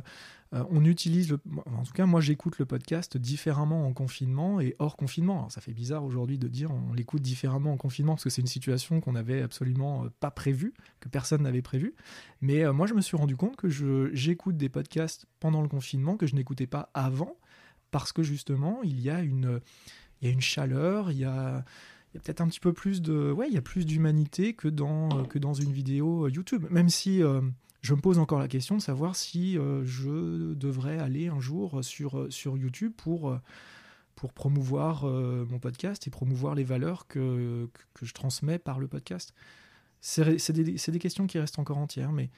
euh, 0.53 0.63
on 0.69 0.83
utilise, 0.83 1.37
en 1.65 1.83
tout 1.83 1.93
cas, 1.93 2.05
moi 2.05 2.19
j'écoute 2.19 2.59
le 2.59 2.65
podcast 2.65 3.17
différemment 3.17 3.87
en 3.87 3.93
confinement 3.93 4.59
et 4.59 4.75
hors 4.79 4.97
confinement. 4.97 5.39
Alors, 5.39 5.51
ça 5.51 5.61
fait 5.61 5.73
bizarre 5.73 6.03
aujourd'hui 6.03 6.37
de 6.37 6.47
dire 6.49 6.71
on 6.71 6.93
l'écoute 6.93 7.21
différemment 7.21 7.71
en 7.71 7.77
confinement 7.77 8.13
parce 8.13 8.25
que 8.25 8.29
c'est 8.29 8.41
une 8.41 8.47
situation 8.47 8.99
qu'on 8.99 9.13
n'avait 9.13 9.41
absolument 9.41 10.05
euh, 10.05 10.09
pas 10.19 10.31
prévue, 10.31 10.73
que 10.99 11.07
personne 11.07 11.43
n'avait 11.43 11.61
prévue. 11.61 11.93
Mais 12.41 12.65
euh, 12.65 12.73
moi 12.73 12.85
je 12.85 12.93
me 12.93 13.01
suis 13.01 13.15
rendu 13.15 13.37
compte 13.37 13.55
que 13.55 13.69
j'écoute 14.13 14.57
des 14.57 14.69
podcasts 14.69 15.25
pendant 15.39 15.61
le 15.61 15.69
confinement 15.69 16.17
que 16.17 16.27
je 16.27 16.35
n'écoutais 16.35 16.67
pas 16.67 16.89
avant 16.93 17.37
parce 17.91 18.11
que 18.11 18.23
justement 18.23 18.79
il 18.83 18.99
y 18.99 19.09
a 19.09 19.21
une, 19.21 19.61
il 20.21 20.27
y 20.27 20.31
a 20.31 20.33
une 20.33 20.41
chaleur, 20.41 21.11
il 21.11 21.19
y 21.19 21.25
a 21.25 21.63
il 22.13 22.17
y 22.17 22.17
a 22.17 22.21
peut-être 22.21 22.41
un 22.41 22.47
petit 22.47 22.59
peu 22.59 22.73
plus 22.73 23.01
de 23.01 23.31
ouais 23.31 23.47
il 23.47 23.53
y 23.53 23.57
a 23.57 23.61
plus 23.61 23.85
d'humanité 23.85 24.53
que 24.53 24.67
dans 24.67 25.23
que 25.25 25.39
dans 25.39 25.53
une 25.53 25.71
vidéo 25.71 26.27
YouTube 26.27 26.65
même 26.69 26.89
si 26.89 27.21
je 27.81 27.95
me 27.95 27.99
pose 27.99 28.19
encore 28.19 28.39
la 28.39 28.47
question 28.47 28.77
de 28.77 28.81
savoir 28.81 29.15
si 29.15 29.57
euh, 29.57 29.83
je 29.83 30.53
devrais 30.53 30.99
aller 30.99 31.27
un 31.27 31.39
jour 31.39 31.83
sur, 31.83 32.19
euh, 32.19 32.29
sur 32.29 32.57
YouTube 32.57 32.93
pour, 32.95 33.31
euh, 33.31 33.39
pour 34.15 34.33
promouvoir 34.33 35.05
mon 35.05 35.57
podcast 35.57 36.05
et 36.05 36.11
promouvoir 36.11 36.53
les 36.53 36.63
valeurs 36.63 37.07
que, 37.07 37.67
que, 37.93 38.05
je 38.05 38.13
transmets 38.13 38.59
par 38.59 38.79
le 38.79 38.87
podcast. 38.87 39.33
C'est 39.99 40.51
des, 40.51 40.63
des, 40.63 40.99
questions 40.99 41.25
qui 41.25 41.39
restent 41.39 41.57
encore 41.57 41.79
entières, 41.79 42.11
mais 42.11 42.29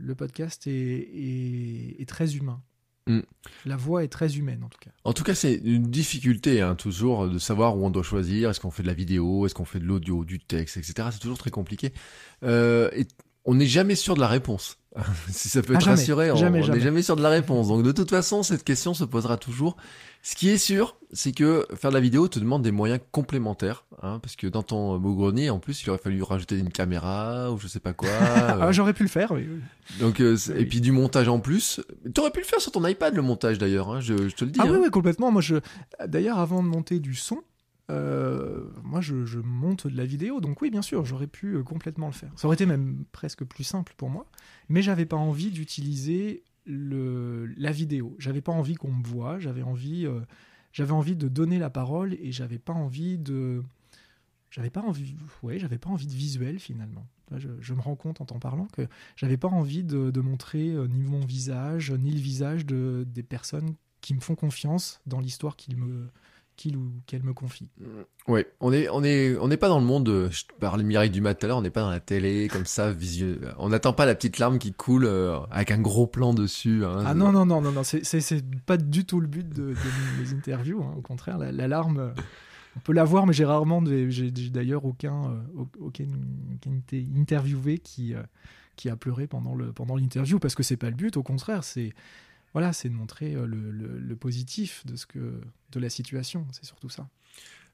le 0.00 0.14
podcast 0.16 0.66
est, 0.66 2.00
est, 2.00 2.08
très 2.08 2.36
humain. 2.36 2.60
Mm. 3.06 3.20
La 3.64 3.76
voix 3.76 4.04
est 4.04 4.08
très 4.08 4.36
humaine 4.36 4.62
en 4.64 4.68
tout 4.68 4.78
cas. 4.80 4.90
En 5.04 5.12
tout 5.12 5.24
cas, 5.24 5.34
c'est 5.34 5.54
une 5.54 5.90
difficulté 5.90 6.60
hein, 6.60 6.74
toujours 6.74 7.28
de 7.28 7.38
savoir 7.38 7.76
où 7.76 7.86
on 7.86 7.90
doit 7.90 8.02
choisir. 8.02 8.50
Est-ce 8.50 8.60
qu'on 8.60 8.70
fait 8.70 8.82
de 8.82 8.88
la 8.88 8.94
vidéo, 8.94 9.46
est-ce 9.46 9.54
qu'on 9.54 9.64
fait 9.64 9.78
de 9.78 9.84
l'audio, 9.84 10.24
du 10.24 10.40
texte, 10.40 10.76
etc. 10.76 11.08
C'est 11.12 11.20
toujours 11.20 11.38
très 11.38 11.50
compliqué. 11.50 11.92
Euh, 12.42 12.90
et 12.92 13.06
on 13.44 13.54
n'est 13.54 13.66
jamais 13.66 13.94
sûr 13.94 14.14
de 14.14 14.20
la 14.20 14.28
réponse. 14.28 14.78
si 15.30 15.48
ça 15.48 15.62
peut 15.62 15.74
ah, 15.76 15.80
te 15.80 15.84
rassurer, 15.84 16.30
on 16.30 16.50
n'est 16.50 16.80
jamais 16.80 17.02
sûr 17.02 17.16
de 17.16 17.22
la 17.22 17.28
réponse. 17.28 17.68
Donc 17.68 17.82
de 17.82 17.92
toute 17.92 18.10
façon, 18.10 18.42
cette 18.42 18.64
question 18.64 18.94
se 18.94 19.04
posera 19.04 19.36
toujours. 19.36 19.76
Ce 20.22 20.34
qui 20.34 20.48
est 20.48 20.58
sûr, 20.58 20.96
c'est 21.12 21.30
que 21.30 21.66
faire 21.76 21.90
de 21.90 21.94
la 21.94 22.00
vidéo 22.00 22.26
te 22.26 22.40
demande 22.40 22.62
des 22.62 22.72
moyens 22.72 23.00
complémentaires, 23.12 23.84
hein, 24.02 24.18
parce 24.20 24.34
que 24.34 24.48
dans 24.48 24.64
ton 24.64 24.98
beau 24.98 25.14
grenier, 25.14 25.50
en 25.50 25.60
plus, 25.60 25.82
il 25.82 25.90
aurait 25.90 26.00
fallu 26.00 26.20
rajouter 26.22 26.58
une 26.58 26.70
caméra 26.70 27.52
ou 27.52 27.58
je 27.58 27.68
sais 27.68 27.78
pas 27.78 27.92
quoi. 27.92 28.08
ah, 28.60 28.72
J'aurais 28.72 28.92
pu 28.92 29.04
le 29.04 29.08
faire. 29.08 29.30
Oui. 29.30 29.46
Donc 30.00 30.20
euh, 30.20 30.36
et 30.56 30.66
puis 30.66 30.80
du 30.80 30.90
montage 30.90 31.28
en 31.28 31.38
plus. 31.38 31.80
Tu 32.12 32.20
aurais 32.20 32.32
pu 32.32 32.40
le 32.40 32.46
faire 32.46 32.60
sur 32.60 32.72
ton 32.72 32.84
iPad 32.86 33.14
le 33.14 33.22
montage 33.22 33.58
d'ailleurs. 33.58 33.90
Hein, 33.90 34.00
je, 34.00 34.14
te 34.14 34.44
le 34.44 34.50
dis. 34.50 34.60
Ah 34.60 34.66
oui, 34.66 34.76
hein. 34.76 34.80
oui, 34.82 34.90
complètement. 34.90 35.30
Moi, 35.30 35.42
je 35.42 35.56
d'ailleurs 36.06 36.38
avant 36.38 36.62
de 36.62 36.68
monter 36.68 36.98
du 36.98 37.14
son, 37.14 37.42
euh, 37.88 38.64
moi 38.82 39.00
je, 39.00 39.38
monte 39.38 39.86
de 39.86 39.96
la 39.96 40.04
vidéo, 40.04 40.40
donc 40.40 40.60
oui, 40.60 40.70
bien 40.70 40.82
sûr, 40.82 41.04
j'aurais 41.04 41.28
pu 41.28 41.54
euh, 41.54 41.62
complètement 41.62 42.06
le 42.06 42.12
faire. 42.12 42.30
Ça 42.34 42.48
aurait 42.48 42.54
été 42.54 42.66
même 42.66 43.04
presque 43.12 43.44
plus 43.44 43.64
simple 43.64 43.94
pour 43.96 44.10
moi, 44.10 44.26
mais 44.68 44.82
j'avais 44.82 45.06
pas 45.06 45.16
envie 45.16 45.50
d'utiliser 45.50 46.44
la 46.66 47.72
vidéo. 47.72 48.16
J'avais 48.18 48.40
pas 48.40 48.52
envie 48.52 48.74
qu'on 48.74 48.92
me 48.92 49.04
voit, 49.04 49.38
j'avais 49.38 49.62
envie, 49.62 50.06
euh, 50.06 50.20
j'avais 50.72 50.92
envie 50.92 51.16
de 51.16 51.28
donner 51.28 51.58
la 51.58 51.70
parole 51.70 52.14
et 52.14 52.32
j'avais 52.32 52.58
pas 52.58 52.72
envie 52.72 53.18
de. 53.18 53.62
J'avais 54.50 54.70
pas 54.70 54.80
envie, 54.80 55.14
j'avais 55.56 55.78
pas 55.78 55.90
envie 55.90 56.06
de 56.06 56.12
visuel 56.12 56.58
finalement. 56.58 57.06
Je, 57.36 57.74
me 57.74 57.80
rends 57.80 57.96
compte 57.96 58.20
en 58.20 58.24
t'en 58.24 58.38
parlant 58.38 58.68
que 58.68 58.86
j'avais 59.16 59.36
pas 59.36 59.48
envie 59.48 59.82
de, 59.82 60.20
montrer 60.20 60.72
ni 60.88 61.02
mon 61.02 61.20
visage, 61.20 61.90
ni 61.92 62.12
le 62.12 62.20
visage 62.20 62.64
de, 62.64 63.04
des 63.06 63.24
personnes 63.24 63.74
qui 64.00 64.14
me 64.14 64.20
font 64.20 64.36
confiance 64.36 65.00
dans 65.06 65.18
l'histoire 65.18 65.56
qu'ils 65.56 65.76
me, 65.76 66.08
qu'il 66.56 66.76
ou 66.76 66.90
qu'elle 67.06 67.22
me 67.22 67.32
confie. 67.32 67.70
Oui, 68.28 68.44
on 68.60 68.72
est 68.72 68.88
on 68.88 69.04
est 69.04 69.36
on 69.36 69.48
n'est 69.48 69.56
pas 69.56 69.68
dans 69.68 69.78
le 69.78 69.84
monde. 69.84 70.28
Je 70.30 70.44
parlais 70.58 70.82
de 70.82 70.88
Mireille 70.88 71.10
Dumas 71.10 71.34
tout 71.34 71.46
à 71.46 71.48
l'heure. 71.48 71.58
On 71.58 71.62
n'est 71.62 71.70
pas 71.70 71.82
dans 71.82 71.90
la 71.90 72.00
télé 72.00 72.48
comme 72.48 72.66
ça. 72.66 72.92
On 73.58 73.68
n'attend 73.68 73.92
pas 73.92 74.06
la 74.06 74.14
petite 74.14 74.38
larme 74.38 74.58
qui 74.58 74.72
coule 74.72 75.04
euh, 75.04 75.38
avec 75.50 75.70
un 75.70 75.80
gros 75.80 76.06
plan 76.06 76.34
dessus. 76.34 76.84
Hein. 76.84 77.04
ah 77.06 77.14
non 77.14 77.32
non 77.32 77.46
non 77.46 77.60
non 77.60 77.72
non. 77.72 77.82
C'est 77.84 78.02
c'est 78.04 78.44
pas 78.64 78.76
du 78.76 79.04
tout 79.04 79.20
le 79.20 79.28
but 79.28 79.48
de, 79.48 79.74
mes 80.18 80.32
interviews. 80.32 80.82
Hein. 80.82 80.94
Au 80.96 81.02
contraire, 81.02 81.38
la, 81.38 81.68
larme. 81.68 82.14
On 82.76 82.80
peut 82.80 82.92
la 82.92 83.04
voir, 83.04 83.26
mais 83.26 83.32
j'ai 83.32 83.46
rarement, 83.46 83.82
j'ai 83.86 84.30
d'ailleurs 84.50 84.84
aucun, 84.84 85.30
euh, 85.30 85.64
aucun, 85.80 86.04
interviewé 87.16 87.78
qui, 87.78 88.14
euh, 88.14 88.22
qui 88.76 88.90
a 88.90 88.96
pleuré 88.96 89.26
pendant 89.26 89.54
le 89.54 89.72
pendant 89.72 89.96
l'interview 89.96 90.38
parce 90.38 90.54
que 90.54 90.62
c'est 90.62 90.76
pas 90.76 90.90
le 90.90 90.96
but. 90.96 91.16
Au 91.16 91.22
contraire, 91.22 91.64
c'est 91.64 91.94
voilà, 92.56 92.72
c'est 92.72 92.88
de 92.88 92.94
montrer 92.94 93.34
euh, 93.34 93.44
le, 93.46 94.16
positif 94.16 94.82
de, 94.86 95.78
la 95.78 95.90
situation. 95.90 96.46
C'est 96.52 96.64
surtout 96.64 96.88
ça. 96.88 97.06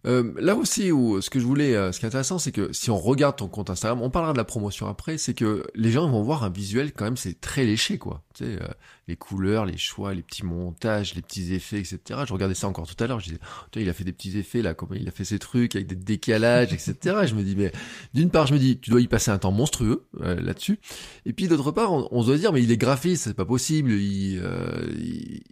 Euh, 0.05 0.33
là 0.39 0.57
aussi, 0.57 0.91
où 0.91 1.21
ce 1.21 1.31
que 1.31 1.39
je 1.39 1.45
voulais, 1.45 1.77
euh, 1.77 1.93
ce 1.93 2.01
qui 2.01 2.07
est 2.07 2.09
intéressant, 2.09 2.39
c'est 2.39 2.51
que 2.51 2.73
si 2.73 2.91
on 2.91 2.99
regarde 2.99 3.37
ton 3.37 3.49
compte 3.49 3.71
Instagram, 3.71 4.03
on 4.03 4.11
parlera 4.11 4.33
de 4.33 4.39
la 4.39 4.45
promotion 4.45 4.89
après, 4.89 5.17
c'est 5.17 5.35
que 5.35 5.65
les 5.75 5.93
gens 5.93 6.09
vont 6.09 6.23
voir 6.23 6.43
un 6.43 6.51
visuel 6.51 6.93
quand 6.93 7.05
même, 7.05 7.17
c'est 7.17 7.41
très 7.41 7.65
léché, 7.65 7.99
quoi. 7.99 8.23
Tu 8.35 8.45
sais, 8.45 8.63
euh, 8.63 8.69
les 9.07 9.17
couleurs, 9.17 9.65
les 9.65 9.79
choix, 9.79 10.13
les 10.15 10.23
petits 10.23 10.45
montages, 10.45 11.15
les 11.15 11.23
petits 11.23 11.55
effets, 11.55 11.79
etc. 11.79 11.99
Je 12.27 12.33
regardais 12.33 12.55
ça 12.55 12.67
encore 12.67 12.87
tout 12.87 13.03
à 13.03 13.07
l'heure, 13.07 13.21
je 13.21 13.27
disais, 13.27 13.41
oh, 13.43 13.79
il 13.79 13.89
a 13.89 13.93
fait 13.93 14.05
des 14.05 14.13
petits 14.13 14.37
effets 14.39 14.63
là, 14.63 14.75
comment 14.75 14.95
il 14.95 15.07
a 15.07 15.13
fait 15.13 15.25
ses 15.25 15.39
trucs 15.39 15.77
avec 15.77 15.87
des 15.87 15.95
décalages, 15.95 16.73
etc. 16.73 16.97
je 17.27 17.35
me 17.35 17.43
dis, 17.43 17.55
mais 17.55 17.71
d'une 18.13 18.31
part, 18.31 18.47
je 18.47 18.55
me 18.55 18.59
dis, 18.59 18.79
tu 18.79 18.91
dois 18.91 19.01
y 19.01 19.09
passer 19.09 19.31
un 19.31 19.39
temps 19.39 19.53
monstrueux 19.53 20.07
là-dessus, 20.19 20.81
et 21.27 21.33
puis 21.33 21.47
d'autre 21.47 21.71
part, 21.71 21.93
on, 21.93 22.23
se 22.23 22.27
doit 22.27 22.39
dire, 22.39 22.53
mais 22.53 22.63
il 22.63 22.71
est 22.71 22.77
graphiste, 22.77 23.25
c'est 23.25 23.35
pas 23.35 23.45
possible, 23.45 23.93
il 23.93 24.43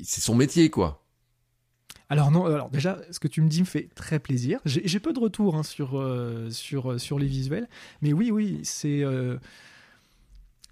c'est 0.02 0.20
son 0.20 0.34
métier, 0.34 0.70
quoi. 0.70 1.04
Alors 2.11 2.33
non, 2.33 2.44
alors 2.46 2.70
déjà, 2.70 2.99
ce 3.12 3.20
que 3.20 3.29
tu 3.29 3.40
me 3.40 3.49
dis 3.49 3.61
me 3.61 3.66
fait 3.66 3.88
très 3.94 4.18
plaisir. 4.18 4.59
J'ai 4.64 4.99
peu 4.99 5.12
de 5.12 5.20
retours 5.20 5.55
hein, 5.55 5.62
sur, 5.62 5.99
euh, 5.99 6.51
sur, 6.51 6.92
euh, 6.92 6.99
sur 6.99 7.20
les 7.20 7.27
visuels, 7.27 7.68
mais 8.03 8.12
oui, 8.12 8.33
oui, 8.33 8.59
c'est 8.64 9.05
euh, 9.05 9.38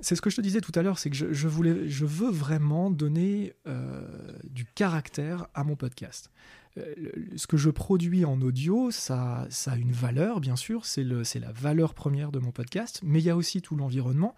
c'est 0.00 0.16
ce 0.16 0.20
que 0.20 0.30
je 0.30 0.36
te 0.36 0.40
disais 0.40 0.60
tout 0.60 0.72
à 0.74 0.82
l'heure, 0.82 0.98
c'est 0.98 1.10
que 1.10 1.16
je, 1.16 1.48
voulais, 1.48 1.88
je 1.88 2.04
veux 2.04 2.30
vraiment 2.30 2.88
donner 2.88 3.52
du 4.44 4.64
caractère 4.64 5.48
à 5.54 5.64
mon 5.64 5.74
podcast. 5.74 6.30
ce 6.76 7.48
que 7.48 7.56
je 7.56 7.68
produis 7.68 8.24
en 8.24 8.40
audio, 8.40 8.92
ça, 8.92 9.48
ça 9.50 9.72
a 9.72 9.76
une 9.76 9.90
valeur, 9.90 10.38
bien 10.38 10.54
sûr, 10.54 10.86
c'est 10.86 11.02
la 11.02 11.50
valeur 11.50 11.94
première 11.94 12.30
de 12.30 12.38
mon 12.38 12.52
podcast, 12.52 13.00
mais 13.02 13.18
il 13.18 13.24
y 13.24 13.30
a 13.30 13.34
aussi 13.34 13.60
tout 13.60 13.74
l'environnement. 13.74 14.36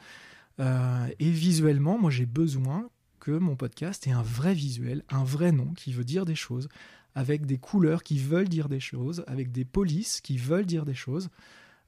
et 0.58 1.30
visuellement, 1.30 1.98
moi 1.98 2.10
j'ai 2.10 2.24
besoin 2.24 2.88
que 3.20 3.30
mon 3.30 3.54
podcast 3.54 4.06
ait 4.06 4.12
un 4.12 4.22
vrai 4.22 4.54
visuel, 4.54 5.04
un 5.10 5.22
vrai 5.22 5.52
nom 5.52 5.72
qui 5.74 5.92
veut 5.92 6.04
dire 6.04 6.24
des 6.24 6.34
choses, 6.34 6.68
avec 7.14 7.46
des 7.46 7.58
couleurs 7.58 8.02
qui 8.02 8.18
veulent 8.18 8.48
dire 8.48 8.68
des 8.68 8.80
choses, 8.80 9.24
avec 9.26 9.52
des 9.52 9.64
polices 9.64 10.20
qui 10.20 10.36
veulent 10.36 10.66
dire 10.66 10.84
des 10.84 10.94
choses. 10.94 11.28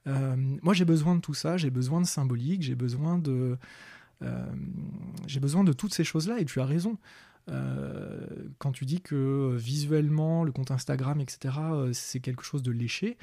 Euh, 0.07 0.37
moi, 0.63 0.75
j'ai 0.75 0.85
besoin 0.85 1.15
de 1.15 1.21
tout 1.21 1.35
ça, 1.35 1.57
j'ai 1.57 1.71
besoin 1.71 2.01
de 2.01 2.07
symbolique, 2.07 2.63
j'ai 2.63 2.75
besoin 2.75 3.19
de, 3.19 3.57
euh, 4.23 4.53
j'ai 5.27 5.41
besoin 5.41 5.65
de 5.65 5.73
toutes 5.73 5.95
ces 5.95 6.05
choses-là. 6.05 6.41
Et 6.41 6.45
tu 6.45 6.61
as 6.61 6.67
raison. 6.67 6.99
Euh, 7.49 8.27
quand 8.59 8.73
tu 8.73 8.85
dis 8.85 9.01
que 9.01 9.55
visuellement, 9.57 10.45
le 10.45 10.53
compte 10.53 10.71
Instagram, 10.71 11.21
etc., 11.21 11.55
c'est 11.93 12.21
quelque 12.21 12.45
chose 12.45 12.63
de 12.63 12.73
léché, 12.73 13.17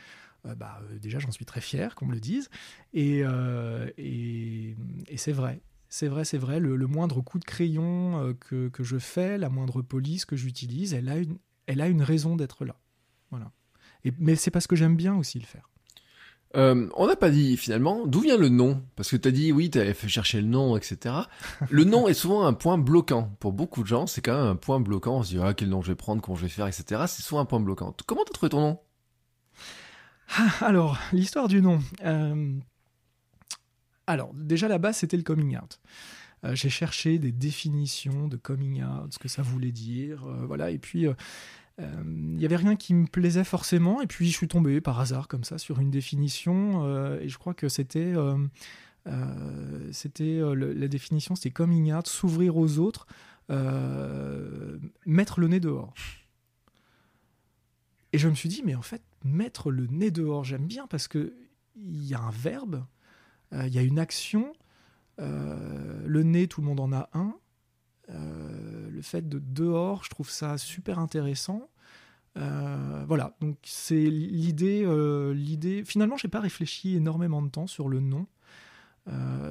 bah, 0.55 0.81
déjà, 1.01 1.19
j'en 1.19 1.31
suis 1.31 1.45
très 1.45 1.61
fier 1.61 1.95
qu'on 1.95 2.05
me 2.05 2.13
le 2.13 2.21
dise. 2.21 2.49
Et, 2.93 3.23
c'est 5.15 5.33
vrai. 5.33 5.61
C'est 5.89 6.08
vrai, 6.08 6.23
c'est 6.23 6.38
vrai, 6.38 6.60
le, 6.60 6.78
moindre 6.86 7.21
coup 7.21 7.39
de 7.39 7.45
crayon 7.45 8.23
euh, 8.23 8.34
que, 8.34 8.69
que, 8.69 8.84
je 8.84 8.99
fais, 8.99 9.39
la 9.39 9.49
moindre 9.49 9.82
police 9.82 10.23
que 10.23 10.36
j'utilise, 10.36 10.93
elle, 10.93 11.10
a 11.10 11.17
une, 11.17 11.39
elle 11.65 11.82
a 11.82 11.88
une 11.88 12.04
raison 12.04 12.36
d'être 12.36 12.63
là. 12.63 12.75
Voilà. 13.32 13.52
Et, 14.06 14.13
mais 14.19 14.36
c'est 14.36 14.52
parce 14.52 14.67
que 14.67 14.75
j'aime 14.75 14.95
bien 14.95 15.15
aussi 15.15 15.39
le 15.39 15.45
faire. 15.45 15.67
Euh, 16.56 16.88
on 16.95 17.06
n'a 17.06 17.15
pas 17.15 17.30
dit 17.30 17.58
finalement 17.58 18.08
d'où 18.08 18.21
vient 18.21 18.38
le 18.38 18.49
nom? 18.49 18.82
Parce 18.95 19.12
que 19.12 19.17
tu 19.17 19.28
as 19.28 19.32
dit 19.32 19.52
oui 19.52 19.69
tu 19.69 19.80
avais 19.80 19.93
fait 19.93 20.08
chercher 20.08 20.41
le 20.41 20.47
nom 20.47 20.75
etc. 20.75 21.13
Le 21.69 21.84
nom 21.84 22.08
est 22.08 22.15
souvent 22.15 22.43
un 22.43 22.54
point 22.54 22.80
bloquant 22.80 23.36
pour 23.39 23.54
beaucoup 23.54 23.84
de 23.84 23.88
gens 23.88 24.08
c'est 24.08 24.21
quand 24.21 24.36
même 24.36 24.47
un 24.47 24.56
point 24.56 24.80
bloquant 24.80 25.17
on 25.17 25.23
se 25.23 25.30
dit 25.30 25.39
ah 25.39 25.54
quel 25.54 25.69
nom 25.69 25.84
je 25.84 25.89
vais 25.89 25.95
prendre 25.95 26.23
comment 26.23 26.36
je 26.36 26.41
vais 26.41 26.49
faire 26.49 26.65
etc. 26.65 27.04
C'est 27.06 27.21
souvent 27.21 27.41
un 27.41 27.45
point 27.45 27.60
bloquant. 27.60 27.95
Comment 28.08 28.23
t'as 28.25 28.34
trouvé 28.34 28.49
ton 28.49 28.62
nom? 28.62 28.80
Ah, 30.36 30.49
Alors 30.62 30.97
l'histoire 31.13 31.49
du 31.49 31.62
nom. 31.62 31.82
Euh, 32.04 32.58
alors, 34.09 34.33
déjà 34.33 34.67
la 34.67 34.79
base, 34.79 34.97
c'était 34.97 35.17
le 35.17 35.23
coming 35.23 35.55
out. 35.55 35.79
Euh, 36.43 36.55
j'ai 36.55 36.69
cherché 36.69 37.19
des 37.19 37.31
définitions 37.31 38.27
de 38.27 38.37
coming 38.37 38.83
out, 38.83 39.13
ce 39.13 39.19
que 39.19 39.27
ça 39.27 39.43
voulait 39.43 39.71
dire, 39.71 40.25
euh, 40.25 40.45
voilà. 40.47 40.71
Et 40.71 40.79
puis, 40.79 41.05
euh, 41.05 41.13
il 41.77 42.35
n'y 42.35 42.45
avait 42.45 42.55
rien 42.55 42.75
qui 42.75 42.95
me 42.95 43.05
plaisait 43.05 43.43
forcément. 43.43 44.01
Et 44.01 44.07
puis, 44.07 44.27
je 44.27 44.35
suis 44.35 44.47
tombé 44.47 44.81
par 44.81 44.99
hasard 44.99 45.27
comme 45.27 45.43
ça 45.43 45.59
sur 45.59 45.79
une 45.79 45.91
définition, 45.91 46.83
et 47.19 47.29
je 47.29 47.37
crois 47.37 47.53
que 47.53 47.69
c'était, 47.69 48.15
c'était 49.91 50.41
la 50.41 50.87
définition, 50.89 51.35
c'était 51.35 51.51
coming 51.51 51.93
out, 51.93 52.07
s'ouvrir 52.07 52.57
aux 52.57 52.79
autres, 52.79 53.07
mettre 55.05 55.39
le 55.39 55.47
nez 55.47 55.62
dehors. 55.62 55.93
Et 58.12 58.17
je 58.17 58.27
me 58.27 58.35
suis 58.35 58.49
dit, 58.49 58.62
mais 58.65 58.75
en 58.75 58.81
fait, 58.81 59.03
mettre 59.23 59.71
le 59.71 59.87
nez 59.87 60.12
dehors, 60.12 60.43
j'aime 60.43 60.65
bien 60.65 60.85
parce 60.87 61.07
que 61.07 61.33
il 61.77 62.05
y 62.05 62.13
a 62.13 62.19
un 62.19 62.31
verbe 62.31 62.83
euh, 63.54 63.67
il 63.67 63.73
y 63.73 63.79
a 63.79 63.81
une 63.81 64.00
action. 64.00 64.54
Euh, 65.19 66.04
le 66.06 66.23
nez, 66.23 66.47
tout 66.47 66.62
le 66.62 66.67
monde 66.67 66.79
en 66.79 66.93
a 66.93 67.10
un. 67.13 67.35
Euh, 68.10 68.89
le 68.89 69.02
fait 69.02 69.27
de 69.27 69.39
dehors, 69.39 70.04
je 70.04 70.10
trouve 70.10 70.29
ça 70.29 70.58
super 70.58 71.00
intéressant. 71.00 71.69
Voilà, 72.35 73.35
donc 73.41 73.58
c'est 73.63 74.10
l'idée. 74.10 74.85
L'idée. 75.35 75.83
Finalement, 75.83 76.15
j'ai 76.15 76.29
pas 76.29 76.39
réfléchi 76.39 76.95
énormément 76.95 77.41
de 77.41 77.50
temps 77.50 77.67
sur 77.67 77.89
le 77.89 78.00
nom. 78.00 78.27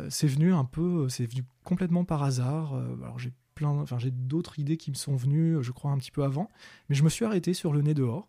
C'est 0.09 0.27
venu 0.27 0.55
un 0.55 0.65
peu, 0.65 1.09
c'est 1.11 1.27
venu 1.27 1.45
complètement 1.65 2.05
par 2.05 2.23
hasard. 2.23 2.75
alors 2.75 3.19
j'ai 3.19 3.33
plein, 3.55 3.71
enfin 3.71 3.99
j'ai 3.99 4.11
d'autres 4.11 4.59
idées 4.59 4.79
qui 4.79 4.91
me 4.91 4.97
sont 4.97 5.17
venues, 5.17 5.63
je 5.63 5.73
crois 5.73 5.91
un 5.91 5.99
petit 5.99 6.13
peu 6.13 6.25
avant, 6.25 6.49
mais 6.89 6.95
je 6.95 7.03
me 7.03 7.11
suis 7.11 7.27
arrêté 7.27 7.53
sur 7.53 7.75
le 7.75 7.83
nez 7.83 7.93
dehors. 7.93 8.29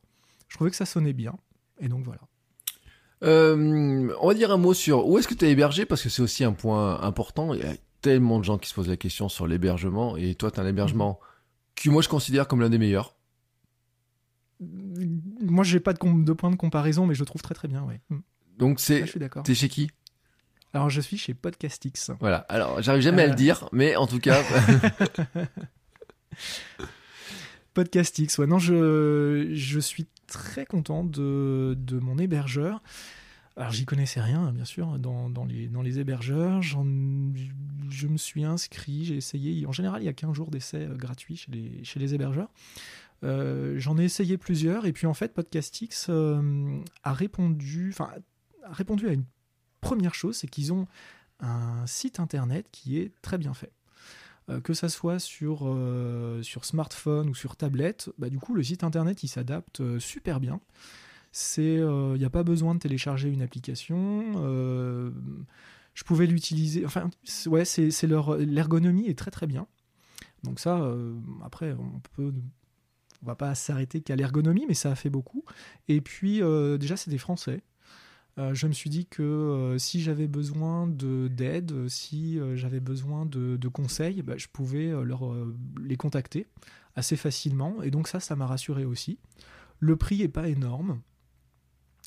Je 0.49 0.55
trouvais 0.55 0.71
que 0.71 0.75
ça 0.75 0.85
sonnait 0.85 1.13
bien, 1.13 1.37
et 1.79 1.87
donc 1.87 2.03
voilà. 2.03 2.21
On 3.21 4.27
va 4.27 4.33
dire 4.33 4.51
un 4.51 4.57
mot 4.57 4.73
sur 4.73 5.07
où 5.07 5.17
est-ce 5.17 5.27
que 5.27 5.33
tu 5.33 5.45
es 5.45 5.51
hébergé 5.51 5.85
parce 5.85 6.01
que 6.01 6.09
c'est 6.09 6.21
aussi 6.21 6.43
un 6.43 6.53
point 6.53 7.01
important. 7.01 7.53
Il 7.53 7.61
y 7.61 7.63
a 7.63 7.73
tellement 8.01 8.39
de 8.39 8.45
gens 8.45 8.57
qui 8.57 8.69
se 8.69 8.73
posent 8.73 8.87
la 8.87 8.97
question 8.97 9.29
sur 9.29 9.47
l'hébergement 9.47 10.17
et 10.17 10.35
toi 10.35 10.51
tu 10.51 10.59
as 10.59 10.63
un 10.63 10.67
hébergement 10.67 11.19
que 11.75 11.89
moi 11.89 12.01
je 12.01 12.09
considère 12.09 12.47
comme 12.47 12.61
l'un 12.61 12.69
des 12.69 12.77
meilleurs 12.77 13.15
moi, 14.61 15.63
j'ai 15.63 15.79
pas 15.79 15.93
de, 15.93 16.23
de, 16.23 16.33
point 16.33 16.51
de 16.51 16.55
comparaison, 16.55 17.05
mais 17.05 17.13
je 17.13 17.21
le 17.21 17.25
trouve 17.25 17.41
très 17.41 17.55
très 17.55 17.67
bien. 17.67 17.83
Ouais. 17.83 18.01
Mm. 18.09 18.19
Donc 18.57 18.79
c'est. 18.79 19.05
T'es 19.43 19.55
chez 19.55 19.69
qui? 19.69 19.89
Alors 20.73 20.89
je 20.89 21.01
suis 21.01 21.17
chez 21.17 21.33
Podcastix. 21.33 22.11
Voilà. 22.19 22.39
Alors 22.49 22.81
j'arrive 22.81 23.01
jamais 23.01 23.23
à 23.23 23.27
le 23.27 23.31
euh. 23.31 23.35
dire, 23.35 23.69
mais 23.71 23.95
en 23.95 24.05
tout 24.05 24.19
cas. 24.19 24.43
Podcastix. 27.79 28.37
Ouais. 28.37 28.45
Non, 28.45 28.59
je 28.59 29.79
suis 29.79 30.05
très 30.27 30.65
content 30.65 31.05
de, 31.05 31.77
mon 32.01 32.17
hébergeur. 32.17 32.83
Alors 33.55 33.71
j'y 33.71 33.85
connaissais 33.85 34.19
rien, 34.19 34.51
bien 34.51 34.65
sûr, 34.65 34.99
dans, 34.99 35.29
dans, 35.29 35.45
les, 35.45 35.97
hébergeurs. 35.97 36.61
Je 36.61 36.77
me 36.77 38.17
suis 38.17 38.43
inscrit, 38.43 39.05
j'ai 39.05 39.15
essayé. 39.15 39.65
En 39.65 39.71
général, 39.71 40.01
il 40.01 40.05
y 40.07 40.09
a 40.09 40.13
15 40.13 40.33
jours 40.33 40.51
d'essai 40.51 40.87
euh, 40.89 40.95
gratuits 40.97 41.37
chez 41.37 41.99
les, 41.99 42.13
hébergeurs. 42.13 42.49
Euh, 43.23 43.75
j'en 43.79 43.97
ai 43.97 44.03
essayé 44.03 44.37
plusieurs 44.37 44.85
et 44.85 44.91
puis 44.91 45.07
en 45.07 45.13
fait 45.13 45.33
Podcastix 45.33 46.07
euh, 46.09 46.81
a 47.03 47.13
répondu, 47.13 47.95
a 47.97 48.73
répondu 48.73 49.07
à 49.07 49.13
une 49.13 49.25
première 49.79 50.15
chose, 50.15 50.35
c'est 50.35 50.47
qu'ils 50.47 50.73
ont 50.73 50.85
un 51.39 51.87
site 51.87 52.19
internet 52.19 52.67
qui 52.73 52.97
est 52.97 53.13
très 53.21 53.37
bien 53.37 53.53
fait. 53.53 53.71
Euh, 54.49 54.59
que 54.61 54.73
ça 54.73 54.89
soit 54.89 55.19
sur, 55.19 55.77
sur 56.41 56.65
smartphone 56.65 57.29
ou 57.29 57.35
sur 57.35 57.55
tablette, 57.55 58.09
bah, 58.17 58.29
du 58.29 58.39
coup 58.39 58.53
le 58.53 58.63
site 58.63 58.83
internet 58.83 59.23
il 59.23 59.27
s'adapte 59.27 59.99
super 59.99 60.39
bien. 60.39 60.59
Il 61.57 62.15
n'y 62.17 62.25
a 62.25 62.29
pas 62.29 62.43
besoin 62.43 62.73
de 62.73 62.79
télécharger 62.79 63.29
une 63.29 63.41
application. 63.41 64.33
je 65.93 66.03
pouvais 66.03 66.25
l'utiliser. 66.25 66.85
Enfin, 66.85 67.09
ouais, 67.45 67.65
c'est, 67.65 68.07
leur 68.07 68.37
l'ergonomie 68.37 69.07
est 69.07 69.17
très 69.17 69.31
très 69.31 69.47
bien. 69.47 69.67
Donc 70.43 70.59
ça, 70.59 70.91
après, 71.43 71.73
on 71.73 71.99
peut 72.15 72.33
on 73.21 73.25
va 73.25 73.35
pas 73.35 73.53
s'arrêter 73.55 74.01
qu'à 74.01 74.15
l'ergonomie, 74.15 74.65
mais 74.67 74.73
ça 74.73 74.91
a 74.91 74.95
fait 74.95 75.09
beaucoup. 75.09 75.43
Et 75.87 76.01
puis, 76.01 76.41
euh, 76.41 76.77
déjà, 76.77 76.95
c'est 76.95 77.11
des 77.11 77.17
Français. 77.17 77.61
Euh, 78.39 78.53
je 78.53 78.67
me 78.67 78.73
suis 78.73 78.89
dit 78.89 79.05
que 79.05 79.21
euh, 79.21 79.77
si 79.77 80.01
j'avais 80.01 80.27
besoin 80.27 80.87
d'aide, 80.87 81.87
si 81.87 82.39
j'avais 82.55 82.79
besoin 82.79 83.25
de, 83.25 83.67
conseils, 83.67 84.21
bah, 84.21 84.37
je 84.37 84.47
pouvais 84.47 84.87
leur, 85.03 85.35
les 85.81 85.97
contacter 85.97 86.47
assez 86.95 87.15
facilement. 87.15 87.81
Et 87.83 87.91
donc 87.91 88.07
ça, 88.07 88.19
ça 88.19 88.35
m'a 88.35 88.47
rassuré 88.47 88.85
aussi. 88.85 89.19
Le 89.79 89.95
prix 89.95 90.21
est 90.21 90.29
pas 90.29 90.47
énorme. 90.47 91.01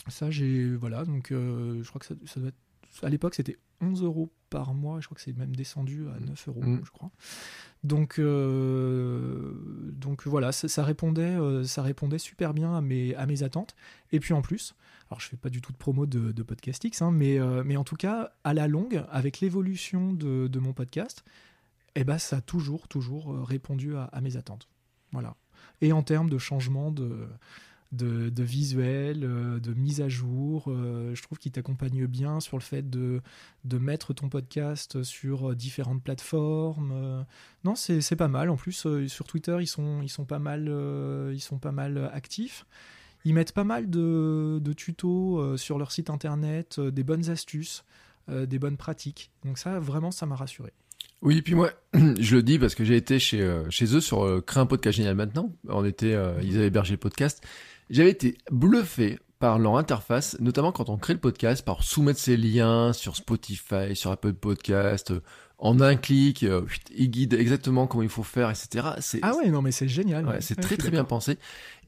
Ça, 0.09 0.31
j'ai 0.31 0.75
voilà. 0.75 1.05
Donc, 1.05 1.29
je 1.31 1.87
crois 1.89 2.01
que 2.01 2.07
ça, 2.07 2.15
ça 2.27 2.41
doit 2.41 2.49
être 2.49 2.57
à 3.03 3.09
l'époque, 3.09 3.35
c'était 3.35 3.59
11 3.81 4.03
euros 4.03 4.33
par 4.51 4.75
mois. 4.75 5.01
Je 5.01 5.07
crois 5.07 5.15
que 5.15 5.23
c'est 5.23 5.37
même 5.37 5.57
descendu 5.57 6.07
à 6.09 6.21
9 6.21 6.49
euros, 6.49 6.63
mm. 6.63 6.81
je 6.85 6.91
crois. 6.91 7.11
Donc, 7.85 8.19
euh, 8.19 9.53
donc 9.93 10.27
voilà, 10.27 10.53
ça, 10.53 10.85
répondait, 10.85 11.23
euh, 11.23 11.65
ça 11.65 11.83
répondait 11.83 12.19
super 12.19 12.55
bien 12.55 12.75
à 12.75 12.81
mes, 12.81 13.15
à 13.15 13.27
mes 13.27 13.43
attentes. 13.43 13.75
Et 14.13 14.21
puis 14.21 14.35
en 14.35 14.43
plus, 14.43 14.75
alors 15.13 15.21
je 15.21 15.29
fais 15.29 15.37
pas 15.37 15.51
du 15.51 15.61
tout 15.61 15.73
de 15.73 15.77
promo 15.77 16.07
de, 16.07 16.33
de 16.33 16.45
hein, 17.01 17.11
mais, 17.11 17.39
euh, 17.39 17.63
mais 17.65 17.77
en 17.77 17.85
tout 17.85 17.97
cas, 17.97 18.33
à 18.45 18.55
la 18.55 18.67
longue, 18.67 19.05
avec 19.11 19.41
l'évolution 19.41 20.13
de, 20.13 20.59
mon 20.59 20.73
podcast, 20.73 21.25
eh 21.95 22.05
ben, 22.05 22.19
ça 22.19 22.39
a 22.39 22.41
toujours, 22.41 22.89
toujours 22.89 23.47
répondu 23.47 23.95
à, 23.97 24.21
mes 24.23 24.37
attentes. 24.37 24.69
Voilà. 25.13 25.37
Et 25.83 25.93
en 25.93 26.03
termes 26.03 26.31
de 26.31 26.39
changement 26.39 26.91
de 26.91 27.29
de, 27.93 28.43
visuel, 28.43 29.21
euh, 29.23 29.61
de 29.61 29.75
mise 29.75 30.01
à 30.01 30.09
jour. 30.09 30.65
Euh, 30.69 31.15
je 31.15 31.23
trouve 31.23 31.39
qu'il 31.39 31.53
t'accompagne 31.53 32.07
bien 32.07 32.41
sur 32.41 32.57
le 32.57 32.63
fait 32.63 32.89
de, 32.89 33.21
de 33.65 33.79
mettre 33.79 34.15
ton 34.15 34.29
podcast 34.29 35.03
sur 35.03 35.51
euh, 35.51 35.55
différentes 35.55 36.03
plateformes. 36.03 37.25
non, 37.65 37.75
c'est 37.77 38.17
pas 38.17 38.29
mal. 38.29 38.51
En 38.51 38.57
plus, 38.57 38.87
sur 39.07 39.27
Twitter, 39.27 39.57
ils 39.61 39.67
sont, 39.67 40.01
ils 40.03 40.09
sont, 40.09 40.25
pas, 40.25 40.39
mal, 40.39 40.69
ils 41.33 41.41
sont 41.41 41.59
pas 41.59 41.73
mal 41.73 42.11
actifs. 42.13 42.67
Ils 43.25 43.35
mettent 43.35 43.53
pas 43.53 43.65
mal 43.65 43.89
de, 43.89 44.73
tutos 44.77 45.57
sur 45.57 45.79
leur 45.79 45.93
site 45.93 46.11
internet, 46.11 46.81
des 46.81 47.05
bonnes 47.05 47.31
astuces, 47.31 47.85
des 48.29 48.59
bonnes 48.59 48.77
pratiques. 48.77 49.31
Donc 49.45 49.59
ça, 49.59 49.79
vraiment, 49.79 50.11
ça 50.11 50.27
m'a 50.27 50.35
rassuré. 50.35 50.73
Oui, 51.21 51.41
puis 51.41 51.55
moi, 51.55 51.71
je 51.95 52.37
le 52.37 52.43
dis 52.43 52.59
parce 52.59 52.75
que 52.75 52.85
j'ai 52.85 52.97
été 52.97 53.19
chez, 53.19 53.63
chez 53.71 53.95
eux 53.95 54.01
sur 54.01 54.45
Créer 54.45 54.63
un 54.63 54.67
podcast 54.67 54.97
génial 54.97 55.15
maintenant. 55.15 55.53
On 55.69 55.85
était, 55.85 56.17
ils 56.43 56.57
avaient 56.57 56.67
hébergé 56.67 56.93
le 56.93 56.99
podcast. 56.99 57.43
J'avais 57.91 58.11
été 58.11 58.39
bluffé 58.51 59.19
par 59.43 59.59
leur 59.59 59.77
interface, 59.77 60.39
notamment 60.39 60.71
quand 60.71 60.89
on 60.89 60.97
crée 60.97 61.15
le 61.15 61.19
podcast, 61.19 61.65
par 61.65 61.83
soumettre 61.83 62.21
ses 62.21 62.37
liens 62.37 62.93
sur 62.93 63.17
Spotify, 63.17 63.97
sur 63.97 64.13
Apple 64.13 64.35
Podcast, 64.35 65.11
euh, 65.11 65.21
en 65.63 65.81
un 65.81 65.95
clic, 65.95 66.43
euh, 66.43 66.63
ils 66.93 67.09
guident 67.09 67.35
exactement 67.35 67.87
comment 67.87 68.03
il 68.03 68.09
faut 68.09 68.25
faire, 68.25 68.51
etc. 68.51 68.85
Ah 69.23 69.37
ouais, 69.37 69.49
non 69.49 69.63
mais 69.63 69.71
c'est 69.71 69.87
génial. 69.87 70.27
c'est 70.41 70.61
très 70.61 70.77
très 70.77 70.91
bien 70.91 71.05
pensé. 71.05 71.39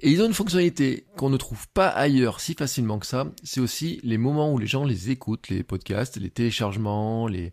Et 0.00 0.10
ils 0.10 0.22
ont 0.22 0.26
une 0.26 0.32
fonctionnalité 0.32 1.06
qu'on 1.16 1.28
ne 1.28 1.36
trouve 1.36 1.66
pas 1.68 1.88
ailleurs 1.88 2.40
si 2.40 2.54
facilement 2.54 3.00
que 3.00 3.06
ça. 3.06 3.26
C'est 3.42 3.58
aussi 3.58 3.98
les 4.04 4.16
moments 4.16 4.52
où 4.52 4.58
les 4.58 4.68
gens 4.68 4.84
les 4.84 5.10
écoutent, 5.10 5.48
les 5.48 5.64
podcasts, 5.64 6.16
les 6.18 6.30
téléchargements, 6.30 7.26
les 7.26 7.52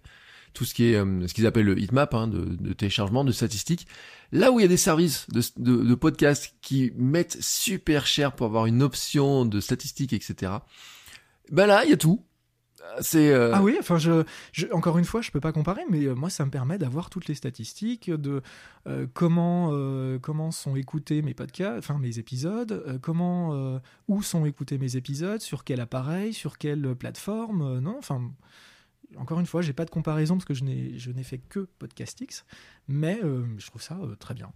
tout 0.54 0.64
ce 0.64 0.76
qui 0.76 0.92
est 0.92 0.96
euh, 0.96 1.28
ce 1.28 1.34
qu'ils 1.34 1.48
appellent 1.48 1.66
le 1.66 1.80
heatmap 1.80 2.14
hein, 2.14 2.28
de, 2.28 2.46
de, 2.46 2.74
téléchargement, 2.74 3.24
de 3.24 3.32
statistiques. 3.32 3.88
Là 4.32 4.52
où 4.52 4.60
il 4.60 4.62
y 4.62 4.66
a 4.66 4.70
des 4.70 4.78
services 4.78 5.26
de, 5.32 5.42
de, 5.58 5.84
de 5.84 5.96
podcasts 5.96 6.54
qui 6.62 6.94
mettent 6.96 7.42
super 7.42 8.06
cher 8.06 8.34
pour 8.34 8.46
avoir 8.46 8.68
une 8.68 8.84
option 8.84 9.44
de 9.46 9.60
statistiques, 9.60 10.14
etc. 10.14 10.52
Ben 11.52 11.66
là, 11.66 11.84
il 11.84 11.90
y 11.90 11.94
a 11.94 11.98
tout. 11.98 12.24
Euh, 13.16 13.52
ah 13.54 13.62
oui, 13.64 13.78
enfin 13.80 13.98
je, 13.98 14.24
encore 14.72 14.98
une 14.98 15.06
fois, 15.06 15.22
je 15.22 15.32
peux 15.32 15.40
pas 15.40 15.52
comparer, 15.52 15.84
mais 15.90 16.06
euh, 16.06 16.14
moi 16.14 16.30
ça 16.30 16.46
me 16.46 16.52
permet 16.52 16.78
d'avoir 16.78 17.10
toutes 17.10 17.28
les 17.28 17.36
statistiques 17.36 18.10
de 18.10 18.42
comment 19.14 19.72
comment 20.22 20.52
sont 20.52 20.76
écoutés 20.76 21.22
mes 21.22 21.34
podcasts, 21.34 21.78
enfin 21.78 22.00
mes 22.00 22.20
épisodes, 22.20 23.00
comment 23.02 23.80
où 24.08 24.22
sont 24.22 24.46
écoutés 24.46 24.78
mes 24.78 24.96
épisodes, 24.96 25.42
sur 25.42 25.64
quel 25.64 25.80
appareil, 25.80 26.34
sur 26.34 26.58
quelle 26.58 26.96
plateforme, 26.96 27.80
non, 27.80 27.96
enfin 27.98 28.22
encore 29.18 29.40
une 29.40 29.46
fois, 29.46 29.62
j'ai 29.62 29.74
pas 29.74 29.86
de 29.86 29.90
comparaison 29.90 30.36
parce 30.36 30.46
que 30.46 30.54
je 30.54 30.64
n'ai, 30.64 30.98
je 30.98 31.12
n'ai 31.12 31.24
fait 31.24 31.40
que 31.40 31.68
Podcastix, 31.80 32.46
mais 32.88 33.20
euh, 33.24 33.46
je 33.58 33.68
trouve 33.68 33.82
ça 33.82 33.98
euh, 34.02 34.16
très 34.16 34.34
bien. 34.34 34.52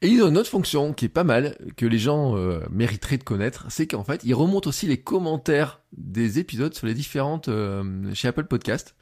Et 0.00 0.08
ils 0.08 0.22
ont 0.22 0.28
une 0.28 0.38
autre 0.38 0.50
fonction 0.50 0.92
qui 0.92 1.06
est 1.06 1.08
pas 1.08 1.24
mal, 1.24 1.56
que 1.76 1.84
les 1.84 1.98
gens 1.98 2.36
euh, 2.36 2.60
mériteraient 2.70 3.18
de 3.18 3.24
connaître, 3.24 3.66
c'est 3.68 3.88
qu'en 3.88 4.04
fait, 4.04 4.22
ils 4.24 4.34
remontent 4.34 4.68
aussi 4.68 4.86
les 4.86 4.98
commentaires 4.98 5.80
des 5.96 6.38
épisodes 6.38 6.72
sur 6.72 6.86
les 6.86 6.94
différentes 6.94 7.50
chez 8.14 8.28
Apple 8.28 8.44
Podcast. 8.44 8.94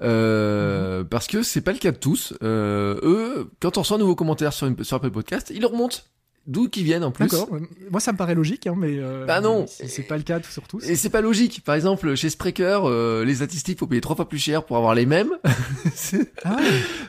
Mhm. 0.00 1.04
Parce 1.10 1.26
que 1.26 1.42
c'est 1.42 1.60
pas 1.60 1.72
le 1.72 1.78
cas 1.78 1.92
de 1.92 1.98
tous. 1.98 2.32
eux, 2.42 3.50
quand 3.60 3.76
on 3.76 3.82
reçoit 3.82 3.96
un 3.96 4.00
nouveau 4.00 4.14
commentaire 4.14 4.52
sur, 4.52 4.66
une, 4.66 4.82
sur 4.82 4.96
Apple 4.96 5.10
Podcast, 5.10 5.52
ils 5.54 5.60
le 5.60 5.66
remontent 5.66 5.98
d'où 6.46 6.68
qu'ils 6.68 6.84
viennent 6.84 7.04
en 7.04 7.10
plus. 7.10 7.26
D'accord. 7.26 7.48
Moi, 7.90 8.00
ça 8.00 8.12
me 8.12 8.16
paraît 8.16 8.34
logique, 8.34 8.66
hein, 8.66 8.74
mais 8.76 8.98
euh, 8.98 9.24
bah 9.26 9.40
non, 9.40 9.66
c'est 9.66 10.02
pas 10.02 10.16
le 10.16 10.22
cas 10.22 10.40
sur 10.42 10.66
tous. 10.68 10.88
Et 10.88 10.96
c'est 10.96 11.10
pas 11.10 11.20
logique. 11.20 11.62
Par 11.64 11.74
exemple, 11.74 12.14
chez 12.14 12.30
Spreaker, 12.30 12.88
euh, 12.88 13.24
les 13.24 13.36
statistiques 13.36 13.78
faut 13.78 13.86
payer 13.86 14.00
trois 14.00 14.16
fois 14.16 14.28
plus 14.28 14.38
cher 14.38 14.64
pour 14.64 14.76
avoir 14.76 14.94
les 14.94 15.06
mêmes. 15.06 15.30
ah 16.44 16.56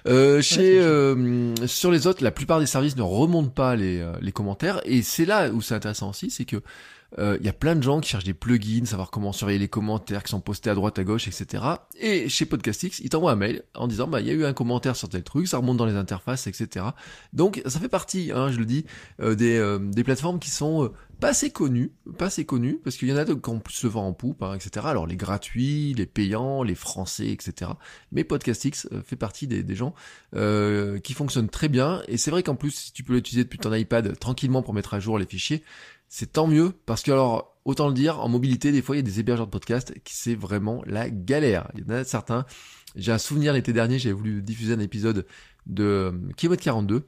euh, 0.08 0.42
chez 0.42 0.80
euh, 0.80 1.54
sur 1.66 1.92
les 1.92 2.08
autres, 2.08 2.24
la 2.24 2.32
plupart 2.32 2.60
des 2.60 2.66
services 2.66 2.96
ne 2.96 3.02
remontent 3.02 3.50
pas 3.50 3.76
les 3.76 4.00
euh, 4.00 4.14
les 4.22 4.32
commentaires, 4.32 4.82
et 4.86 5.02
c'est 5.02 5.26
là 5.26 5.50
où 5.50 5.62
c'est 5.62 5.76
intéressant 5.76 6.10
aussi, 6.10 6.30
c'est 6.30 6.46
que 6.46 6.58
il 7.14 7.24
euh, 7.24 7.38
y 7.42 7.48
a 7.48 7.54
plein 7.54 7.76
de 7.76 7.82
gens 7.82 8.02
qui 8.02 8.10
cherchent 8.10 8.26
des 8.26 8.34
plugins, 8.34 8.86
savoir 8.86 9.12
comment 9.12 9.32
surveiller 9.32 9.60
les 9.60 9.70
commentaires 9.70 10.24
qui 10.24 10.32
sont 10.32 10.42
postés 10.42 10.70
à 10.70 10.76
droite 10.76 11.00
à 11.00 11.06
gauche, 11.06 11.28
etc. 11.28 11.64
Et 12.00 12.28
chez 12.28 12.46
Podcastix, 12.46 13.00
ils 13.00 13.10
t'envoient 13.10 13.32
un 13.32 13.38
mail 13.38 13.64
en 13.76 13.88
disant 13.88 14.08
bah 14.08 14.20
il 14.20 14.28
y 14.28 14.30
a 14.30 14.34
eu 14.34 14.44
un 14.44 14.54
commentaire 14.54 14.96
sur 14.96 15.08
tel 15.08 15.24
truc, 15.24 15.48
ça 15.48 15.58
remonte 15.58 15.78
dans 15.78 15.86
les 15.86 15.96
interfaces, 15.96 16.48
etc. 16.48 16.88
Donc 17.32 17.62
ça 17.66 17.80
fait 17.80 17.88
partie, 17.88 18.32
hein, 18.34 18.52
je 18.52 18.58
le 18.58 18.66
dis, 18.66 18.86
euh, 19.22 19.36
des, 19.36 19.58
euh, 19.58 19.80
des 19.80 20.04
plateformes 20.04 20.40
qui 20.40 20.50
sont 20.50 20.92
pas 21.22 21.30
assez 21.30 21.50
connues, 21.50 21.94
pas 22.20 22.26
assez 22.26 22.46
connues, 22.46 22.80
parce 22.84 22.98
qu'il 22.98 23.08
y 23.08 23.14
en 23.14 23.18
a 23.18 23.26
qui 23.26 23.32
le 23.34 23.90
vent 23.90 24.06
en 24.06 24.14
poupe, 24.14 24.44
hein, 24.44 24.54
etc. 24.54 24.86
Alors 24.88 25.08
les 25.08 25.16
gratuits, 25.16 25.94
les 25.98 26.06
payants, 26.06 26.62
les 26.62 26.76
français, 26.76 27.30
etc. 27.30 27.72
Mais 28.12 28.26
Podcastix 28.26 28.88
fait 29.06 29.16
partie 29.16 29.48
des, 29.48 29.64
des 29.64 29.76
gens 29.76 29.94
qui 30.34 31.14
fonctionnent 31.14 31.50
très 31.50 31.70
bien. 31.70 32.04
Et 32.08 32.18
c'est 32.18 32.32
vrai 32.32 32.44
qu'en 32.44 32.56
plus, 32.56 32.72
si 32.72 32.94
tu 32.94 33.04
peux 33.04 33.14
l'utiliser 33.14 33.46
depuis 33.46 33.58
ton 33.58 33.74
iPad 33.74 34.20
tranquillement 34.20 34.62
pour 34.62 34.74
mettre 34.74 34.94
à 34.94 35.00
jour 35.00 35.18
les 35.18 35.26
fichiers, 35.26 35.64
c'est 36.08 36.34
tant 36.34 36.48
mieux 36.48 36.74
parce 36.86 37.04
que 37.04 37.12
alors 37.12 37.58
autant 37.66 37.88
le 37.88 37.94
dire 37.94 38.20
en 38.20 38.30
mobilité 38.30 38.72
des 38.72 38.82
fois 38.82 38.96
il 38.96 39.00
y 39.00 39.02
a 39.02 39.04
des 39.04 39.20
hébergeurs 39.20 39.48
de 39.48 39.52
podcast 39.52 39.94
qui 40.04 40.16
c'est 40.16 40.36
vraiment 40.36 40.82
la 40.86 41.10
galère. 41.10 41.70
Il 41.76 41.82
y 41.82 41.84
en 41.86 41.96
a 41.96 42.04
certains. 42.04 42.46
J'ai 42.96 43.12
un 43.12 43.18
souvenir 43.18 43.54
l'été 43.54 43.74
dernier, 43.74 44.00
j'avais 44.00 44.14
voulu 44.14 44.42
diffuser 44.42 44.74
un 44.74 44.80
épisode 44.80 45.26
de 45.66 46.12
euh, 46.44 46.56
42 46.58 47.08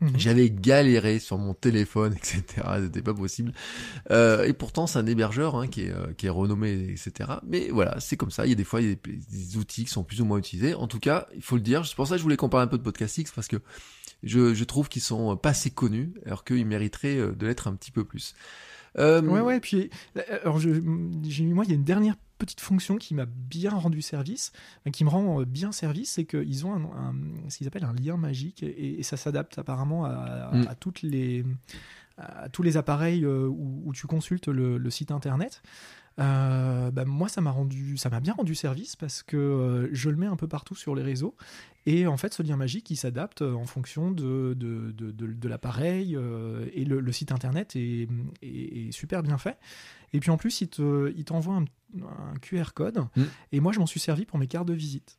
Mhm. 0.00 0.12
J'avais 0.18 0.50
galéré 0.50 1.18
sur 1.18 1.38
mon 1.38 1.54
téléphone, 1.54 2.14
etc. 2.16 2.42
C'était 2.82 3.02
pas 3.02 3.14
possible. 3.14 3.52
Euh, 4.10 4.44
et 4.44 4.52
pourtant, 4.52 4.86
c'est 4.86 4.98
un 4.98 5.06
hébergeur 5.06 5.56
hein, 5.56 5.68
qui, 5.68 5.82
est, 5.84 5.90
euh, 5.90 6.12
qui 6.16 6.26
est 6.26 6.30
renommé, 6.30 6.72
etc. 6.90 7.30
Mais 7.46 7.68
voilà, 7.70 7.98
c'est 8.00 8.16
comme 8.16 8.30
ça. 8.30 8.46
Il 8.46 8.50
y 8.50 8.52
a 8.52 8.56
des 8.56 8.64
fois 8.64 8.80
il 8.80 8.88
y 8.88 8.92
a 8.92 8.94
des, 8.94 9.12
des 9.12 9.56
outils 9.56 9.84
qui 9.84 9.90
sont 9.90 10.04
plus 10.04 10.20
ou 10.20 10.24
moins 10.24 10.38
utilisés. 10.38 10.74
En 10.74 10.86
tout 10.86 11.00
cas, 11.00 11.26
il 11.34 11.42
faut 11.42 11.56
le 11.56 11.62
dire. 11.62 11.86
C'est 11.86 11.96
pour 11.96 12.06
ça 12.06 12.14
que 12.14 12.18
je 12.18 12.22
voulais 12.22 12.36
comparer 12.36 12.64
un 12.64 12.66
peu 12.66 12.78
de 12.78 12.82
Podcastix 12.82 13.30
parce 13.32 13.48
que 13.48 13.56
je, 14.26 14.52
je 14.54 14.64
trouve 14.64 14.88
qu'ils 14.88 15.02
sont 15.02 15.36
pas 15.36 15.50
assez 15.50 15.70
connus, 15.70 16.12
alors 16.26 16.44
qu'ils 16.44 16.66
mériteraient 16.66 17.16
euh, 17.18 17.32
de 17.32 17.46
l'être 17.46 17.68
un 17.68 17.74
petit 17.74 17.90
peu 17.90 18.04
plus. 18.04 18.34
Euh, 18.98 19.20
Ouais, 19.22 19.40
ouais, 19.40 19.60
puis 19.60 19.90
euh, 20.16 20.22
alors 20.42 20.58
je, 20.58 20.70
moi, 20.70 21.64
il 21.64 21.70
y 21.70 21.72
a 21.72 21.76
une 21.76 21.84
dernière 21.84 22.16
petite 22.38 22.60
fonction 22.60 22.96
qui 22.96 23.14
m'a 23.14 23.24
bien 23.26 23.70
rendu 23.70 24.02
service, 24.02 24.52
qui 24.92 25.04
me 25.04 25.08
rend 25.08 25.40
euh, 25.40 25.44
bien 25.46 25.72
service, 25.72 26.12
c'est 26.12 26.24
qu'ils 26.24 26.66
ont 26.66 26.74
un, 26.74 26.84
un- 26.84 27.14
ce 27.50 27.58
qu'ils 27.58 27.66
appellent 27.66 27.84
un 27.84 27.94
lien 27.94 28.16
magique 28.18 28.62
et, 28.62 28.98
et 28.98 29.02
ça 29.02 29.16
s'adapte 29.16 29.58
apparemment 29.58 30.04
à, 30.04 30.10
à- 30.10 30.54
Mm. 30.56 30.68
à 30.68 30.74
toutes 30.74 31.02
les 31.02 31.44
à 32.18 32.48
tous 32.48 32.62
les 32.62 32.78
appareils 32.78 33.24
euh, 33.26 33.46
où, 33.46 33.82
où 33.84 33.92
tu 33.92 34.06
consultes 34.06 34.48
le, 34.48 34.78
le 34.78 34.90
site 34.90 35.10
internet. 35.10 35.60
Euh, 36.18 36.90
bah, 36.90 37.04
moi, 37.04 37.28
ça 37.28 37.40
m'a 37.42 37.50
rendu, 37.50 37.96
ça 37.98 38.08
m'a 38.08 38.20
bien 38.20 38.32
rendu 38.32 38.54
service 38.54 38.96
parce 38.96 39.22
que 39.22 39.36
euh, 39.36 39.88
je 39.92 40.08
le 40.08 40.16
mets 40.16 40.26
un 40.26 40.36
peu 40.36 40.48
partout 40.48 40.74
sur 40.74 40.94
les 40.94 41.02
réseaux 41.02 41.34
et 41.84 42.06
en 42.06 42.16
fait, 42.16 42.32
ce 42.32 42.42
lien 42.42 42.56
magique, 42.56 42.90
il 42.90 42.96
s'adapte 42.96 43.42
euh, 43.42 43.52
en 43.52 43.66
fonction 43.66 44.10
de, 44.10 44.54
de, 44.58 44.92
de, 44.92 45.10
de- 45.12 45.26
de 45.32 45.48
l'appareil 45.48 46.16
euh, 46.16 46.66
et 46.72 46.84
le, 46.86 47.00
le 47.00 47.12
site 47.12 47.32
internet 47.32 47.76
est, 47.76 48.08
est- 48.42 48.88
est 48.88 48.92
super 48.92 49.22
bien 49.22 49.36
fait. 49.38 49.58
Et 50.14 50.20
puis 50.20 50.30
en 50.30 50.36
plus, 50.38 50.60
il, 50.62 50.68
te, 50.68 51.12
il 51.16 51.24
t'envoie 51.24 51.54
un, 51.56 51.64
un 52.00 52.36
QR 52.40 52.72
code 52.74 52.98
Mm. 53.14 53.22
et 53.52 53.60
moi, 53.60 53.72
je 53.72 53.78
m'en 53.78 53.86
suis 53.86 54.00
servi 54.00 54.24
pour 54.24 54.38
mes 54.38 54.46
cartes 54.46 54.66
de 54.68 54.72
visite. 54.74 55.18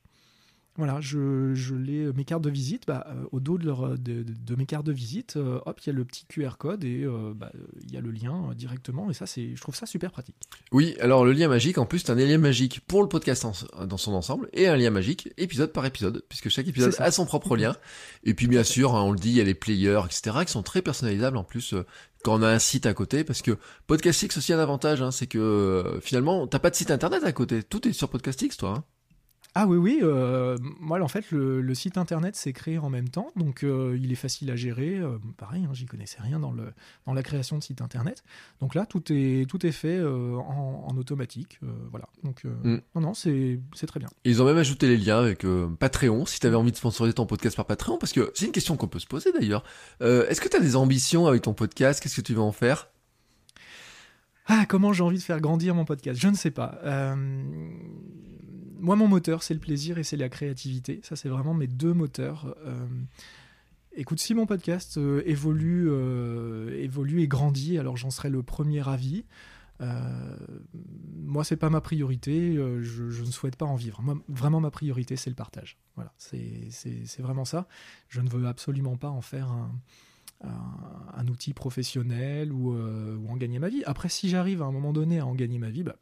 Voilà, 0.78 1.01
je, 1.01 1.55
je 1.55 1.73
l'ai, 1.73 2.13
mes 2.13 2.23
cartes 2.23 2.43
de 2.43 2.51
visite, 2.51 2.84
bah, 2.86 3.05
euh, 3.09 3.23
au 3.32 3.39
dos 3.39 3.57
de, 3.57 3.65
leur- 3.65 3.97
de, 3.97 4.23
de- 4.23 4.55
mes 4.55 4.67
cartes 4.67 4.86
de 4.86 4.91
visite, 4.91 5.34
euh, 5.36 5.59
hop, 5.65 5.80
il 5.84 5.88
y 5.88 5.89
a 5.89 5.93
le 5.93 6.05
petit 6.05 6.25
QR 6.28 6.51
code 6.59 6.84
et 6.84 7.03
euh, 7.03 7.34
bah, 7.36 7.51
il 7.84 7.91
y 7.91 7.97
a 7.97 8.01
le 8.01 8.11
lien 8.11 8.49
euh, 8.49 8.53
directement. 8.53 9.09
Et 9.09 9.13
ça, 9.15 9.25
c'est, 9.25 9.55
je 9.55 9.61
trouve 9.61 9.75
ça 9.75 9.88
super 9.88 10.11
pratique. 10.11 10.36
Oui, 10.71 10.95
alors 10.99 11.25
le 11.25 11.32
lien 11.32 11.47
magique, 11.47 11.80
en 11.80 11.88
plus, 11.88 11.99
c'est 11.99 12.11
un 12.11 12.15
lien 12.15 12.38
magique 12.38 12.82
pour 12.88 13.01
le 13.01 13.09
podcast 13.09 13.43
en- 13.45 13.86
dans 13.88 13.97
son 13.97 14.13
ensemble 14.13 14.49
et 14.53 14.67
un 14.67 14.78
lien 14.78 14.91
magique 14.91 15.30
épisode 15.38 15.71
par 15.73 15.84
épisode, 15.88 16.23
puisque 16.30 16.49
chaque 16.49 16.67
épisode 16.67 16.93
a 17.07 17.09
son 17.11 17.25
propre 17.25 17.57
lien. 17.57 17.75
Et 18.23 18.36
puis 18.36 18.45
bien 18.47 18.63
sûr, 18.63 18.95
hein, 18.95 19.01
on 19.01 19.11
le 19.11 19.17
dit, 19.19 19.30
il 19.30 19.36
y 19.38 19.41
a 19.41 19.45
les 19.45 19.55
players, 19.55 20.01
etc., 20.05 20.38
qui 20.45 20.51
sont 20.51 20.61
très 20.63 20.84
personnalisables 20.84 21.38
en 21.38 21.43
plus 21.43 21.73
euh, 21.73 21.86
quand 22.23 22.39
on 22.39 22.43
a 22.43 22.49
un 22.49 22.59
site 22.59 22.86
à 22.86 22.93
côté, 22.93 23.23
parce 23.23 23.41
que 23.41 23.57
Podcastix 23.88 24.38
aussi 24.38 24.53
a 24.53 24.57
un 24.57 24.61
avantage, 24.61 25.01
hein, 25.01 25.09
c'est 25.11 25.28
que 25.28 25.38
euh, 25.39 25.99
finalement, 26.01 26.45
t'as 26.45 26.59
pas 26.59 26.69
de 26.69 26.75
site 26.75 26.91
internet 26.91 27.23
à 27.23 27.32
côté, 27.32 27.63
tout 27.63 27.88
est 27.88 27.93
sur 27.93 28.09
Podcastix, 28.09 28.57
toi. 28.57 28.75
hein. 28.78 28.84
Ah 29.56 29.66
oui, 29.66 29.78
oui. 29.78 30.00
euh, 30.04 30.56
moi, 30.80 31.02
en 31.02 31.08
fait, 31.08 31.32
le, 31.32 31.62
le 31.62 31.74
site 31.74 31.98
internet 31.98 32.36
s'est 32.36 32.54
créé 32.54 32.78
en 32.78 32.91
même 32.91 33.10
temps, 33.10 33.32
donc 33.36 33.64
euh, 33.64 33.98
il 34.00 34.12
est 34.12 34.16
facile 34.16 34.52
à 34.52 34.56
gérer. 34.56 34.98
euh, 35.00 35.18
pareil, 35.38 35.66
hein, 35.66 35.72
j'y 35.74 35.88
connaissais 35.88 36.20
rien 36.22 36.39
dans, 36.39 36.52
le, 36.52 36.74
dans 37.08 37.14
la 37.14 37.24
création 37.24 37.58
de 37.58 37.64
site 37.64 37.82
internet. 37.82 38.24
Donc 38.62 38.76
là, 38.76 38.86
tout 38.86 39.02
est, 39.12 39.50
tout 39.50 39.66
est 39.66 39.72
fait 39.72 39.98
euh, 39.98 40.36
en, 40.36 40.86
en 40.88 40.98
automatique. 40.98 41.60
voilà. 41.89 42.08
Donc, 42.24 42.43
Mm. 42.43 42.78
non, 42.95 43.02
non, 43.02 43.14
c'est 43.16 43.60
très 43.88 44.00
bien. 44.00 44.10
Ils 44.26 44.41
ont 44.43 44.45
même 44.45 44.58
ajouté 44.58 44.88
les 44.88 44.98
liens 44.98 45.18
avec 45.20 45.43
Patreon, 45.80 46.26
si 46.28 46.39
t'avais 46.39 46.56
envie 46.56 46.72
de 46.72 46.78
sponsoriser 46.78 47.16
ton 47.16 47.26
podcast 47.26 47.56
par 47.56 47.66
Patreon, 47.66 47.98
parce 47.98 48.14
que 48.14 48.32
c'est 48.36 48.45
une 48.45 48.52
question 48.52 48.78
qu'on 48.78 48.88
peut 48.88 49.00
se 49.00 49.08
poser 49.08 49.32
d'ailleurs. 49.32 49.64
Est-ce 50.02 50.39
que 50.39 50.50
t'as 50.50 50.60
des 50.60 50.76
ambitions 50.76 51.26
avec 51.26 51.41
ton 51.41 51.54
podcast? 51.56 52.00
Qu'est-ce 52.04 52.16
que 52.18 52.22
tu 52.22 52.34
veux 52.36 52.41
en 52.41 52.52
faire? 52.52 52.89
Ah, 54.45 54.66
comment 54.70 54.93
j'ai 54.93 55.04
envie 55.04 55.18
de 55.18 55.24
faire 55.24 55.41
grandir 55.41 55.74
mon 55.76 55.84
podcast? 55.84 56.20
Je 56.22 56.28
ne 56.28 56.36
sais 56.36 56.52
pas. 56.52 56.80
Euh, 56.84 57.16
moi, 58.80 58.95
mon 58.95 59.07
moteur, 59.07 59.43
c'est 59.43 59.53
le 59.53 59.59
plaisir 59.59 59.97
et 59.97 60.03
c'est 60.03 60.17
la 60.17 60.30
créativité. 60.30 60.99
Ça, 61.03 61.15
c'est 61.15 61.30
vraiment 61.30 61.53
mes 61.53 61.67
deux 61.67 61.93
moteurs. 61.93 62.55
Euh, 62.65 62.86
écoute, 63.97 64.19
si 64.19 64.34
mon 64.34 64.45
podcast 64.45 64.97
euh, 64.97 65.21
évolue, 65.25 65.88
euh, 65.89 66.82
évolue 66.82 67.21
et 67.21 67.28
grandit, 67.28 67.78
alors 67.78 67.97
j'en 67.97 68.11
serai 68.11 68.30
le 68.30 68.43
premier 68.43 68.82
ravi. 68.82 69.25
Euh, 69.82 70.38
moi, 71.15 71.43
c'est 71.43 71.57
pas 71.57 71.69
ma 71.69 71.82
priorité. 71.82 72.55
je, 72.55 73.03
ne 73.03 73.32
souhaite 73.32 73.57
pas 73.57 73.65
en 73.65 73.75
vivre. 73.75 74.01
Vraiment, 74.28 74.61
ma 74.61 74.71
priorité, 74.71 75.15
c'est 75.17 75.30
le 75.30 75.36
partage. 75.36 75.78
Voilà, 75.95 76.13
c'est 76.17 76.69
vraiment 77.19 77.45
ça. 77.45 77.67
Je 78.07 78.21
ne 78.21 78.30
veux 78.30 78.47
absolument 78.47 78.97
pas 78.97 79.09
en 79.09 79.21
faire 79.21 79.51
un, 79.51 79.71
un, 80.43 81.28
outil 81.28 81.53
professionnel 81.53 82.51
ou, 82.51 82.71
ou 82.73 83.30
en 83.30 83.38
gagner 83.38 83.59
ma 83.59 83.69
vie. 83.69 83.84
Après, 83.86 84.09
si 84.09 84.30
j'arrive 84.30 84.63
à 84.63 84.65
un 84.65 84.71
moment 84.71 84.93
donné 84.93 85.19
à 85.19 85.28
en 85.28 85.36
gagner 85.36 85.59
ma 85.59 85.69
vie, 85.69 85.84
bah, 85.84 85.97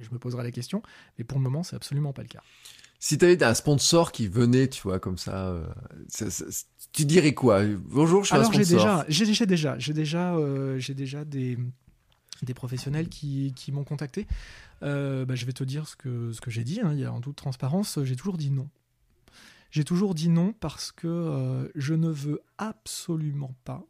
je 0.00 0.10
me 0.10 0.18
poserai 0.18 0.42
la 0.42 0.50
question. 0.50 0.82
Mais 1.18 1.24
pour 1.24 1.38
le 1.38 1.44
moment, 1.44 1.62
c'est 1.62 1.76
absolument 1.76 2.12
pas 2.12 2.22
le 2.22 2.28
cas. 2.28 2.42
Si 2.98 3.16
t'avais 3.16 3.42
un 3.42 3.54
sponsor 3.54 4.12
qui 4.12 4.28
venait, 4.28 4.68
tu 4.68 4.82
vois, 4.82 5.00
comme 5.00 5.16
ça, 5.16 5.48
euh, 5.48 5.66
ça- 6.08 6.30
ça- 6.30 6.44
tu 6.92 7.06
dirais 7.06 7.32
quoi? 7.34 7.62
Bonjour, 7.64 8.24
je 8.24 8.28
suis 8.28 8.36
Alors 8.36 8.50
un 8.50 8.54
j'ai 8.54 8.64
sponsor. 8.64 8.80
déjà, 8.80 9.06
j'ai 9.08 9.46
déjà, 9.46 9.78
j'ai 9.78 9.92
déjà, 9.94 10.34
euh, 10.36 10.78
j'ai 10.78 10.94
déjà 10.94 11.24
des, 11.24 11.56
des 12.42 12.54
professionnels 12.54 13.08
qui, 13.08 13.52
qui 13.56 13.72
m'ont 13.72 13.84
contacté. 13.84 14.26
Euh, 14.82 15.24
bah, 15.24 15.34
je 15.34 15.46
vais 15.46 15.52
te 15.52 15.64
dire 15.64 15.88
ce 15.88 15.96
que, 15.96 16.32
ce 16.32 16.40
que 16.40 16.50
j'ai 16.50 16.64
dit. 16.64 16.80
hein, 16.82 16.92
il 16.92 17.00
y 17.00 17.04
a 17.04 17.12
en 17.12 17.20
toute 17.20 17.36
transparence, 17.36 17.98
j'ai 18.04 18.16
toujours 18.16 18.38
dit 18.38 18.50
non. 18.50 18.68
J'ai 19.70 19.84
toujours 19.84 20.14
dit 20.14 20.28
non 20.28 20.52
parce 20.52 20.92
que 20.92 21.70
je 21.76 21.94
ne 21.94 22.08
veux 22.10 22.40
absolument 22.58 23.54
pas 23.64 23.86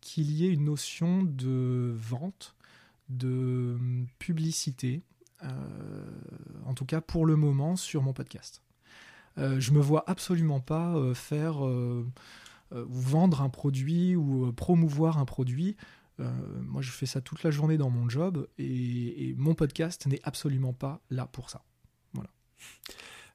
qu'il 0.00 0.30
y 0.30 0.46
ait 0.46 0.50
une 0.52 0.64
notion 0.64 1.22
de 1.22 1.92
vente, 1.96 2.54
de 3.08 3.76
publicité, 4.18 5.02
euh, 5.42 5.48
en 6.64 6.74
tout 6.74 6.84
cas 6.84 7.00
pour 7.00 7.26
le 7.26 7.36
moment 7.36 7.76
sur 7.76 8.02
mon 8.02 8.12
podcast. 8.12 8.62
Euh, 9.38 9.60
je 9.60 9.72
me 9.72 9.80
vois 9.80 10.04
absolument 10.06 10.60
pas 10.60 10.96
euh, 10.96 11.14
faire 11.14 11.64
euh, 11.66 12.06
ou 12.72 13.00
vendre 13.00 13.42
un 13.42 13.48
produit 13.48 14.16
ou 14.16 14.52
promouvoir 14.52 15.18
un 15.18 15.24
produit. 15.24 15.76
Moi, 16.18 16.80
je 16.80 16.90
fais 16.92 17.04
ça 17.04 17.20
toute 17.20 17.42
la 17.42 17.50
journée 17.50 17.76
dans 17.76 17.90
mon 17.90 18.08
job 18.08 18.48
et, 18.56 19.34
mon 19.36 19.54
podcast 19.54 20.06
n'est 20.06 20.20
absolument 20.24 20.72
pas 20.72 21.02
là 21.10 21.26
pour 21.26 21.50
ça. 21.50 21.62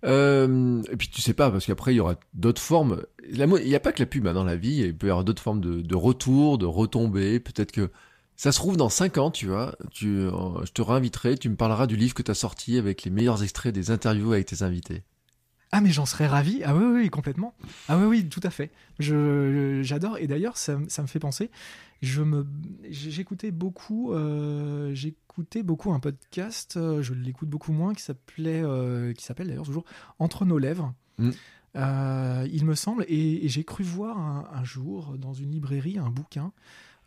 Euh, 0.04 0.82
et 0.92 0.98
puis 0.98 1.10
tu 1.10 1.22
sais 1.22 1.36
pas, 1.36 1.52
parce 1.52 1.68
qu'après 1.68 1.94
il 1.94 1.98
y 1.98 2.00
aura 2.00 2.16
d'autres 2.34 2.62
formes. 2.62 3.04
Il 3.30 3.46
n'y 3.46 3.76
a 3.76 3.80
pas 3.80 3.92
que 3.92 4.02
la 4.02 4.08
pub 4.08 4.26
hein, 4.26 4.34
dans 4.34 4.44
la 4.44 4.56
vie, 4.56 4.78
il 4.78 4.98
peut 4.98 5.06
y 5.06 5.10
avoir 5.12 5.24
d'autres 5.24 5.44
formes 5.44 5.62
de, 5.62 5.82
de 5.82 5.96
retour, 5.96 6.58
de 6.58 6.66
retombées. 6.66 7.40
Peut-être 7.40 7.72
que 7.72 7.92
ça 8.36 8.52
se 8.52 8.58
trouve 8.58 8.76
dans 8.78 8.90
5 8.90 9.18
ans, 9.18 9.32
tu 9.32 9.48
vois, 9.48 9.76
tu, 9.92 10.08
euh, 10.18 10.66
je 10.66 10.72
te 10.72 10.82
réinviterai, 10.82 11.38
tu 11.38 11.50
me 11.50 11.56
parleras 11.56 11.86
du 11.88 11.96
livre 11.96 12.14
que 12.14 12.24
tu 12.24 12.32
as 12.32 12.36
sorti 12.36 12.78
avec 12.78 13.04
les 13.04 13.12
meilleurs 13.12 13.44
extraits 13.44 13.74
des 13.74 13.92
interviews 13.92 14.34
avec 14.34 14.48
tes 14.48 14.64
invités. 14.64 15.04
Ah 15.74 15.80
mais 15.80 15.90
j'en 15.92 16.06
serais 16.06 16.28
ravi. 16.28 16.62
Ah 16.66 16.76
oui, 16.76 16.84
oui, 16.84 17.00
oui, 17.04 17.10
complètement. 17.10 17.56
Ah 17.88 17.98
oui, 17.98 18.04
oui, 18.06 18.28
tout 18.30 18.42
à 18.44 18.50
fait. 18.50 18.72
Je 19.00 19.80
j'adore. 19.84 20.18
Et 20.18 20.28
d'ailleurs, 20.28 20.58
ça, 20.58 20.76
me- 20.78 20.90
ça 20.90 21.02
me 21.02 21.08
fait 21.08 21.20
penser. 21.20 21.50
Je 22.02 22.22
me 22.24 22.46
j'écoutais 22.90 23.52
beaucoup. 23.52 24.12
euh, 24.12 24.94
j'écoutais 24.94 25.64
beaucoup 25.64 25.94
un 25.94 26.02
podcast. 26.02 26.76
euh, 26.76 27.02
je 27.02 27.14
l'écoute 27.14 27.48
beaucoup 27.48 27.72
moins 27.72 27.94
qui 27.94 28.04
s'appelait 28.04 28.62
euh, 28.62 29.14
qui 29.14 29.24
s'appelle 29.24 29.48
d'ailleurs 29.48 29.64
toujours 29.66 29.86
Entre 30.20 30.44
nos 30.44 30.58
lèvres. 30.58 30.94
Mm. 31.20 31.30
Euh, 31.78 32.48
il 32.52 32.66
me 32.66 32.76
semble. 32.76 33.06
Et, 33.08 33.46
et 33.46 33.48
j'ai 33.48 33.64
cru 33.64 33.84
voir 33.86 34.18
un, 34.20 34.50
un 34.54 34.64
jour 34.66 35.16
dans 35.18 35.34
une 35.34 35.52
librairie 35.52 35.98
un 36.00 36.10
bouquin. 36.10 36.52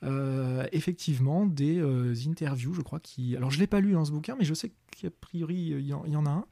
Euh, 0.05 0.67
effectivement, 0.73 1.47
des 1.47 1.79
euh, 1.79 2.15
interviews, 2.27 2.75
je 2.75 2.83
crois, 2.83 3.01
qui. 3.01 3.37
Alors, 3.37 3.51
je 3.51 3.59
l'ai 3.59 3.67
pas 3.67 3.81
lu 3.81 3.93
dans 3.93 4.05
ce 4.05 4.13
bouquin, 4.13 4.37
mais 4.39 4.45
je 4.45 4.55
sais 4.55 4.73
qu'a 5.01 5.11
priori, 5.11 5.55
il 5.55 5.87
y 5.87 5.93
en 5.95 6.27
a 6.27 6.31
un. 6.31 6.45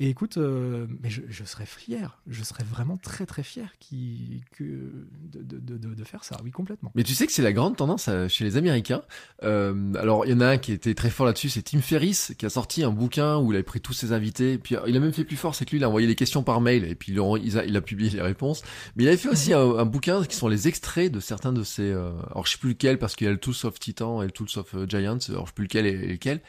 Et 0.00 0.08
écoute, 0.10 0.36
euh, 0.38 0.86
mais 1.02 1.10
je, 1.10 1.22
je 1.28 1.42
serais 1.42 1.66
fier, 1.66 2.20
je 2.28 2.44
serais 2.44 2.62
vraiment 2.62 2.96
très 2.96 3.26
très 3.26 3.42
fier 3.42 3.68
qui, 3.80 4.42
que, 4.52 4.62
de, 4.64 5.42
de, 5.42 5.76
de, 5.76 5.94
de- 5.94 6.04
faire 6.04 6.22
ça, 6.22 6.36
oui, 6.44 6.52
complètement. 6.52 6.92
Mais 6.94 7.02
tu 7.02 7.14
sais 7.14 7.26
que 7.26 7.32
c'est 7.32 7.42
la 7.42 7.52
grande 7.52 7.76
tendance 7.76 8.06
euh, 8.08 8.28
chez 8.28 8.44
les 8.44 8.56
Américains. 8.56 9.02
Euh, 9.42 9.92
alors 9.94 10.24
il 10.24 10.30
y 10.30 10.34
en 10.34 10.40
a 10.40 10.46
un 10.46 10.58
qui 10.58 10.70
était 10.70 10.94
très 10.94 11.10
fort 11.10 11.26
là-dessus, 11.26 11.48
c'est 11.48 11.62
Tim 11.62 11.80
Ferriss 11.80 12.32
qui 12.38 12.46
a 12.46 12.48
sorti 12.48 12.84
un 12.84 12.90
bouquin 12.90 13.38
où 13.38 13.52
il 13.52 13.58
a 13.58 13.62
pris 13.64 13.80
tous 13.80 13.92
ses 13.92 14.12
invités. 14.12 14.56
Puis 14.56 14.76
euh, 14.76 14.80
il 14.86 14.96
a 14.96 15.00
même 15.00 15.12
fait 15.12 15.24
plus 15.24 15.36
fort, 15.36 15.56
c'est 15.56 15.64
que 15.64 15.72
lui 15.72 15.78
il 15.78 15.84
a 15.84 15.88
envoyé 15.88 16.06
les 16.06 16.14
questions 16.14 16.44
par 16.44 16.60
mail 16.60 16.84
et 16.84 16.94
puis 16.94 17.10
il 17.10 17.18
a, 17.18 17.36
il 17.36 17.58
a, 17.58 17.64
il 17.64 17.76
a 17.76 17.80
publié 17.80 18.10
les 18.10 18.22
réponses. 18.22 18.62
Mais 18.94 19.02
il 19.02 19.08
avait 19.08 19.16
fait 19.16 19.30
aussi 19.30 19.52
un, 19.52 19.78
un 19.78 19.84
bouquin 19.84 20.24
qui 20.24 20.36
sont 20.36 20.46
les 20.48 20.68
extraits 20.68 21.10
de 21.10 21.18
certains 21.18 21.52
de 21.52 21.64
ses. 21.64 21.90
Euh, 21.90 22.12
alors 22.30 22.46
je 22.46 22.52
sais 22.52 22.58
plus 22.58 22.70
lequel 22.70 23.00
parce 23.00 23.16
qu'il 23.16 23.24
y 23.24 23.28
a 23.28 23.32
le 23.32 23.38
Tools 23.38 23.56
of 23.64 23.80
Titan 23.80 24.22
et 24.22 24.26
le 24.26 24.30
Tools 24.32 24.48
of 24.56 24.74
euh, 24.76 24.86
Giants. 24.88 25.18
Alors 25.28 25.46
je 25.46 25.50
sais 25.50 25.54
plus 25.54 25.64
lequel 25.64 25.86
et 25.86 25.96
lequel. 26.06 26.40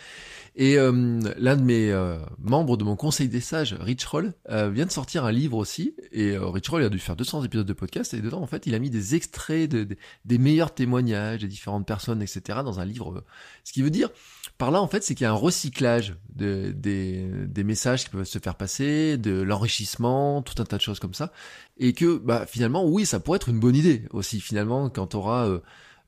Et 0.61 0.77
euh, 0.77 0.91
l'un 1.37 1.55
de 1.55 1.61
mes 1.63 1.89
euh, 1.89 2.17
membres 2.37 2.75
de 2.75 2.83
mon 2.83 2.97
conseil 2.97 3.29
des 3.29 3.39
sages, 3.39 3.73
Rich 3.79 4.03
Roll, 4.03 4.33
euh, 4.49 4.69
vient 4.69 4.85
de 4.85 4.91
sortir 4.91 5.23
un 5.23 5.31
livre 5.31 5.55
aussi. 5.55 5.95
Et 6.11 6.31
euh, 6.31 6.47
Rich 6.47 6.67
Roll 6.67 6.83
a 6.83 6.89
dû 6.89 6.99
faire 6.99 7.15
200 7.15 7.45
épisodes 7.45 7.65
de 7.65 7.71
podcast. 7.71 8.13
Et 8.13 8.19
dedans, 8.19 8.41
en 8.41 8.45
fait, 8.45 8.67
il 8.67 8.75
a 8.75 8.79
mis 8.79 8.89
des 8.89 9.15
extraits 9.15 9.71
de, 9.71 9.85
de- 9.85 9.95
des 10.25 10.37
meilleurs 10.37 10.73
témoignages 10.75 11.39
des 11.39 11.47
différentes 11.47 11.87
personnes, 11.87 12.21
etc. 12.21 12.59
dans 12.65 12.81
un 12.81 12.83
livre. 12.85 13.23
Ce 13.63 13.71
qui 13.71 13.81
veut 13.81 13.89
dire, 13.89 14.09
par 14.57 14.69
là, 14.71 14.81
en 14.81 14.87
fait, 14.89 15.01
c'est 15.01 15.15
qu'il 15.15 15.23
y 15.23 15.27
a 15.27 15.31
un 15.31 15.33
recyclage 15.33 16.17
de, 16.35 16.73
des, 16.75 17.25
des 17.47 17.63
messages 17.63 18.03
qui 18.03 18.09
peuvent 18.09 18.25
se 18.25 18.39
faire 18.39 18.55
passer, 18.55 19.17
de 19.17 19.41
l'enrichissement, 19.41 20.41
tout 20.41 20.61
un 20.61 20.65
tas 20.65 20.75
de 20.75 20.81
choses 20.81 20.99
comme 20.99 21.13
ça. 21.13 21.31
Et 21.77 21.93
que, 21.93 22.17
bah, 22.17 22.45
finalement, 22.45 22.85
oui, 22.85 23.05
ça 23.05 23.21
pourrait 23.21 23.37
être 23.37 23.47
une 23.47 23.61
bonne 23.61 23.77
idée 23.77 24.03
aussi, 24.11 24.41
finalement, 24.41 24.89
quand 24.89 25.07
t'auras, 25.07 25.47
euh, 25.47 25.59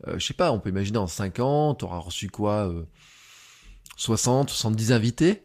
euh, 0.10 0.20
je 0.20 0.26
sais 0.26 0.34
pas, 0.34 0.52
on 0.52 0.60
peut 0.60 0.72
imaginer 0.72 0.98
en 0.98 1.08
5 1.08 1.40
ans, 1.40 1.74
t'auras 1.74 2.00
reçu 2.00 2.30
quoi 2.30 2.68
euh, 2.68 2.84
60, 4.02 4.50
70 4.50 4.92
invités 4.94 5.44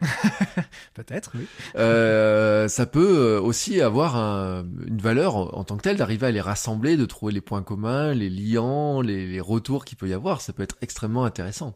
Peut-être, 0.94 1.32
oui. 1.34 1.46
Euh, 1.76 2.68
ça 2.68 2.86
peut 2.86 3.18
euh, 3.18 3.40
aussi 3.40 3.80
avoir 3.80 4.16
un- 4.16 4.64
une 4.86 4.98
valeur 5.00 5.36
en, 5.36 5.48
en 5.54 5.64
tant 5.64 5.76
que 5.76 5.82
telle 5.82 5.96
d'arriver 5.96 6.26
à 6.28 6.30
les 6.30 6.40
rassembler, 6.40 6.96
de 6.96 7.04
trouver 7.04 7.32
les 7.32 7.40
points 7.40 7.62
communs, 7.62 8.14
les 8.14 8.30
liants, 8.30 9.00
les, 9.00 9.26
les 9.26 9.40
retours 9.40 9.84
qu'il 9.84 9.98
peut 9.98 10.08
y 10.08 10.12
avoir. 10.12 10.40
Ça 10.40 10.52
peut 10.52 10.62
être 10.62 10.76
extrêmement 10.80 11.24
intéressant. 11.24 11.74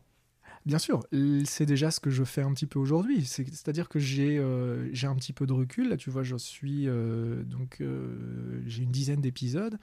Bien 0.64 0.78
sûr, 0.78 1.04
c'est 1.44 1.66
déjà 1.66 1.90
ce 1.90 1.98
que 1.98 2.10
je 2.10 2.22
fais 2.22 2.42
un 2.42 2.52
petit 2.52 2.66
peu 2.66 2.78
aujourd'hui. 2.78 3.24
C'est- 3.24 3.44
C'est-à-dire 3.48 3.88
que 3.88 3.98
j'ai 3.98 4.38
euh, 4.38 4.88
j'ai 4.92 5.08
un 5.08 5.16
petit 5.16 5.32
peu 5.32 5.44
de 5.44 5.52
recul. 5.52 5.88
Là, 5.88 5.96
tu 5.96 6.08
vois, 6.08 6.22
je 6.22 6.36
suis 6.36 6.86
euh, 6.88 7.42
donc 7.42 7.78
euh, 7.80 8.62
j'ai 8.66 8.84
une 8.84 8.92
dizaine 8.92 9.20
d'épisodes. 9.20 9.78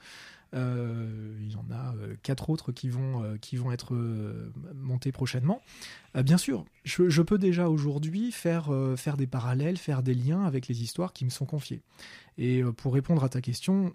Il 0.52 1.48
y 1.52 1.54
en 1.54 1.70
a 1.72 1.94
quatre 2.24 2.50
autres 2.50 2.72
qui 2.72 2.88
vont 2.88 3.22
être 3.72 3.94
montés 4.74 5.12
prochainement. 5.12 5.62
Bien 6.14 6.38
sûr, 6.38 6.64
je, 6.84 7.08
je 7.08 7.22
peux 7.22 7.38
déjà 7.38 7.68
aujourd'hui 7.68 8.32
faire 8.32 8.68
faire 8.96 9.16
des 9.16 9.28
parallèles, 9.28 9.76
faire 9.76 10.02
des 10.02 10.14
liens 10.14 10.44
avec 10.44 10.66
les 10.66 10.82
histoires 10.82 11.12
qui 11.12 11.24
me 11.24 11.30
sont 11.30 11.46
confiées. 11.46 11.82
Et 12.36 12.64
pour 12.78 12.94
répondre 12.94 13.22
à 13.22 13.28
ta 13.28 13.40
question. 13.40 13.92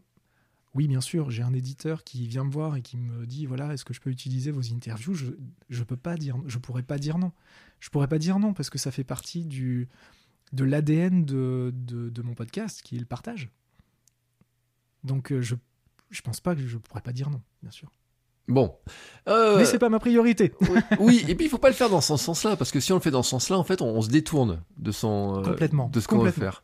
Oui, 0.75 0.87
bien 0.89 0.99
sûr, 1.01 1.31
j'ai 1.31 1.41
un 1.41 1.53
éditeur 1.53 2.03
qui 2.03 2.27
vient 2.27 2.43
me 2.43 2.51
voir 2.51 2.75
et 2.75 2.81
qui 2.81 2.97
me 2.97 3.25
dit 3.25 3.45
voilà, 3.45 3.73
est-ce 3.73 3.85
que 3.85 3.93
je 3.93 4.01
peux 4.01 4.09
utiliser 4.09 4.51
vos 4.51 4.61
interviews? 4.73 5.13
Je 5.13 5.27
je 5.69 5.83
peux 5.83 5.95
pas 5.95 6.15
dire 6.17 6.37
je 6.47 6.57
pourrais 6.57 6.83
pas 6.83 6.97
dire 6.97 7.17
non. 7.17 7.31
Je 7.79 7.89
pourrais 7.89 8.09
pas 8.09 8.19
dire 8.19 8.39
non 8.39 8.53
parce 8.53 8.69
que 8.69 8.77
ça 8.77 8.91
fait 8.91 9.05
partie 9.05 9.45
du 9.45 9.87
de 10.51 10.63
l'ADN 10.65 11.23
de, 11.25 11.71
de, 11.73 12.09
de 12.09 12.21
mon 12.21 12.33
podcast 12.33 12.81
qui 12.83 12.97
est 12.97 12.99
le 12.99 13.05
partage. 13.05 13.49
Donc 15.05 15.31
euh, 15.31 15.41
je 15.41 15.55
je 16.11 16.21
pense 16.21 16.41
pas 16.41 16.55
que 16.55 16.67
je 16.67 16.77
pourrais 16.77 17.01
pas 17.01 17.13
dire 17.13 17.29
non, 17.29 17.41
bien 17.61 17.71
sûr. 17.71 17.89
Bon. 18.47 18.75
Euh, 19.27 19.57
Mais 19.57 19.65
c'est 19.65 19.79
pas 19.79 19.89
ma 19.89 19.99
priorité. 19.99 20.53
oui, 20.61 20.79
oui, 20.99 21.25
et 21.27 21.35
puis 21.35 21.45
il 21.45 21.49
faut 21.49 21.57
pas 21.57 21.69
le 21.69 21.73
faire 21.73 21.89
dans 21.89 22.01
ce 22.01 22.15
sens-là, 22.17 22.55
parce 22.57 22.71
que 22.71 22.79
si 22.79 22.91
on 22.91 22.95
le 22.95 23.01
fait 23.01 23.11
dans 23.11 23.23
ce 23.23 23.31
sens-là, 23.31 23.57
en 23.57 23.63
fait, 23.63 23.81
on, 23.81 23.87
on 23.87 24.01
se 24.01 24.09
détourne 24.09 24.61
de 24.77 24.91
son, 24.91 25.39
euh, 25.39 25.41
Complètement, 25.41 25.89
de 25.89 25.99
ce 25.99 26.07
qu'on 26.07 26.19
veut 26.19 26.31
faire. 26.31 26.63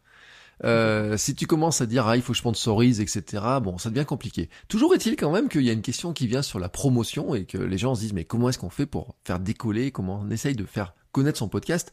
Euh, 0.64 1.18
si 1.18 1.36
tu 1.36 1.48
commences 1.48 1.82
à 1.82 1.86
dire 1.86 2.08
ah 2.08 2.16
il 2.16 2.22
faut 2.22 2.34
que 2.34 2.38
je 2.38 2.42
sponsorise 2.42 3.02
etc 3.02 3.44
bon 3.62 3.78
ça 3.78 3.90
devient 3.90 4.06
compliqué. 4.06 4.50
Toujours 4.68 4.94
est-il 4.94 5.16
quand 5.16 5.32
même 5.32 5.50
qu'il 5.50 5.64
y 5.64 5.70
a 5.70 5.74
une 5.74 5.82
question 5.82 6.14
qui 6.14 6.28
vient 6.28 6.42
sur 6.42 6.60
la 6.60 6.70
promotion 6.70 7.34
et 7.34 7.46
que 7.46 7.58
les 7.58 7.78
gens 7.78 7.96
se 7.96 8.02
disent 8.02 8.14
mais 8.14 8.26
comment 8.26 8.50
est-ce 8.50 8.60
qu'on 8.60 8.70
fait 8.70 8.86
pour 8.86 9.16
faire 9.24 9.40
décoller 9.40 9.92
comment 9.92 10.22
on 10.24 10.30
essaye 10.30 10.56
de 10.56 10.66
faire 10.66 10.94
connaître 11.12 11.40
son 11.40 11.50
podcast? 11.50 11.92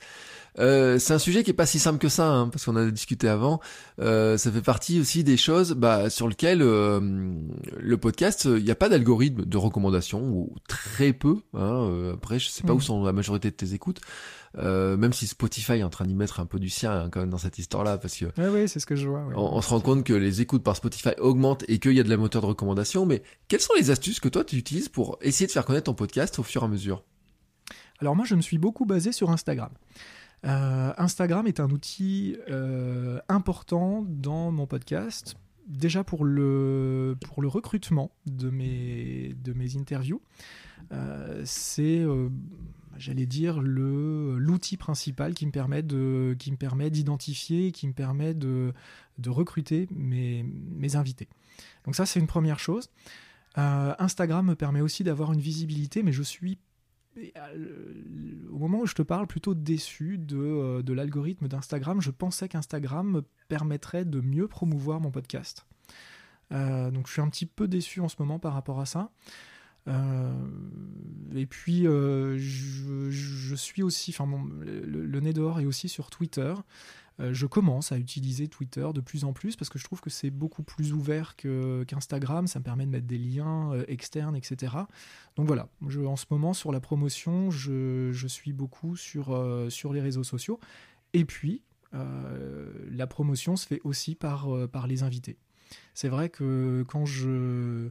Euh, 0.59 0.99
c'est 0.99 1.14
un 1.14 1.19
sujet 1.19 1.45
qui 1.45 1.51
est 1.51 1.55
pas 1.55 1.66
si 1.66 1.79
simple 1.79 1.99
que 1.99 2.09
ça 2.09 2.29
hein, 2.31 2.49
parce 2.49 2.64
qu'on 2.64 2.77
a 2.77 2.91
discuté 2.91 3.29
avant. 3.29 3.61
Euh, 4.01 4.37
ça 4.37 4.51
fait 4.51 4.62
partie 4.62 5.01
aussi 5.01 5.23
des 5.23 5.37
choses 5.37 5.73
bah, 5.73 6.11
sur 6.11 6.29
lesquelles 6.29 6.62
euh, 6.62 7.01
le 7.79 7.97
podcast 7.97 8.45
il 8.45 8.64
n'y 8.64 8.71
a 8.71 8.75
pas 8.75 8.89
d'algorithme 8.89 9.45
de 9.45 9.57
recommandation 9.57 10.21
ou 10.21 10.55
très 10.69 11.12
peu 11.12 11.37
hein, 11.55 11.89
euh, 11.91 12.14
après 12.14 12.39
je 12.39 12.49
sais 12.49 12.62
pas 12.64 12.73
où 12.73 12.81
sont 12.81 13.05
la 13.05 13.12
majorité 13.12 13.51
de 13.51 13.57
tes 13.57 13.75
écoutes 13.75 14.01
euh, 14.57 14.96
même 14.96 15.12
si 15.12 15.26
Spotify 15.26 15.72
est 15.74 15.82
en 15.82 15.90
train 15.90 16.07
d'y 16.07 16.14
mettre 16.14 16.40
un 16.40 16.46
peu 16.46 16.59
du 16.59 16.70
sien 16.70 16.92
hein, 16.92 17.09
quand 17.11 17.20
même 17.20 17.30
dans 17.30 17.38
cette 17.38 17.59
histoire-là, 17.59 17.99
parce 17.99 18.16
que 18.16 18.24
Ouais, 18.40 18.49
ouais, 18.49 18.66
c'est 18.68 18.80
ce 18.80 18.86
que 18.86 18.96
je 18.96 19.07
vois. 19.09 19.24
ouais. 19.26 19.34
on, 19.36 19.57
on 19.57 19.61
se 19.61 19.68
rend 19.68 19.80
compte 19.80 20.05
que 20.05 20.12
les 20.14 20.40
écoutes 20.40 20.62
par 20.62 20.76
Spotify 20.76 21.11
augmentent 21.18 21.64
et 21.68 21.78
qu'il 21.78 21.92
y 21.92 22.01
a 22.01 22.03
de 22.03 22.09
la 22.09 22.16
moteur 22.16 22.42
de 22.42 22.46
recommandation. 22.46 23.05
Mais 23.07 23.22
quelles 23.49 23.61
sont 23.61 23.74
les 23.76 23.90
astuces 23.90 24.20
que 24.20 24.28
toi 24.28 24.44
tu 24.44 24.57
utilises 24.57 24.88
pour 24.88 25.18
essayer 25.20 25.46
de 25.46 25.53
faire 25.53 25.64
connaître 25.64 25.84
ton 25.84 25.94
podcast 25.94 26.38
au 26.38 26.42
fur 26.42 26.62
et 26.62 26.64
à 26.64 26.68
mesure? 26.68 27.05
Alors 28.01 28.14
moi, 28.16 28.24
je 28.24 28.34
me 28.34 28.40
suis 28.42 28.59
beaucoup 28.59 28.86
basé 28.86 29.12
sur 29.12 29.30
Instagram. 29.30 29.70
Euh, 30.46 30.92
Instagram 30.99 31.46
est 31.49 31.59
un 31.61 31.68
outil 31.70 32.36
euh, 32.49 33.18
important 33.28 34.05
dans 34.09 34.53
mon 34.53 34.66
podcast, 34.68 35.34
déjà 35.66 36.05
pour 36.05 36.24
le, 36.24 37.16
pour 37.26 37.42
le 37.42 37.49
recrutement 37.49 38.12
de 38.26 38.49
mes, 38.51 39.34
de 39.42 39.53
mes 39.53 39.76
interviews. 39.76 40.22
Euh, 40.92 41.42
c'est, 41.44 42.05
j'allais 42.99 43.26
dire, 43.26 43.61
l'outil 43.61 44.76
principal 44.76 45.34
qui 45.34 45.46
me 45.46 45.51
permet, 45.51 45.82
de, 45.82 46.36
qui 46.38 46.51
me 46.51 46.57
permet 46.57 46.90
d'identifier, 46.90 47.72
qui 47.72 47.88
me 47.88 47.92
permet 47.92 48.34
de, 48.34 48.72
de 49.18 49.30
recruter 49.30 49.88
mes, 49.90 50.42
mes 50.42 50.96
invités. 50.96 51.28
Donc 51.84 51.96
ça, 51.96 52.07
c'est 52.07 52.20
une 52.20 52.26
première 52.26 52.59
chose. 52.59 52.90
Euh, 53.57 53.94
Instagram 53.99 54.46
me 54.46 54.55
permet 54.55 54.80
aussi 54.80 55.05
d'avoir 55.05 55.32
une 55.32 55.40
visibilité, 55.40 56.03
mais 56.03 56.12
je 56.12 56.22
suis 56.22 56.59
au 58.51 58.59
moment 58.59 58.80
où 58.80 58.86
je 58.86 58.94
te 58.94 59.03
parle, 59.03 59.26
plutôt 59.26 59.55
déçu 59.55 60.18
de, 60.18 60.36
euh, 60.36 60.82
de 60.82 60.92
l'algorithme 60.92 61.49
d'Instagram. 61.49 62.01
Je 62.01 62.11
pensais 62.11 62.49
qu'Instagram 62.49 63.11
me 63.11 63.24
permettrait 63.49 64.05
de 64.05 64.20
mieux 64.20 64.49
promouvoir 64.49 65.01
mon 65.01 65.11
podcast. 65.11 65.66
Euh, 66.53 66.90
donc 66.90 67.07
je 67.07 67.12
suis 67.12 67.20
un 67.20 67.28
petit 67.28 67.46
peu 67.46 67.68
déçu 67.68 68.01
en 68.01 68.09
ce 68.09 68.16
moment 68.18 68.38
par 68.38 68.55
rapport 68.55 68.80
à 68.80 68.86
ça. 68.86 69.11
Euh, 69.89 70.32
et 71.34 71.47
puis 71.47 71.86
euh, 71.86 72.36
je, 72.39 73.55
suis 73.55 73.82
aussi, 73.82 74.11
enfin 74.11 74.26
le, 74.61 75.20
nez 75.20 75.32
dehors 75.32 75.61
est 75.61 75.66
aussi 75.66 75.89
sur 75.89 76.11
Twitter. 76.11 76.55
Euh, 77.20 77.34
je 77.34 77.47
commence 77.47 77.91
à 77.91 77.99
utiliser 77.99 78.47
Twitter 78.47 78.86
de 78.95 79.01
plus 79.01 79.24
en 79.24 79.32
plus 79.32 79.57
parce 79.57 79.68
que 79.68 79.78
je 79.78 79.84
trouve 79.84 80.01
que 80.01 80.11
c'est 80.11 80.30
beaucoup 80.30 80.62
plus 80.62 80.93
ouvert 80.93 81.34
qu'Instagram. 81.36 82.47
ça 82.47 82.61
me 82.61 82.64
permet 82.64 82.86
de 82.86 82.91
mettre 82.91 83.07
des 83.07 83.18
liens 83.18 83.72
externes, 83.89 84.36
etc. 84.36 84.74
Donc 85.36 85.47
voilà, 85.47 85.68
en 85.82 86.16
ce 86.16 86.26
moment 86.30 86.53
sur 86.53 86.70
la 86.70 86.80
promotion, 86.80 87.51
je, 87.51 88.26
suis 88.28 88.53
beaucoup 88.53 88.97
sur, 88.97 89.32
les 89.93 90.01
réseaux 90.01 90.24
sociaux. 90.24 90.61
Et 91.12 91.24
puis, 91.24 91.62
la 91.93 93.07
promotion 93.07 93.57
se 93.57 93.66
fait 93.66 93.80
aussi 93.84 94.14
par 94.14 94.86
les 94.86 95.03
invités. 95.03 95.39
C'est 95.95 96.09
vrai 96.09 96.28
que 96.28 96.84
quand 96.89 97.05
je... 97.05 97.91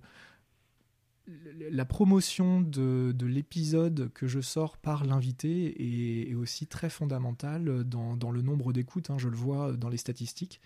La 1.71 1.83
promotion 1.83 2.61
de, 2.61 3.11
de 3.13 3.25
l'épisode 3.25 4.09
que 4.13 4.27
je 4.27 4.39
sors 4.39 4.77
par 4.77 5.03
l'invité 5.03 6.29
est, 6.29 6.35
aussi 6.35 6.67
très 6.67 6.89
fondamentale 6.89 7.83
dans, 7.83 8.31
le 8.31 8.41
nombre 8.41 8.71
d'écoutes, 8.71 9.09
hein, 9.09 9.17
je 9.17 9.27
le 9.27 9.35
vois 9.35 9.73
dans 9.73 9.89
les 9.89 9.97
statistiques. 9.97 10.61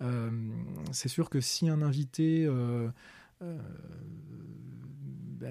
Euh, 0.00 0.30
c'est 0.92 1.08
sûr 1.08 1.28
que 1.28 1.40
si 1.42 1.68
un 1.68 1.82
invité 1.82 2.46
euh, 2.46 2.88
euh, 3.42 3.58
bah, 5.38 5.48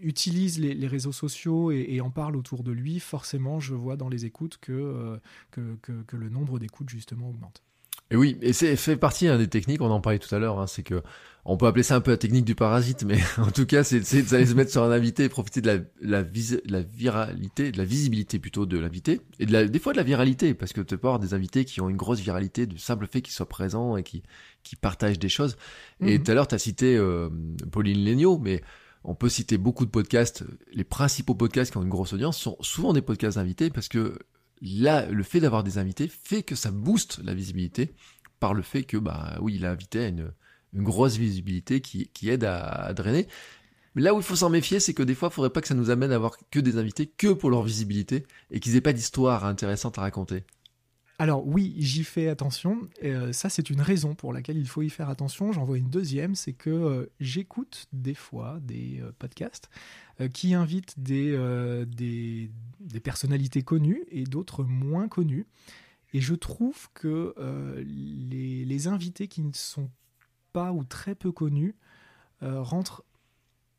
utilise 0.00 0.60
les, 0.60 0.86
réseaux 0.86 1.12
sociaux 1.12 1.72
et, 1.72 2.00
en 2.00 2.10
parle 2.10 2.36
autour 2.36 2.62
de 2.62 2.70
lui, 2.70 3.00
forcément, 3.00 3.58
je 3.58 3.74
vois 3.74 3.96
dans 3.96 4.08
les 4.08 4.26
écoutes 4.26 4.58
que- 4.58 5.18
que 5.50 6.16
le 6.16 6.28
nombre 6.28 6.60
d'écoutes, 6.60 6.90
justement, 6.90 7.30
augmente. 7.30 7.65
Et 8.10 8.16
oui, 8.16 8.38
et 8.40 8.52
c'est 8.52 8.76
fait 8.76 8.96
partie 8.96 9.26
hein, 9.28 9.36
des 9.38 9.48
techniques, 9.48 9.80
on 9.82 9.90
en 9.90 10.00
parlait 10.00 10.18
tout 10.20 10.32
à 10.34 10.38
l'heure, 10.38 10.60
hein, 10.60 10.66
c'est 10.66 10.82
que 10.84 11.02
on 11.48 11.56
peut 11.56 11.66
appeler 11.66 11.84
ça 11.84 11.94
un 11.94 12.00
peu 12.00 12.10
la 12.10 12.16
technique 12.16 12.44
du 12.44 12.56
parasite, 12.56 13.04
mais 13.04 13.18
en 13.38 13.50
tout 13.52 13.66
cas, 13.66 13.84
c'est 13.84 14.00
d'aller 14.30 14.46
se 14.46 14.54
mettre 14.54 14.70
sur 14.72 14.82
un 14.82 14.90
invité 14.90 15.24
et 15.24 15.28
profiter 15.28 15.60
de 15.60 15.66
la, 15.68 15.78
la, 16.00 16.22
vis- 16.22 16.60
la 16.66 16.82
viralité, 16.82 17.70
de 17.70 17.78
la 17.78 17.84
visibilité 17.84 18.38
plutôt 18.40 18.66
de 18.66 18.76
l'invité, 18.78 19.20
et 19.38 19.46
de 19.46 19.52
la, 19.52 19.64
des 19.66 19.78
fois 19.78 19.92
de 19.92 19.96
la 19.98 20.02
viralité, 20.02 20.54
parce 20.54 20.72
que 20.72 20.80
tu 20.80 20.98
peux 20.98 21.06
avoir 21.06 21.20
des 21.20 21.34
invités 21.34 21.64
qui 21.64 21.80
ont 21.80 21.88
une 21.88 21.96
grosse 21.96 22.18
viralité 22.20 22.66
du 22.66 22.78
simple 22.78 23.06
fait 23.06 23.22
qu'ils 23.22 23.32
soient 23.34 23.48
présents 23.48 23.96
et 23.96 24.02
qui, 24.02 24.22
qui 24.64 24.74
partagent 24.76 25.18
des 25.20 25.28
choses. 25.28 25.56
Et 26.00 26.18
Mhm. 26.18 26.24
tout 26.24 26.30
à 26.32 26.34
l'heure, 26.34 26.48
tu 26.48 26.54
as 26.56 26.58
cité 26.58 26.96
euh, 26.96 27.28
Pauline 27.70 27.98
Léniaud, 28.04 28.38
mais 28.38 28.62
on 29.04 29.14
peut 29.14 29.28
citer 29.28 29.56
beaucoup 29.56 29.84
de 29.84 29.90
podcasts. 29.90 30.42
Les 30.72 30.82
principaux 30.84 31.36
podcasts 31.36 31.70
qui 31.70 31.78
ont 31.78 31.82
une 31.82 31.88
grosse 31.88 32.12
audience 32.12 32.38
sont 32.38 32.56
souvent 32.60 32.92
des 32.92 33.02
podcasts 33.02 33.38
invités 33.38 33.70
parce 33.70 33.86
que 33.86 34.18
là, 34.62 35.06
le 35.06 35.22
fait 35.22 35.40
d'avoir 35.40 35.64
des 35.64 35.78
invités 35.78 36.08
fait 36.08 36.42
que 36.42 36.54
ça 36.54 36.70
booste 36.70 37.20
la 37.22 37.34
visibilité 37.34 37.94
par 38.40 38.54
le 38.54 38.62
fait 38.62 38.84
que, 38.84 38.96
bah 38.96 39.38
oui, 39.40 39.58
l'invité 39.58 40.04
a 40.04 40.08
une, 40.08 40.32
une 40.72 40.82
grosse 40.82 41.16
visibilité 41.16 41.80
qui, 41.80 42.28
aide 42.28 42.44
à, 42.44 42.92
drainer. 42.92 43.26
Mais 43.94 44.02
là 44.02 44.14
où 44.14 44.18
il 44.18 44.22
faut 44.22 44.36
s'en 44.36 44.50
méfier, 44.50 44.78
c'est 44.78 44.94
que 44.94 45.02
des 45.02 45.14
fois, 45.14 45.28
il 45.32 45.34
faudrait 45.34 45.50
pas 45.50 45.62
que 45.62 45.68
ça 45.68 45.74
nous 45.74 45.90
amène 45.90 46.12
à 46.12 46.16
avoir 46.16 46.36
que 46.50 46.60
des 46.60 46.76
invités 46.76 47.06
que 47.06 47.32
pour 47.32 47.50
leur 47.50 47.62
visibilité 47.62 48.26
et 48.50 48.60
qu'ils 48.60 48.76
aient 48.76 48.82
pas 48.82 48.92
d'histoire 48.92 49.46
intéressante 49.46 49.98
à 49.98 50.02
raconter. 50.02 50.44
Alors 51.18 51.46
oui, 51.46 51.74
j'y 51.78 52.04
fais 52.04 52.28
attention. 52.28 52.88
Euh, 53.02 53.32
ça, 53.32 53.48
c'est 53.48 53.70
une 53.70 53.80
raison 53.80 54.14
pour 54.14 54.34
laquelle 54.34 54.58
il 54.58 54.68
faut 54.68 54.82
y 54.82 54.90
faire 54.90 55.08
attention. 55.08 55.50
J'en 55.50 55.64
vois 55.64 55.78
une 55.78 55.88
deuxième, 55.88 56.34
c'est 56.34 56.52
que 56.52 56.68
euh, 56.68 57.06
j'écoute 57.20 57.86
des 57.92 58.14
fois 58.14 58.58
des 58.60 59.00
euh, 59.00 59.12
podcasts 59.18 59.70
qui 60.32 60.54
invitent 60.54 60.98
des, 60.98 62.50
personnalités 63.04 63.62
connues 63.62 64.02
et 64.10 64.24
d'autres 64.24 64.64
moins 64.64 65.08
connues. 65.08 65.46
Et 66.14 66.22
je 66.22 66.34
trouve 66.34 66.88
que 66.94 67.34
les, 67.84 68.88
invités 68.88 69.28
qui 69.28 69.42
ne 69.42 69.52
sont 69.52 69.90
pas 70.54 70.72
ou 70.72 70.84
très 70.84 71.14
peu 71.14 71.32
connus 71.32 71.74
rentrent 72.40 73.04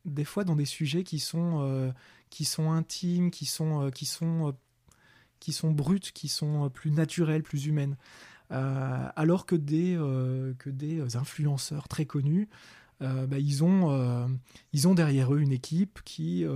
des 0.04 0.24
fois 0.24 0.44
dans 0.44 0.54
des 0.54 0.64
sujets 0.64 1.02
qui 1.02 1.18
sont, 1.18 1.92
intimes, 2.70 3.32
qui 3.32 3.44
sont, 3.44 3.90
qui 5.40 5.52
sont 5.52 5.70
brutes, 5.70 6.12
qui 6.12 6.28
sont 6.28 6.66
euh, 6.66 6.68
plus 6.68 6.90
naturelles, 6.90 7.42
plus 7.42 7.66
humaines. 7.66 7.96
Euh, 8.50 9.06
alors 9.14 9.44
que 9.44 9.56
des, 9.56 9.94
euh, 9.98 10.54
que 10.58 10.70
des 10.70 11.16
influenceurs 11.16 11.86
très 11.86 12.06
connus, 12.06 12.48
euh, 13.02 13.26
bah, 13.26 13.38
ils, 13.38 13.62
ont, 13.62 14.28
ils 14.72 14.88
ont 14.88 14.94
derrière 14.94 15.34
eux 15.34 15.40
une 15.40 15.52
équipe 15.52 16.00
qui, 16.04 16.46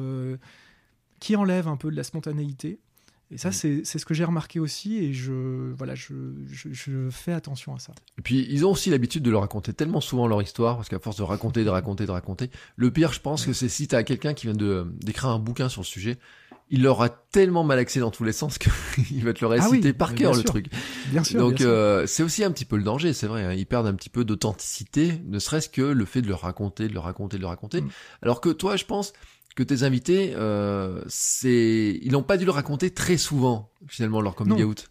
qui 1.20 1.36
enlève 1.36 1.68
un 1.68 1.76
peu 1.76 1.90
de 1.90 1.96
la 1.96 2.04
spontanéité. 2.04 2.78
Et 3.30 3.38
ça, 3.38 3.48
Mm. 3.48 3.82
c'est 3.84 3.98
ce 3.98 4.04
que 4.04 4.12
j'ai 4.12 4.24
remarqué 4.24 4.60
aussi, 4.60 4.98
et 4.98 5.14
je, 5.14 5.72
voilà, 5.72 5.94
je, 5.94 6.12
je, 6.50 6.68
je 6.70 7.08
fais 7.10 7.32
attention 7.32 7.74
à 7.74 7.78
ça. 7.78 7.92
Et 8.18 8.22
puis, 8.22 8.46
ils 8.50 8.66
ont 8.66 8.72
aussi 8.72 8.90
l'habitude 8.90 9.22
de 9.22 9.30
leur 9.30 9.40
raconter 9.40 9.72
tellement 9.72 10.02
souvent 10.02 10.26
leur 10.26 10.42
histoire, 10.42 10.76
parce 10.76 10.90
qu'à 10.90 10.98
force 10.98 11.16
de 11.16 11.22
raconter, 11.22 11.64
de 11.64 11.70
raconter, 11.70 12.04
de 12.04 12.10
raconter, 12.10 12.50
le 12.76 12.90
pire, 12.90 13.12
je 13.14 13.20
pense 13.20 13.46
que 13.46 13.54
c'est 13.54 13.70
si 13.70 13.88
t'as 13.88 14.02
quelqu'un 14.02 14.34
qui 14.34 14.48
vient 14.48 14.86
d'écrire 15.00 15.30
un 15.30 15.38
bouquin 15.38 15.70
sur 15.70 15.80
le 15.80 15.86
sujet, 15.86 16.18
il 16.70 16.82
l'aura 16.82 17.08
tellement 17.10 17.64
mal 17.64 17.78
axé 17.78 18.00
dans 18.00 18.10
tous 18.10 18.24
les 18.24 18.32
sens 18.32 18.56
qu'il 18.58 18.70
va 19.24 19.32
te 19.34 19.44
le 19.44 19.50
Ah 19.50 19.54
réciter 19.68 19.88
oui, 19.88 19.92
par 19.92 20.14
cœur 20.14 20.34
le 20.34 20.42
truc. 20.42 20.66
Bien 21.10 21.22
sûr. 21.24 21.38
Donc 21.40 21.60
euh, 21.60 22.06
c'est 22.06 22.22
aussi 22.22 22.44
un 22.44 22.50
petit 22.50 22.64
peu 22.64 22.76
le 22.76 22.82
danger, 22.82 23.12
c'est 23.12 23.26
vrai. 23.26 23.44
hein. 23.44 23.52
Ils 23.52 23.66
perdent 23.66 23.86
un 23.86 23.94
petit 23.94 24.08
peu 24.10 24.24
d'authenticité, 24.24 25.20
ne 25.26 25.38
serait-ce 25.38 25.68
que 25.68 25.82
le 25.82 26.04
fait 26.04 26.22
de 26.22 26.28
le 26.28 26.34
raconter, 26.34 26.88
de 26.88 26.94
le 26.94 27.00
raconter, 27.00 27.36
de 27.36 27.42
le 27.42 27.48
raconter. 27.48 27.80
Mm. 27.82 27.90
Alors 28.22 28.40
que 28.40 28.48
toi, 28.50 28.76
je 28.76 28.84
pense 28.84 29.12
que 29.54 29.62
tes 29.62 29.82
invités, 29.82 30.32
euh, 30.34 31.02
c'est, 31.08 31.98
ils 32.02 32.12
n'ont 32.12 32.22
pas 32.22 32.38
dû 32.38 32.44
le 32.46 32.50
raconter 32.52 32.90
très 32.90 33.18
souvent 33.18 33.70
finalement 33.86 34.20
leur 34.22 34.34
coming 34.34 34.58
Non. 34.58 34.64
out. 34.64 34.88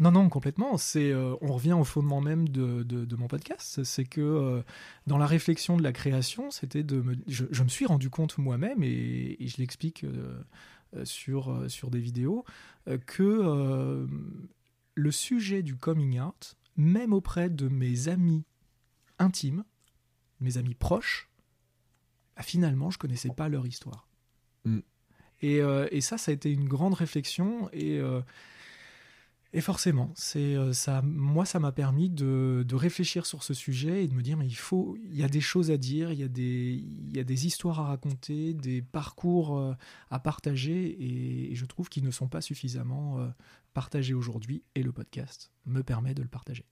Non, 0.00 0.10
non, 0.10 0.28
complètement. 0.28 0.76
C'est, 0.76 1.12
euh, 1.12 1.34
on 1.40 1.52
revient 1.52 1.74
au 1.74 1.84
fondement 1.84 2.20
même 2.20 2.48
de, 2.48 2.82
de, 2.82 3.04
de 3.04 3.16
mon 3.16 3.28
podcast. 3.28 3.84
C'est 3.84 4.04
que 4.04 4.20
euh, 4.20 4.62
dans 5.06 5.18
la 5.18 5.26
réflexion 5.26 5.76
de 5.76 5.82
la 5.84 5.92
création, 5.92 6.50
c'était 6.50 6.82
de 6.82 6.96
me, 7.00 7.14
je, 7.28 7.44
je 7.50 7.62
me 7.62 7.68
suis 7.68 7.86
rendu 7.86 8.10
compte 8.10 8.36
moi-même 8.38 8.82
et, 8.82 9.36
et 9.38 9.46
je 9.46 9.58
l'explique 9.58 10.02
euh, 10.02 10.34
sur, 11.04 11.50
euh, 11.50 11.68
sur 11.68 11.90
des 11.90 12.00
vidéos 12.00 12.44
euh, 12.88 12.98
que 12.98 13.22
euh, 13.22 14.06
le 14.94 15.10
sujet 15.10 15.62
du 15.62 15.76
coming 15.76 16.20
out, 16.20 16.54
même 16.76 17.12
auprès 17.12 17.50
de 17.50 17.68
mes 17.68 18.08
amis 18.08 18.44
intimes, 19.18 19.64
mes 20.40 20.58
amis 20.58 20.74
proches, 20.74 21.30
bah, 22.36 22.42
finalement, 22.42 22.90
je 22.90 22.98
connaissais 22.98 23.30
pas 23.30 23.48
leur 23.48 23.66
histoire. 23.66 24.08
Mm. 24.64 24.80
Et, 25.42 25.60
euh, 25.60 25.88
et 25.90 26.00
ça, 26.00 26.18
ça 26.18 26.30
a 26.30 26.34
été 26.34 26.52
une 26.52 26.68
grande 26.68 26.94
réflexion 26.94 27.68
et 27.72 27.98
euh, 27.98 28.20
et 29.56 29.60
forcément, 29.60 30.10
c'est 30.16 30.56
euh, 30.56 30.72
ça. 30.72 31.00
Moi, 31.02 31.44
ça 31.44 31.60
m'a 31.60 31.70
permis 31.70 32.10
de, 32.10 32.66
réfléchir 32.72 33.24
sur 33.24 33.44
ce 33.44 33.54
sujet 33.54 34.02
et 34.02 34.08
de 34.08 34.14
me 34.14 34.20
dire, 34.20 34.36
mais 34.36 34.48
il 34.48 34.56
faut, 34.56 34.96
il 35.04 35.14
y 35.16 35.22
a 35.22 35.28
des 35.28 35.40
choses 35.40 35.70
à 35.70 35.76
dire, 35.76 36.10
il 36.10 36.18
y 36.18 36.24
a 36.24 36.28
des, 36.28 36.82
il 36.82 37.16
y 37.16 37.20
a 37.20 37.24
des 37.24 37.46
histoires 37.46 37.78
à 37.78 37.84
raconter, 37.84 38.52
des 38.52 38.82
parcours 38.82 39.56
euh, 39.56 39.72
à 40.10 40.18
partager, 40.18 40.86
et, 40.86 41.52
et 41.52 41.54
je 41.54 41.66
trouve 41.66 41.88
qu'ils 41.88 42.02
ne 42.02 42.10
sont 42.10 42.26
pas 42.26 42.40
suffisamment 42.40 43.20
euh, 43.20 43.28
partagés 43.74 44.12
aujourd'hui, 44.12 44.64
et 44.74 44.82
le 44.82 44.90
podcast 44.90 45.52
me 45.66 45.84
permet 45.84 46.14
de 46.14 46.22
le 46.22 46.28
partager. 46.28 46.66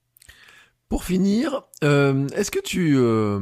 Pour 0.93 1.05
finir, 1.05 1.63
euh, 1.83 2.27
est-ce 2.35 2.51
que 2.51 2.59
tu, 2.59 2.93
euh, 2.97 3.39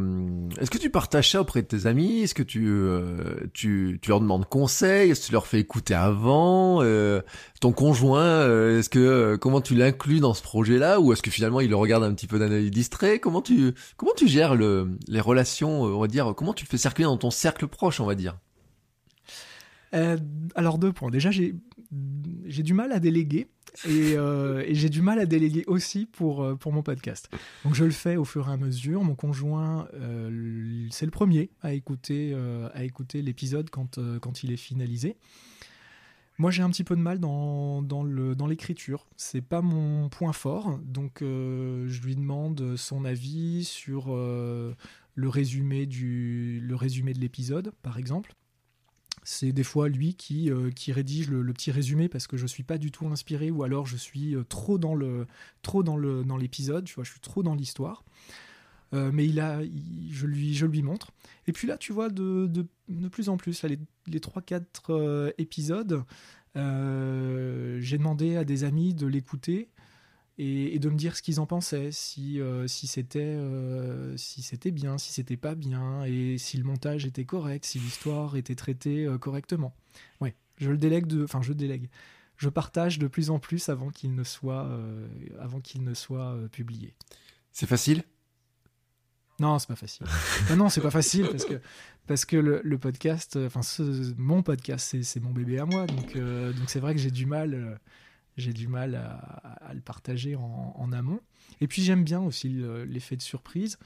est-ce 0.58 0.72
que 0.72 0.78
tu 0.78 0.90
partages 0.90 1.32
ça 1.32 1.42
auprès 1.42 1.62
de 1.62 1.68
tes 1.68 1.86
amis? 1.86 2.22
Est-ce 2.22 2.34
que 2.34 2.44
tu, 2.44 2.66
euh, 2.70 3.42
tu, 3.54 4.00
tu 4.02 4.10
leur 4.10 4.22
demandes 4.22 4.46
conseil? 4.46 5.12
Est-ce 5.12 5.24
que 5.24 5.26
tu 5.26 5.32
leur 5.34 5.48
fais 5.48 5.60
écouter 5.60 5.94
avant? 5.94 6.82
Euh, 6.82 7.20
Ton 7.60 7.74
conjoint, 7.74 8.24
euh, 8.24 8.80
est-ce 8.80 8.90
que 8.90 9.00
euh, 9.00 9.38
comment 9.38 9.60
tu 9.60 9.76
l'inclus 9.76 10.22
dans 10.22 10.34
ce 10.34 10.42
projet-là? 10.42 11.02
Ou 11.02 11.12
est-ce 11.12 11.22
que 11.22 11.30
finalement 11.30 11.60
il 11.60 11.70
le 11.70 11.76
regarde 11.76 12.06
un 12.06 12.14
petit 12.14 12.26
peu 12.26 12.40
d'un 12.40 12.54
œil 12.54 12.72
distrait? 12.72 13.20
Comment 13.20 13.42
tu, 13.42 13.74
comment 13.98 14.14
tu 14.16 14.30
gères 14.30 14.56
le, 14.56 14.98
les 15.10 15.20
relations 15.20 15.82
On 15.82 16.00
va 16.00 16.08
dire, 16.08 16.34
comment 16.38 16.54
tu 16.54 16.64
le 16.64 16.70
fais 16.70 16.78
circuler 16.78 17.04
dans 17.04 17.18
ton 17.18 17.32
cercle 17.32 17.68
proche, 17.68 18.00
on 18.00 18.06
va 18.06 18.16
dire? 18.16 18.38
Alors 20.56 20.78
deux 20.78 20.94
points. 20.94 21.10
Déjà, 21.12 21.32
j'ai 21.32 21.54
j'ai 22.46 22.64
du 22.64 22.74
mal 22.74 22.94
à 22.94 23.00
déléguer 23.02 23.50
et, 23.86 24.14
euh, 24.18 24.64
et 24.66 24.76
j'ai 24.76 24.90
du 24.90 25.02
mal 25.02 25.20
à 25.20 25.26
déléguer 25.26 25.64
aussi 25.68 26.06
pour, 26.06 26.44
euh, 26.44 26.56
pour 26.56 26.72
mon 26.74 26.84
podcast. 26.84 27.30
Donc 27.64 27.74
je 27.76 27.84
le 27.86 27.92
fais 27.92 28.18
au 28.18 28.26
fur 28.26 28.50
et 28.50 28.52
à 28.52 28.58
mesure. 28.58 29.04
Mon 29.04 29.16
conjoint, 29.16 29.88
euh, 29.94 30.88
c'est 30.92 31.06
le 31.06 31.12
premier 31.12 31.50
à 31.62 31.74
écouter, 31.74 32.36
à 32.74 32.84
écouter 32.84 33.22
l'épisode 33.22 33.70
quand, 33.70 34.00
quand 34.20 34.44
il 34.44 34.52
est 34.52 34.58
finalisé. 34.58 35.16
Moi, 36.38 36.50
j'ai 36.50 36.64
un 36.64 36.70
petit 36.72 36.84
peu 36.84 36.96
de 36.96 37.02
mal 37.02 37.20
dans, 37.20 37.84
dans 37.84 38.04
le- 38.04 38.36
dans 38.36 38.48
l'écriture. 38.48 39.06
C'est 39.16 39.42
pas 39.42 39.62
mon 39.62 40.10
point 40.10 40.34
fort. 40.34 40.80
Donc, 40.84 41.18
je 41.22 42.02
lui 42.02 42.16
demande 42.16 42.76
son 42.78 43.06
avis 43.06 43.64
sur 43.64 44.08
le, 44.16 44.76
résumé 45.30 45.86
du, 45.86 46.60
le 46.64 46.76
résumé 46.76 47.14
de 47.14 47.20
l'épisode, 47.20 47.72
par 47.84 48.00
exemple. 48.00 48.34
C'est 49.24 49.52
des 49.52 49.64
fois 49.64 49.88
lui 49.88 50.16
qui, 50.16 50.50
euh, 50.50 50.72
rédige 50.88 51.30
le, 51.30 51.54
petit 51.54 51.72
résumé 51.72 52.10
parce 52.10 52.26
que 52.26 52.38
je 52.38 52.48
suis 52.48 52.64
pas 52.64 52.78
du 52.78 52.92
tout 52.92 53.08
inspiré 53.08 53.52
ou 53.52 53.64
alors 53.64 53.86
je 53.86 53.96
suis 53.96 54.36
euh, 54.36 54.44
trop 54.44 54.80
dans 54.80 54.96
le 54.96 55.28
trop 55.62 55.84
dans 55.84 55.96
le 55.98 56.24
dans 56.24 56.38
l'épisode, 56.38 56.86
tu 56.86 56.96
vois, 56.96 57.04
je 57.04 57.12
suis 57.12 57.20
trop 57.20 57.44
dans 57.44 57.54
l'histoire. 57.54 58.04
Euh, 58.94 59.12
mais 59.14 59.26
il 59.26 59.40
a, 59.40 59.62
je 60.10 60.26
lui 60.26 60.82
montre. 60.82 61.12
Et 61.48 61.54
puis 61.54 61.66
là, 61.66 61.78
tu 61.78 61.94
vois, 61.94 62.10
de, 62.10 62.48
de, 62.48 63.08
plus 63.08 63.30
en 63.30 63.38
plus, 63.38 63.64
les, 63.64 63.80
les 64.08 64.20
3-4 64.20 65.32
épisodes, 65.38 66.04
j'ai 66.56 67.98
demandé 67.98 68.36
à 68.36 68.44
des 68.44 68.66
amis 68.66 68.94
de 68.94 69.08
l'écouter 69.08 69.70
et, 70.42 70.76
et 70.76 70.80
de 70.80 70.90
me 70.90 70.96
dire 70.96 71.16
ce 71.16 71.22
qu'ils 71.22 71.40
en 71.40 71.46
pensaient, 71.46 71.92
si, 71.92 72.42
euh, 72.42 72.66
si 72.66 72.88
c'était 72.88 73.20
euh, 73.20 74.18
si 74.18 74.42
c'était 74.42 74.72
bien, 74.72 74.98
si 74.98 75.14
c'était 75.14 75.38
pas 75.38 75.54
bien, 75.54 76.04
et 76.04 76.40
si 76.40 76.58
le 76.58 76.64
montage 76.64 77.06
était 77.06 77.26
correct, 77.26 77.64
si 77.64 77.78
l'histoire 77.78 78.36
était 78.36 78.56
traitée 78.56 79.06
euh, 79.06 79.20
correctement. 79.20 79.76
Ouais, 80.20 80.36
je 80.58 80.72
le 80.72 80.80
délègue 80.80 81.06
de, 81.06 81.24
enfin 81.24 81.44
je 81.44 81.54
délègue. 81.54 81.90
Je 82.38 82.50
partage 82.50 82.98
de 82.98 83.06
plus 83.06 83.30
en 83.30 83.38
plus 83.38 83.70
avant 83.70 83.92
qu'il 83.92 84.16
ne 84.16 84.24
soit 84.24 84.68
avant 85.40 85.62
qu'il 85.62 85.84
ne 85.84 85.94
soit 85.94 86.36
publié. 86.52 86.96
C'est 87.52 87.68
facile? 87.68 88.04
Non, 89.40 89.60
c'est 89.60 89.68
pas 89.68 89.76
facile. 89.76 90.08
non, 90.50 90.56
non, 90.56 90.70
c'est 90.70 90.82
pas 90.82 90.90
facile 90.90 91.28
parce 91.30 91.46
que 91.46 91.62
parce 92.08 92.26
que 92.26 92.38
le, 92.38 92.62
le 92.64 92.78
podcast, 92.80 93.38
enfin 93.38 93.62
mon 94.18 94.42
podcast, 94.42 94.98
c'est, 95.04 95.20
mon 95.20 95.30
bébé 95.30 95.60
à 95.60 95.66
moi, 95.66 95.86
donc 95.86 96.18
donc 96.18 96.68
c'est 96.70 96.80
vrai 96.80 96.96
que 96.96 97.00
j'ai 97.00 97.12
du 97.12 97.28
mal, 97.28 97.80
j'ai 98.38 98.54
du 98.54 98.68
mal 98.68 98.96
à, 98.96 99.74
le 99.74 99.82
partager 99.82 100.36
en, 100.36 100.92
amont. 100.92 101.20
Et 101.60 101.68
puis 101.68 101.84
j'aime 101.84 102.04
bien 102.04 102.22
aussi 102.22 102.50
le- 102.50 102.84
l'effet 102.86 103.16
de 103.16 103.22
surprise. 103.22 103.78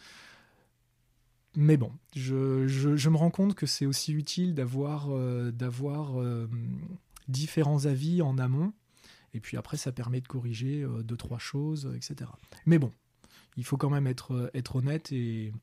Mais 1.56 1.78
bon, 1.78 1.92
je, 2.16 3.10
me 3.10 3.18
rends 3.18 3.32
compte 3.32 3.56
que 3.56 3.66
c'est 3.66 3.86
aussi 3.86 4.14
utile 4.14 4.54
d'avoir 4.54 5.10
euh, 5.10 5.52
euh, 5.62 6.48
différents 7.28 7.86
avis 7.86 8.22
en 8.22 8.38
amont. 8.38 8.74
Et 9.34 9.40
puis 9.40 9.58
après, 9.58 9.78
ça 9.78 9.92
permet 9.92 10.22
de 10.22 10.28
corriger 10.28 10.84
euh, 10.84 11.02
deux, 11.02 11.18
trois 11.18 11.40
choses, 11.40 11.92
etc. 11.96 12.30
Mais 12.66 12.78
bon, 12.78 12.92
il 13.58 13.64
faut 13.64 13.78
quand 13.78 13.90
même 13.90 14.08
être, 14.08 14.52
être 14.54 14.78
honnête 14.78 15.12
et, 15.12 15.54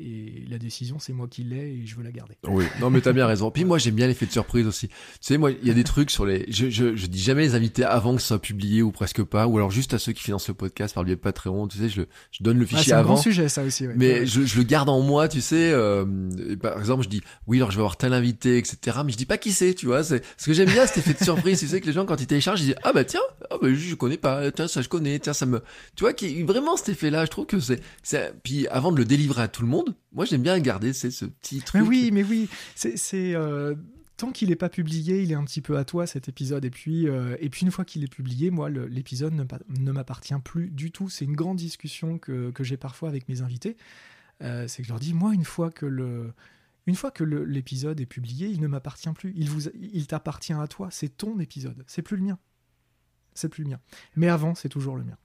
et 0.00 0.44
la 0.48 0.58
décision, 0.58 0.98
c'est 0.98 1.12
moi 1.12 1.28
qui 1.28 1.42
l'ai 1.44 1.80
et 1.82 1.86
je 1.86 1.94
veux 1.96 2.02
la 2.02 2.10
garder. 2.12 2.34
Oui, 2.48 2.64
non 2.80 2.90
mais 2.90 3.00
t'as 3.00 3.12
bien 3.12 3.26
raison. 3.26 3.50
Puis 3.50 3.64
moi 3.64 3.78
j'aime 3.78 3.94
bien 3.94 4.06
l'effet 4.06 4.26
de 4.26 4.32
surprise 4.32 4.66
aussi. 4.66 4.88
Tu 4.88 4.94
sais 5.20 5.36
moi 5.38 5.50
il 5.50 5.66
y 5.66 5.70
a 5.70 5.74
des 5.74 5.84
trucs 5.84 6.10
sur 6.10 6.24
les, 6.26 6.46
je, 6.50 6.70
je, 6.70 6.96
je 6.96 7.06
dis 7.06 7.20
jamais 7.20 7.42
les 7.42 7.54
invités 7.54 7.84
avant 7.84 8.14
que 8.16 8.22
ça 8.22 8.28
soit 8.28 8.38
publié 8.40 8.82
ou 8.82 8.90
presque 8.92 9.22
pas, 9.22 9.46
ou 9.46 9.56
alors 9.58 9.70
juste 9.70 9.94
à 9.94 9.98
ceux 9.98 10.12
qui 10.12 10.22
financent 10.22 10.48
le 10.48 10.54
podcast 10.54 10.94
par 10.94 11.02
le 11.02 11.06
biais 11.08 11.16
de 11.16 11.20
Patreon. 11.20 11.68
Tu 11.68 11.78
sais 11.78 11.88
je, 11.88 12.02
je 12.30 12.42
donne 12.42 12.58
le 12.58 12.64
Ah, 12.64 12.68
fichier 12.68 12.84
c'est 12.84 12.92
un 12.92 12.98
avant. 13.00 13.14
grand 13.14 13.22
sujet, 13.22 13.48
ça 13.48 13.62
aussi. 13.62 13.86
ouais. 13.86 13.94
Mais 13.96 14.20
Ouais. 14.20 14.26
je, 14.26 14.42
je 14.42 14.56
le 14.56 14.62
garde 14.64 14.88
en 14.88 15.00
moi, 15.00 15.28
tu 15.28 15.40
sais. 15.40 15.70
euh, 15.72 16.04
par 16.62 16.78
exemple, 16.78 17.04
je 17.04 17.08
dis 17.08 17.20
oui, 17.46 17.58
alors 17.58 17.70
je 17.70 17.76
vais 17.76 17.82
avoir 17.82 17.96
tel 17.96 18.12
invité, 18.12 18.58
etc. 18.58 18.98
Mais 19.04 19.12
je 19.12 19.16
dis 19.16 19.26
pas 19.26 19.38
qui 19.38 19.52
c'est, 19.52 19.74
tu 19.74 19.86
vois. 19.86 20.02
C'est 20.02 20.22
ce 20.36 20.46
que 20.46 20.52
j'aime 20.52 20.70
bien, 20.70 20.86
cet 20.86 20.98
effet 20.98 21.14
de 21.18 21.22
surprise. 21.24 21.58
tu 21.60 21.68
sais 21.68 21.80
que 21.80 21.86
les 21.86 21.92
gens 21.92 22.06
quand 22.06 22.20
ils 22.20 22.26
téléchargent, 22.26 22.60
ils 22.62 22.66
disent 22.66 22.76
ah 22.82 22.92
bah 22.92 23.04
tiens, 23.04 23.20
ah 23.50 23.56
bah 23.60 23.68
je 23.72 23.94
connais 23.94 24.16
pas, 24.16 24.50
tiens 24.50 24.66
ça 24.68 24.82
je 24.82 24.88
connais, 24.88 25.18
tiens 25.18 25.32
ça 25.34 25.46
me, 25.46 25.60
tu 25.96 26.04
vois, 26.04 26.12
qui 26.12 26.42
vraiment 26.42 26.76
cet 26.76 26.88
effet-là. 26.90 27.24
Je 27.26 27.30
trouve 27.30 27.46
que 27.46 27.58
c'est. 27.60 27.80
Puis 28.42 28.66
avant 28.68 28.92
de 28.92 28.96
le 28.98 29.04
délivrer 29.04 29.42
à 29.42 29.48
tout 29.48 29.62
le 29.62 29.68
monde, 29.68 29.89
moi 30.12 30.24
j'aime 30.24 30.42
bien 30.42 30.58
garder, 30.58 30.92
c'est 30.92 31.10
ce 31.10 31.24
petit 31.24 31.60
truc. 31.60 31.82
Mais 31.82 31.88
oui, 31.88 32.10
mais 32.12 32.24
oui, 32.24 32.48
c'est 32.74 32.96
c'est, 32.96 33.34
euh, 33.34 33.74
tant 34.16 34.32
qu'il 34.32 34.50
n'est 34.50 34.56
pas 34.56 34.68
publié, 34.68 35.22
il 35.22 35.32
est 35.32 35.34
un 35.34 35.44
petit 35.44 35.62
peu 35.62 35.78
à 35.78 35.84
toi 35.84 36.06
cet 36.06 36.28
épisode. 36.28 36.64
Et 36.64 36.70
puis, 36.70 37.08
euh, 37.08 37.36
et 37.40 37.48
puis 37.48 37.62
une 37.62 37.72
fois 37.72 37.84
qu'il 37.84 38.04
est 38.04 38.12
publié, 38.12 38.50
moi, 38.50 38.68
l'épisode 38.68 39.32
ne, 39.32 39.44
ne 39.68 39.92
m'appartient 39.92 40.34
plus 40.44 40.70
du 40.70 40.92
tout. 40.92 41.08
C'est 41.08 41.24
une 41.24 41.36
grande 41.36 41.56
discussion 41.56 42.18
que, 42.18 42.50
que 42.50 42.62
j'ai 42.62 42.76
parfois 42.76 43.08
avec 43.08 43.28
mes 43.28 43.40
invités. 43.40 43.76
Euh, 44.42 44.68
c'est 44.68 44.82
que 44.82 44.88
je 44.88 44.92
leur 44.92 45.00
dis, 45.00 45.14
moi, 45.14 45.34
une 45.34 45.44
fois 45.44 45.70
que 45.70 45.86
le 45.86 46.32
une 46.86 46.96
fois 46.96 47.10
que 47.10 47.24
l'épisode 47.24 48.00
est 48.00 48.06
publié, 48.06 48.48
il 48.48 48.60
ne 48.60 48.66
m'appartient 48.66 49.12
plus. 49.12 49.32
Il 49.36 49.48
vous, 49.48 49.68
il 49.80 50.06
t'appartient 50.06 50.52
à 50.52 50.66
toi. 50.66 50.88
C'est 50.90 51.16
ton 51.16 51.38
épisode. 51.38 51.84
C'est 51.86 52.02
plus 52.02 52.16
le 52.16 52.24
mien. 52.24 52.38
C'est 53.34 53.48
plus 53.48 53.64
le 53.64 53.70
mien. 53.70 53.80
Mais 54.16 54.28
avant, 54.28 54.54
c'est 54.54 54.68
toujours 54.68 54.96
le 54.96 55.04
mien. 55.04 55.16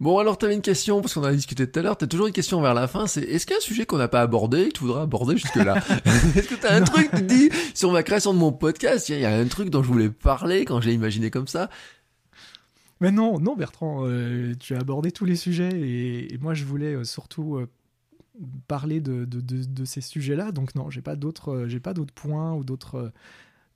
Bon, 0.00 0.18
alors 0.18 0.38
t'avais 0.38 0.54
une 0.54 0.62
question, 0.62 1.00
parce 1.00 1.14
qu'on 1.14 1.24
a 1.24 1.32
discuté 1.32 1.68
tout 1.68 1.76
à 1.80 1.82
l'heure, 1.82 1.96
t'as 1.96 2.06
toujours 2.06 2.28
une 2.28 2.32
question 2.32 2.60
vers 2.60 2.72
la 2.74 2.86
fin, 2.86 3.08
c'est 3.08 3.22
est-ce 3.22 3.46
qu'il 3.46 3.54
y 3.54 3.56
a 3.56 3.58
un 3.58 3.60
sujet 3.60 3.84
qu'on 3.84 3.98
n'a 3.98 4.06
pas 4.06 4.20
abordé 4.20 4.60
et 4.62 4.68
que 4.68 4.74
tu 4.74 4.80
voudrais 4.84 5.02
aborder 5.02 5.36
jusque-là 5.36 5.74
Est-ce 6.36 6.46
que 6.48 6.54
t'as 6.54 6.72
un 6.76 6.82
truc, 6.82 7.10
tu 7.16 7.22
dis, 7.22 7.50
sur 7.74 7.90
ma 7.90 8.04
création 8.04 8.32
de 8.32 8.38
mon 8.38 8.52
podcast, 8.52 9.08
il 9.08 9.18
y 9.18 9.24
a 9.24 9.34
un 9.34 9.46
truc 9.46 9.70
dont 9.70 9.82
je 9.82 9.88
voulais 9.88 10.08
parler 10.10 10.64
quand 10.64 10.80
j'ai 10.80 10.92
imaginé 10.92 11.30
comme 11.32 11.48
ça? 11.48 11.68
Mais 13.00 13.10
non, 13.10 13.40
non, 13.40 13.56
Bertrand, 13.56 14.04
euh, 14.06 14.54
tu 14.60 14.74
as 14.76 14.78
abordé 14.78 15.10
tous 15.10 15.24
les 15.24 15.36
sujets 15.36 15.70
et, 15.72 16.32
et 16.32 16.38
moi 16.38 16.54
je 16.54 16.64
voulais 16.64 16.94
euh, 16.94 17.04
surtout 17.04 17.56
euh, 17.56 17.68
parler 18.68 19.00
de, 19.00 19.24
de, 19.24 19.40
de- 19.40 19.64
de 19.64 19.84
ces 19.84 20.00
sujets-là. 20.00 20.52
Donc 20.52 20.74
non, 20.76 20.90
j'ai 20.90 21.02
pas 21.02 21.16
d'autres, 21.16 21.64
j'ai 21.68 21.80
pas 21.80 21.92
d'autres 21.94 22.14
points 22.14 22.54
ou 22.54 22.62
d'autres, 22.64 23.12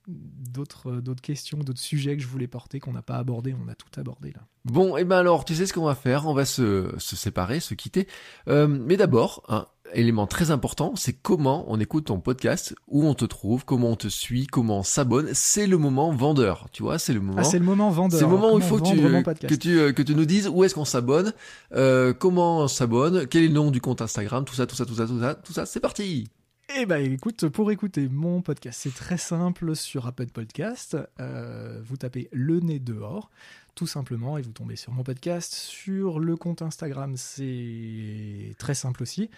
d'autres, 0.07 0.91
euh, 0.91 1.01
d'autres 1.01 1.21
questions, 1.21 1.57
d'autres 1.59 1.79
sujets 1.79 2.15
que 2.17 2.23
je 2.23 2.27
voulais 2.27 2.47
porter 2.47 2.79
qu'on 2.79 2.93
n'a 2.93 3.01
pas 3.01 3.17
abordé. 3.17 3.53
On 3.53 3.67
a 3.69 3.75
tout 3.75 3.99
abordé 3.99 4.31
là. 4.31 4.41
Bon, 4.65 4.95
et 4.95 5.03
ben 5.03 5.17
alors, 5.17 5.43
tu 5.45 5.55
sais 5.55 5.65
ce 5.65 5.73
qu'on 5.73 5.85
va 5.85 5.95
faire, 5.95 6.25
on 6.25 6.33
va 6.33 6.45
se, 6.45 6.93
se 6.97 7.15
séparer, 7.15 7.59
se 7.59 7.73
quitter. 7.73 8.07
Euh, 8.47 8.67
mais 8.67 8.95
d'abord, 8.95 9.43
un 9.49 9.67
élément 9.93 10.27
très 10.27 10.51
important, 10.51 10.93
c'est 10.95 11.13
comment 11.13 11.65
on 11.67 11.79
écoute 11.79 12.05
ton 12.05 12.19
podcast, 12.19 12.75
où 12.87 13.05
on 13.05 13.13
te 13.13 13.25
trouve, 13.25 13.65
comment 13.65 13.89
on 13.89 13.95
te 13.95 14.07
suit, 14.07 14.47
comment 14.47 14.79
on 14.79 14.83
s'abonne. 14.83 15.29
C'est 15.33 15.67
le 15.67 15.77
moment 15.77 16.11
vendeur, 16.11 16.67
tu 16.71 16.83
vois, 16.83 16.97
c'est 16.99 17.13
le 17.13 17.19
moment. 17.19 17.39
Ah, 17.39 17.43
c'est 17.43 17.59
le 17.59 17.65
moment 17.65 17.89
vendeur. 17.89 18.19
C'est 18.19 18.25
le 18.25 18.31
moment 18.31 18.53
où 18.53 18.57
il 18.57 18.63
faut 18.63 18.77
que 18.77 18.89
tu, 18.89 18.95
que 18.95 19.23
podcast. 19.23 19.59
tu, 19.59 19.79
euh, 19.79 19.91
que 19.91 20.01
tu 20.01 20.15
nous 20.15 20.25
dises 20.25 20.47
où 20.47 20.63
est-ce 20.63 20.75
qu'on 20.75 20.85
s'abonne, 20.85 21.33
euh, 21.73 22.13
comment 22.13 22.59
on 22.59 22.67
s'abonne, 22.67 23.27
quel 23.27 23.43
est 23.43 23.47
le 23.47 23.53
nom 23.53 23.71
du 23.71 23.81
compte 23.81 24.01
Instagram, 24.01 24.45
tout 24.45 24.55
ça, 24.55 24.65
tout 24.65 24.75
ça, 24.75 24.85
tout 24.85 24.95
ça, 24.95 25.05
tout 25.05 25.19
ça, 25.19 25.35
tout 25.35 25.53
ça, 25.53 25.65
c'est 25.65 25.79
parti 25.79 26.29
Eh 26.69 26.85
ben 26.85 27.11
écoute, 27.11 27.49
pour 27.49 27.71
écouter 27.71 28.07
mon 28.07 28.41
podcast, 28.41 28.79
c'est 28.83 28.95
très 28.95 29.17
simple 29.17 29.75
sur 29.75 30.07
Apple 30.07 30.27
Podcast. 30.27 30.97
Euh, 31.19 31.81
vous 31.83 31.97
tapez 31.97 32.29
le 32.31 32.61
nez 32.61 32.79
dehors, 32.79 33.29
tout 33.75 33.85
simplement, 33.85 34.37
et 34.37 34.41
vous 34.41 34.53
tombez 34.53 34.77
sur 34.77 34.93
mon 34.93 35.03
podcast. 35.03 35.53
Sur 35.53 36.19
le 36.19 36.35
compte 36.37 36.61
Instagram, 36.61 37.15
c'est 37.17 38.55
très 38.57 38.75
simple 38.75 39.03
aussi. 39.03 39.29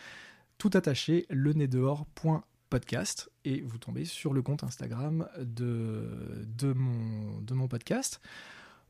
Tout 0.60 0.70
attaché, 0.76 1.26
le 1.30 1.54
nez 1.54 1.68
dehors.podcast, 1.68 3.32
et 3.44 3.62
vous 3.62 3.80
tombez 3.80 4.06
sur 4.06 4.32
le 4.32 4.42
compte 4.42 4.64
Instagram 4.64 5.28
de 5.40 6.74
mon 6.74 7.68
podcast. 7.68 8.22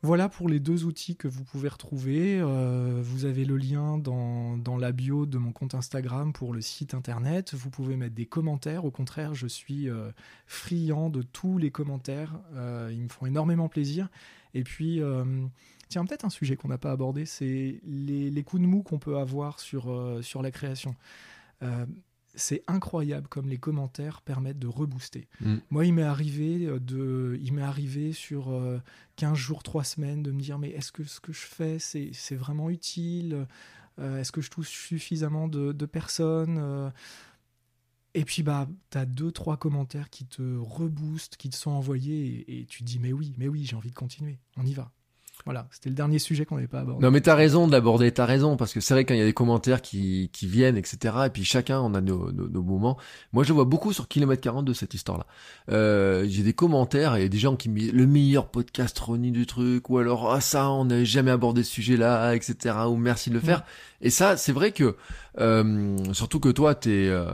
Voilà 0.06 0.30
pour 0.30 0.49
les 0.49 0.60
deux 0.60 0.86
outils 0.86 1.16
que 1.16 1.28
vous 1.28 1.43
pouvez 1.43 1.68
retrouver. 1.68 2.39
Euh, 2.39 2.99
vous 3.01 3.26
avez 3.26 3.43
le 3.43 3.58
lien 3.58 3.97
dans, 3.97 4.56
dans, 4.56 4.78
la 4.78 4.91
bio 4.91 5.26
de 5.26 5.39
mon 5.39 5.51
compte 5.51 5.74
Instagram 5.74 6.32
pour 6.32 6.53
le 6.53 6.62
site 6.62 6.93
internet. 6.93 7.56
Vous 7.56 7.72
pouvez 7.72 7.97
mettre 7.97 8.14
des 8.14 8.28
commentaires. 8.28 8.86
Au 8.86 8.91
contraire, 8.91 9.34
je 9.34 9.47
suis 9.47 9.89
euh, 9.89 10.12
friand 10.45 11.10
de 11.10 11.24
tous 11.24 11.58
les 11.58 11.72
commentaires. 11.72 12.39
Euh, 12.53 12.91
ils 12.93 13.01
me 13.01 13.10
font 13.10 13.26
énormément 13.26 13.68
plaisir. 13.68 14.10
Et 14.53 14.64
puis, 14.64 15.01
tiens, 15.89 16.06
peut-être 16.06 16.24
un 16.24 16.30
sujet 16.30 16.56
qu'on 16.56 16.68
n'a 16.68 16.78
pas 16.78 16.91
abordé, 16.91 17.26
c'est 17.26 17.82
les, 17.84 18.30
les, 18.30 18.43
coups 18.43 18.62
de 18.62 18.68
mou 18.68 18.84
qu'on 18.84 18.99
peut 18.99 19.18
avoir 19.18 19.60
sur, 19.60 19.91
sur 20.22 20.43
la 20.43 20.51
création 20.51 20.95
c'est 22.36 22.63
incroyable 22.67 23.27
comme 23.27 23.47
les 23.47 23.57
commentaires 23.57 24.21
permettent 24.21 24.59
de 24.59 24.67
rebooster. 24.67 25.27
Mm. 25.41 25.55
Moi, 25.69 25.86
il 25.86 25.93
m'est 25.93 26.03
arrivé 26.03 26.65
euh, 26.65 26.79
de, 26.79 27.39
il 27.41 27.53
m'est 27.53 27.61
arrivé 27.61 28.13
sur 28.13 28.45
15 29.15 29.31
euh, 29.31 29.36
jours, 29.36 29.63
3 29.63 29.83
semaines 29.83 30.23
de 30.23 30.31
me 30.31 30.41
dire 30.41 30.59
mais 30.59 30.69
est-ce 30.69 30.91
que 30.91 31.03
ce 31.03 31.19
que 31.19 31.33
je 31.33 31.45
fais 31.45 31.79
c'est 31.79 32.36
vraiment 32.36 32.69
utile? 32.69 33.47
Euh, 33.99 34.19
Est-ce 34.19 34.31
que 34.31 34.41
je 34.41 34.49
touche 34.49 34.69
suffisamment 34.69 35.47
de, 35.47 35.86
personnes? 35.86 36.91
Et 38.13 38.23
puis 38.23 38.43
bah 38.43 38.67
as 38.93 39.05
deux 39.05 39.31
trois 39.31 39.57
commentaires 39.57 40.09
qui 40.09 40.25
te 40.25 40.57
reboostent, 40.57 41.36
qui 41.36 41.49
te 41.49 41.55
sont 41.55 41.71
envoyés 41.71 42.45
et, 42.47 42.61
et 42.61 42.65
tu 42.65 42.79
te 42.79 42.86
dis 42.86 42.99
mais 42.99 43.11
oui, 43.11 43.33
mais 43.38 43.49
oui, 43.49 43.65
j'ai 43.65 43.75
envie 43.75 43.89
de 43.89 43.95
continuer. 43.95 44.39
On 44.57 44.65
y 44.65 44.73
va. 44.73 44.91
Voilà, 45.45 45.67
c'était 45.69 45.89
le 45.89 45.95
dernier 45.95 46.17
sujet 46.17 46.43
qu'on 46.43 46.55
n'avait 46.55 46.67
pas 46.67 46.79
abordé. 46.79 47.05
Non, 47.05 47.11
mais 47.11 47.21
t'as 47.21 47.35
raison 47.35 47.67
de 47.67 47.71
l'aborder, 47.71 48.11
t'as 48.11 48.25
raison, 48.25 48.57
parce 48.57 48.73
que 48.73 48.79
c'est 48.79 48.95
vrai 48.95 49.05
quand 49.05 49.13
il 49.13 49.19
y 49.19 49.21
a 49.21 49.25
des 49.25 49.33
commentaires 49.33 49.83
qui, 49.83 50.31
qui 50.33 50.47
viennent, 50.47 50.75
etc., 50.75 51.15
et 51.27 51.29
puis 51.29 51.43
chacun, 51.43 51.79
on 51.81 51.93
a 51.93 52.01
nos, 52.01 52.31
nos, 52.31 52.63
moments. 52.63 52.97
Moi, 53.31 53.43
je 53.43 53.53
vois 53.53 53.65
beaucoup 53.65 53.93
sur 53.93 54.07
Kilomètre 54.07 54.41
40 54.41 54.65
de 54.65 54.73
cette 54.73 54.95
histoire-là. 54.95 55.27
Euh, 55.69 56.25
j'ai 56.27 56.41
des 56.41 56.53
commentaires 56.53 57.15
et 57.15 57.29
des 57.29 57.37
gens 57.37 57.55
qui 57.55 57.69
me 57.69 57.77
disent 57.77 57.93
le 57.93 58.07
meilleur 58.07 58.49
podcast 58.49 58.97
Ronnie 58.97 59.31
du 59.31 59.45
truc, 59.45 59.87
ou 59.91 59.99
alors, 59.99 60.33
ah 60.33 60.41
ça, 60.41 60.71
on 60.71 60.85
n'avait 60.85 61.05
jamais 61.05 61.29
abordé 61.29 61.61
ce 61.61 61.71
sujet-là, 61.71 62.33
etc., 62.33 62.75
ou 62.89 62.95
merci 62.95 63.29
de 63.29 63.35
le 63.35 63.41
faire. 63.41 63.63
Et 64.01 64.09
ça, 64.09 64.37
c'est 64.37 64.51
vrai 64.51 64.71
que, 64.71 64.95
euh, 65.39 65.97
surtout 66.13 66.39
que 66.39 66.49
toi, 66.49 66.75
t'es, 66.75 67.07
euh, 67.07 67.31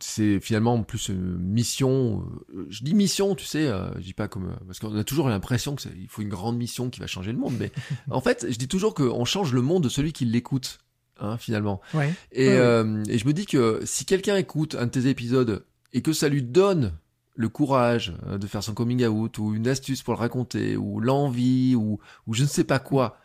c'est 0.00 0.40
finalement 0.40 0.82
plus 0.82 1.10
une 1.10 1.38
mission. 1.38 2.24
Euh, 2.54 2.66
je 2.70 2.82
dis 2.82 2.94
mission, 2.94 3.34
tu 3.34 3.44
sais, 3.44 3.68
euh, 3.68 3.94
je 3.96 4.04
dis 4.04 4.14
pas 4.14 4.26
comme 4.26 4.56
parce 4.66 4.80
qu'on 4.80 4.96
a 4.96 5.04
toujours 5.04 5.28
l'impression 5.28 5.76
que 5.76 5.82
il 5.96 6.08
faut 6.08 6.22
une 6.22 6.28
grande 6.28 6.56
mission 6.56 6.90
qui 6.90 6.98
va 6.98 7.06
changer 7.06 7.30
le 7.32 7.38
monde, 7.38 7.47
mais 7.50 7.72
en 8.10 8.20
fait, 8.20 8.46
je 8.48 8.56
dis 8.56 8.68
toujours 8.68 8.94
qu'on 8.94 9.24
change 9.24 9.52
le 9.52 9.62
monde 9.62 9.84
de 9.84 9.88
celui 9.88 10.12
qui 10.12 10.24
l'écoute. 10.24 10.78
Hein, 11.20 11.36
finalement. 11.36 11.80
Ouais. 11.94 12.14
Et, 12.30 12.46
et 12.46 13.18
je 13.18 13.26
me 13.26 13.32
dis 13.32 13.44
que 13.44 13.80
si 13.84 14.04
quelqu'un 14.04 14.36
écoute 14.36 14.76
un 14.78 14.86
de 14.86 14.90
tes 14.90 15.08
épisodes 15.08 15.64
et 15.92 16.00
que 16.00 16.12
ça 16.12 16.28
lui 16.28 16.44
donne 16.44 16.92
le 17.34 17.48
courage 17.48 18.14
de 18.30 18.46
faire 18.46 18.62
son 18.62 18.72
coming 18.72 19.04
out 19.04 19.36
ou 19.38 19.52
une 19.52 19.66
astuce 19.66 20.04
pour 20.04 20.14
le 20.14 20.20
raconter 20.20 20.76
ou 20.76 21.00
l'envie 21.00 21.74
ou, 21.74 21.98
ou 22.28 22.34
je 22.34 22.44
ne 22.44 22.48
sais 22.48 22.62
pas 22.62 22.78
quoi, 22.78 23.18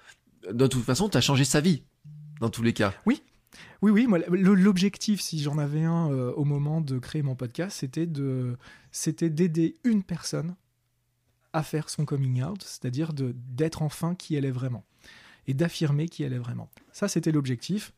de 0.51 0.67
toute 0.67 0.83
façon, 0.83 1.09
tu 1.09 1.17
as 1.17 1.21
changé 1.21 1.45
sa 1.45 1.61
vie 1.61 1.83
dans 2.39 2.49
tous 2.49 2.63
les 2.63 2.73
cas. 2.73 2.93
Oui. 3.05 3.21
Oui, 3.81 3.91
oui, 3.91 4.07
moi, 4.07 4.19
l'objectif, 4.29 5.21
si 5.21 5.41
j'en 5.41 5.57
avais 5.57 5.83
un 5.83 6.11
euh, 6.11 6.31
au 6.33 6.45
moment 6.45 6.81
de 6.81 6.97
créer 6.97 7.21
mon 7.21 7.35
podcast, 7.35 7.77
c'était 7.79 8.07
de, 8.07 8.57
c'était 8.91 9.29
d'aider 9.29 9.75
une 9.83 10.03
personne 10.03 10.55
à 11.53 11.63
faire 11.63 11.89
son 11.89 12.05
coming 12.05 12.43
out, 12.43 12.61
c'est-à-dire 12.63 13.13
de, 13.13 13.35
d'être 13.49 13.81
enfin 13.81 14.15
qui 14.15 14.35
elle 14.35 14.45
est 14.45 14.51
vraiment 14.51 14.83
et 15.47 15.53
d'affirmer 15.53 16.07
qui 16.07 16.23
elle 16.23 16.33
est 16.33 16.39
vraiment. 16.39 16.69
Ça, 16.91 17.07
c'était 17.07 17.31
l'objectif. 17.31 17.93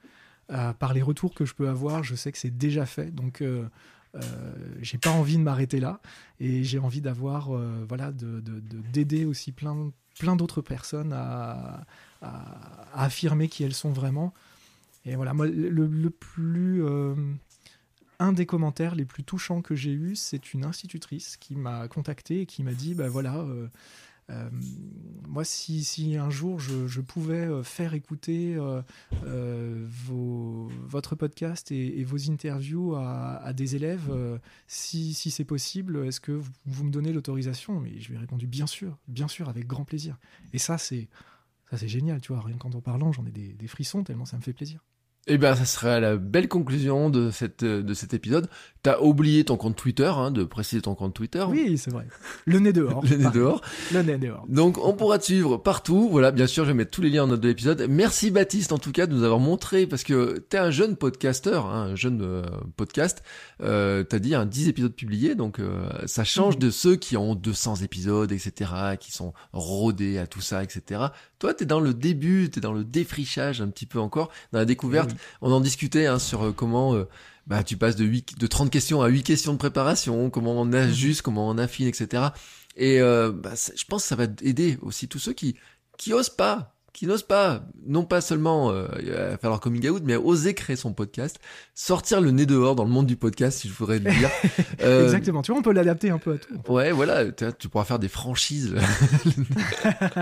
Euh, 0.52 0.74
par 0.74 0.94
les 0.94 1.02
retours 1.02 1.34
que 1.34 1.44
je 1.46 1.56
peux 1.56 1.68
avoir, 1.68 2.04
je 2.04 2.14
sais 2.14 2.32
que 2.32 2.38
c'est 2.38 2.56
déjà 2.56 2.86
fait, 2.86 3.10
donc 3.10 3.42
euh, 3.42 3.68
euh 4.14 4.22
j'ai 4.80 5.00
pas 5.00 5.10
envie 5.10 5.38
de 5.38 5.42
m'arrêter 5.42 5.80
là 5.80 6.02
et 6.40 6.64
j'ai 6.64 6.78
envie 6.78 7.02
d'avoir, 7.02 7.50
voilà, 7.88 8.12
de, 8.12 8.42
d'aider 8.94 9.26
aussi 9.26 9.52
plein, 9.52 9.92
plein 10.20 10.36
d'autres 10.36 10.62
personnes 10.62 11.14
à, 11.14 11.86
à, 12.22 13.04
affirmer 13.04 13.48
qui 13.48 13.64
elles 13.64 13.74
sont 13.74 13.92
vraiment. 13.92 14.36
Et 15.06 15.16
voilà, 15.16 15.34
moi, 15.34 15.48
le, 15.48 16.10
plus. 16.10 16.84
Euh, 18.22 18.26
un 18.26 18.34
des 18.34 18.46
commentaires 18.46 18.96
les 18.96 19.06
plus 19.06 19.24
touchants 19.24 19.62
que 19.62 19.76
j'ai 19.76 19.92
eu, 19.92 20.16
c'est 20.16 20.54
une 20.54 20.66
institutrice 20.66 21.38
qui 21.38 21.56
m'a 21.56 21.88
contacté 21.88 22.42
et 22.42 22.46
qui 22.46 22.64
m'a 22.64 22.74
dit 22.74 22.94
bah 22.94 23.10
voilà, 23.10 23.38
euh, 23.38 23.68
euh, 24.32 24.50
moi, 25.28 25.44
si, 25.44 25.84
si, 25.84 26.18
un 26.18 26.30
jour 26.30 26.60
je, 26.60 27.02
pouvais 27.02 27.48
faire 27.64 27.94
écouter 27.94 28.58
votre 30.88 31.16
podcast 31.16 31.72
et, 31.72 32.04
vos 32.04 32.32
interviews 32.32 32.96
à, 32.96 33.54
des 33.54 33.76
élèves, 33.76 34.12
si, 34.68 35.14
si 35.14 35.30
c'est 35.30 35.46
possible, 35.46 36.06
est-ce 36.06 36.20
que 36.20 36.42
vous, 36.66 36.84
me 36.84 36.92
donnez 36.92 37.14
l'autorisation? 37.14 37.80
Mais 37.80 38.00
je 38.00 38.10
lui 38.10 38.16
ai 38.16 38.20
répondu 38.20 38.48
bien 38.48 38.68
sûr, 38.68 38.98
bien 39.08 39.28
sûr, 39.28 39.50
avec 39.50 39.68
grand 39.68 39.86
plaisir. 39.86 40.18
Et 40.54 40.58
ça, 40.58 40.78
c'est 40.78 41.08
ça, 41.70 41.78
c'est 41.78 41.88
génial, 41.88 42.22
tu 42.22 42.32
vois. 42.32 42.42
Rien 42.42 42.58
qu'en 42.58 42.70
parlant, 42.70 43.12
j'en 43.12 43.26
ai 43.26 43.32
des 43.32 43.68
frissons 43.68 44.04
tellement 44.04 44.26
ça 44.26 44.38
me 44.38 44.42
fait 44.42 44.54
plaisir. 44.54 44.84
Eh 45.28 45.40
bien, 45.40 45.56
ça 45.56 45.66
serait 45.66 46.00
la 46.00 46.18
belle 46.18 46.48
conclusion 46.48 47.10
de, 47.10 47.32
cette, 47.32 47.64
de 47.64 47.94
cet 47.96 48.14
épisode. 48.14 48.48
T'as 48.84 49.00
oublié 49.00 49.44
ton 49.44 49.58
compte 49.58 49.76
Twitter, 49.76 50.06
hein, 50.06 50.30
de 50.30 50.44
préciser 50.44 50.84
ton 50.84 50.94
compte 50.94 51.16
Twitter. 51.16 51.44
Oui, 51.50 51.80
c'est 51.80 51.90
vrai. 51.90 52.06
Le 52.46 52.60
nez 52.60 52.72
dehors. 52.72 53.04
le 53.10 53.18
nez 53.18 53.32
dehors. 53.32 53.62
Le 53.92 54.04
nez 54.04 54.20
dehors. 54.20 54.46
Donc, 54.48 54.78
on 54.78 54.94
pourra 54.94 55.18
te 55.18 55.24
suivre 55.24 55.58
partout. 55.58 56.10
Voilà, 56.12 56.30
bien 56.30 56.46
sûr, 56.46 56.64
je 56.64 56.70
vais 56.70 56.76
mettre 56.76 56.92
tous 56.92 57.02
les 57.02 57.10
liens 57.10 57.24
en 57.24 57.28
note 57.28 57.42
de 57.42 57.48
l'épisode. 57.48 57.88
Merci 57.90 58.30
Baptiste, 58.30 58.72
en 58.72 58.78
tout 58.78 58.92
cas, 58.92 59.08
de 59.08 59.16
nous 59.16 59.24
avoir 59.24 59.40
montré, 59.40 59.88
parce 59.88 60.04
que 60.04 60.38
t'es 60.38 60.60
un 60.60 60.70
jeune 60.70 60.96
podcasteur, 60.96 61.66
hein, 61.66 61.88
un 61.94 61.96
jeune 61.96 62.22
euh, 62.22 62.44
podcast. 62.78 63.24
Euh, 63.62 64.04
t'as 64.04 64.20
dit 64.20 64.36
un 64.36 64.46
10 64.46 64.68
épisodes 64.68 64.94
publiés, 64.94 65.34
donc 65.34 65.58
euh, 65.58 65.90
ça 66.06 66.24
change 66.24 66.60
de 66.60 66.70
ceux 66.70 66.98
qui 66.98 67.18
ont 67.18 67.34
200 67.34 67.78
épisodes, 67.78 68.32
etc., 68.32 68.70
qui 69.00 69.12
sont 69.12 69.34
rodés 69.54 70.20
à 70.20 70.28
tout 70.28 70.42
ça, 70.42 70.62
etc. 70.62 71.06
Toi, 71.40 71.54
t'es 71.54 71.66
dans 71.66 71.80
le 71.80 71.94
début, 71.94 72.50
t'es 72.50 72.62
dans 72.62 72.74
le 72.74 72.84
défrichage 72.84 73.62
un 73.62 73.68
petit 73.70 73.86
peu 73.86 74.00
encore, 74.00 74.32
dans 74.52 74.60
la 74.60 74.66
découverte. 74.66 75.12
On 75.42 75.52
en 75.52 75.60
discutait 75.60 76.06
hein, 76.06 76.20
sur 76.20 76.46
euh, 76.46 76.52
comment 76.52 76.96
euh, 76.96 77.06
bah, 77.48 77.64
tu 77.64 77.78
passes 77.78 77.96
de, 77.96 78.06
8, 78.06 78.40
de 78.40 78.48
30 78.48 78.70
questions 78.70 79.02
à 79.02 79.08
8 79.08 79.24
questions 79.24 79.54
de 79.54 79.58
préparation, 79.58 80.30
comment 80.30 80.60
on 80.60 80.72
ajuste, 80.74 81.22
comment 81.22 81.48
on 81.50 81.58
affine, 81.58 81.88
etc. 81.88 82.24
Et 82.76 83.02
euh, 83.02 83.32
bah, 83.32 83.54
je 83.56 83.84
pense 83.86 84.04
que 84.04 84.08
ça 84.08 84.16
va 84.16 84.26
aider 84.42 84.78
aussi 84.82 85.08
tous 85.08 85.20
ceux 85.20 85.34
qui 85.34 85.56
qui 85.98 86.14
osent 86.14 86.30
pas 86.30 86.75
qui 86.96 87.08
n'osent 87.08 87.24
pas, 87.24 87.62
non 87.86 88.06
pas 88.06 88.22
seulement 88.22 88.72
euh, 88.72 88.88
faire 89.36 89.50
leur 89.50 89.60
coming 89.60 89.90
out, 89.90 90.02
mais 90.06 90.16
oser 90.16 90.54
créer 90.54 90.78
son 90.78 90.94
podcast, 90.94 91.42
sortir 91.74 92.22
le 92.22 92.32
nez 92.32 92.46
dehors 92.46 92.74
dans 92.74 92.86
le 92.86 92.90
monde 92.90 93.06
du 93.06 93.18
podcast, 93.18 93.60
si 93.60 93.68
je 93.68 93.74
voudrais 93.74 94.00
le 94.00 94.10
dire. 94.10 94.30
Euh, 94.82 95.06
Exactement. 95.06 95.42
Tu 95.42 95.52
vois, 95.52 95.60
on 95.60 95.64
peut 95.64 95.72
l'adapter 95.72 96.10
un 96.10 96.18
peu 96.18 96.34
à 96.34 96.38
tout. 96.38 96.72
Ouais, 96.72 96.92
voilà. 96.92 97.32
Tu 97.32 97.70
pourras 97.70 97.86
faire 97.86 97.98
des 97.98 98.08
franchises. 98.08 98.76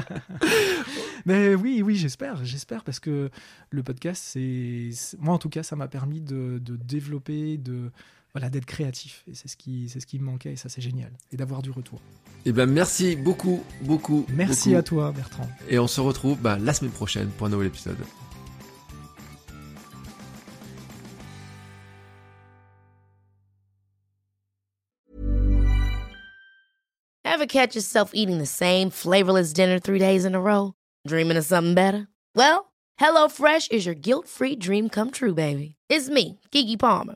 mais 1.26 1.54
oui, 1.56 1.82
oui, 1.84 1.96
j'espère, 1.96 2.44
j'espère, 2.46 2.84
parce 2.84 3.00
que 3.00 3.30
le 3.72 3.84
podcast, 3.84 4.24
c'est, 4.26 4.90
moi 5.20 5.34
en 5.34 5.38
tout 5.38 5.50
cas, 5.50 5.64
ça 5.64 5.76
m'a 5.76 5.88
permis 5.88 6.22
de, 6.22 6.60
de 6.60 6.76
développer, 6.78 7.58
de 7.58 7.92
voilà, 8.34 8.50
d'être 8.50 8.66
créatif. 8.66 9.24
Et 9.28 9.36
c'est 9.36 9.48
ce 9.48 9.56
qui, 9.56 9.90
c'est 9.90 10.00
ce 10.00 10.08
qui 10.08 10.20
me 10.20 10.26
manquait, 10.26 10.54
et 10.54 10.56
ça 10.56 10.70
c'est 10.70 10.82
génial. 10.82 11.12
Et 11.32 11.38
d'avoir 11.38 11.62
du 11.62 11.72
retour. 11.72 12.02
Eh 12.46 12.52
ben 12.52 12.66
merci 12.66 13.16
beaucoup, 13.16 13.64
beaucoup. 13.82 14.26
Merci 14.30 14.76
à 14.76 14.84
toi, 14.84 15.12
Bertrand. 15.12 15.48
Et 15.70 15.80
on 15.80 15.88
se 15.88 16.02
retrouve 16.02 16.40
bah, 16.40 16.58
la 16.60 16.74
semaine 16.74 16.92
prochaine 16.92 17.30
pour 17.30 17.48
un 17.48 17.50
nouvel 17.50 17.68
épisode. 17.68 17.98
Ever 27.26 27.48
catch 27.48 27.76
yourself 27.76 28.12
eating 28.14 28.38
the 28.38 28.46
same 28.46 28.90
flavorless 28.90 29.54
dinner 29.54 29.80
three 29.80 30.00
days 30.00 30.24
in 30.24 30.36
a 30.36 30.40
row? 30.40 30.74
Dreaming 31.08 31.38
of 31.38 31.46
something 31.46 31.74
better? 31.74 32.08
Well, 32.36 32.72
HelloFresh 33.00 33.72
is 33.72 33.86
your 33.86 33.96
guilt-free 33.96 34.58
dream 34.58 34.88
come 34.88 35.10
true, 35.12 35.34
baby. 35.34 35.76
It's 35.90 36.10
me, 36.10 36.40
Kiki 36.52 36.78
Palmer. 36.78 37.16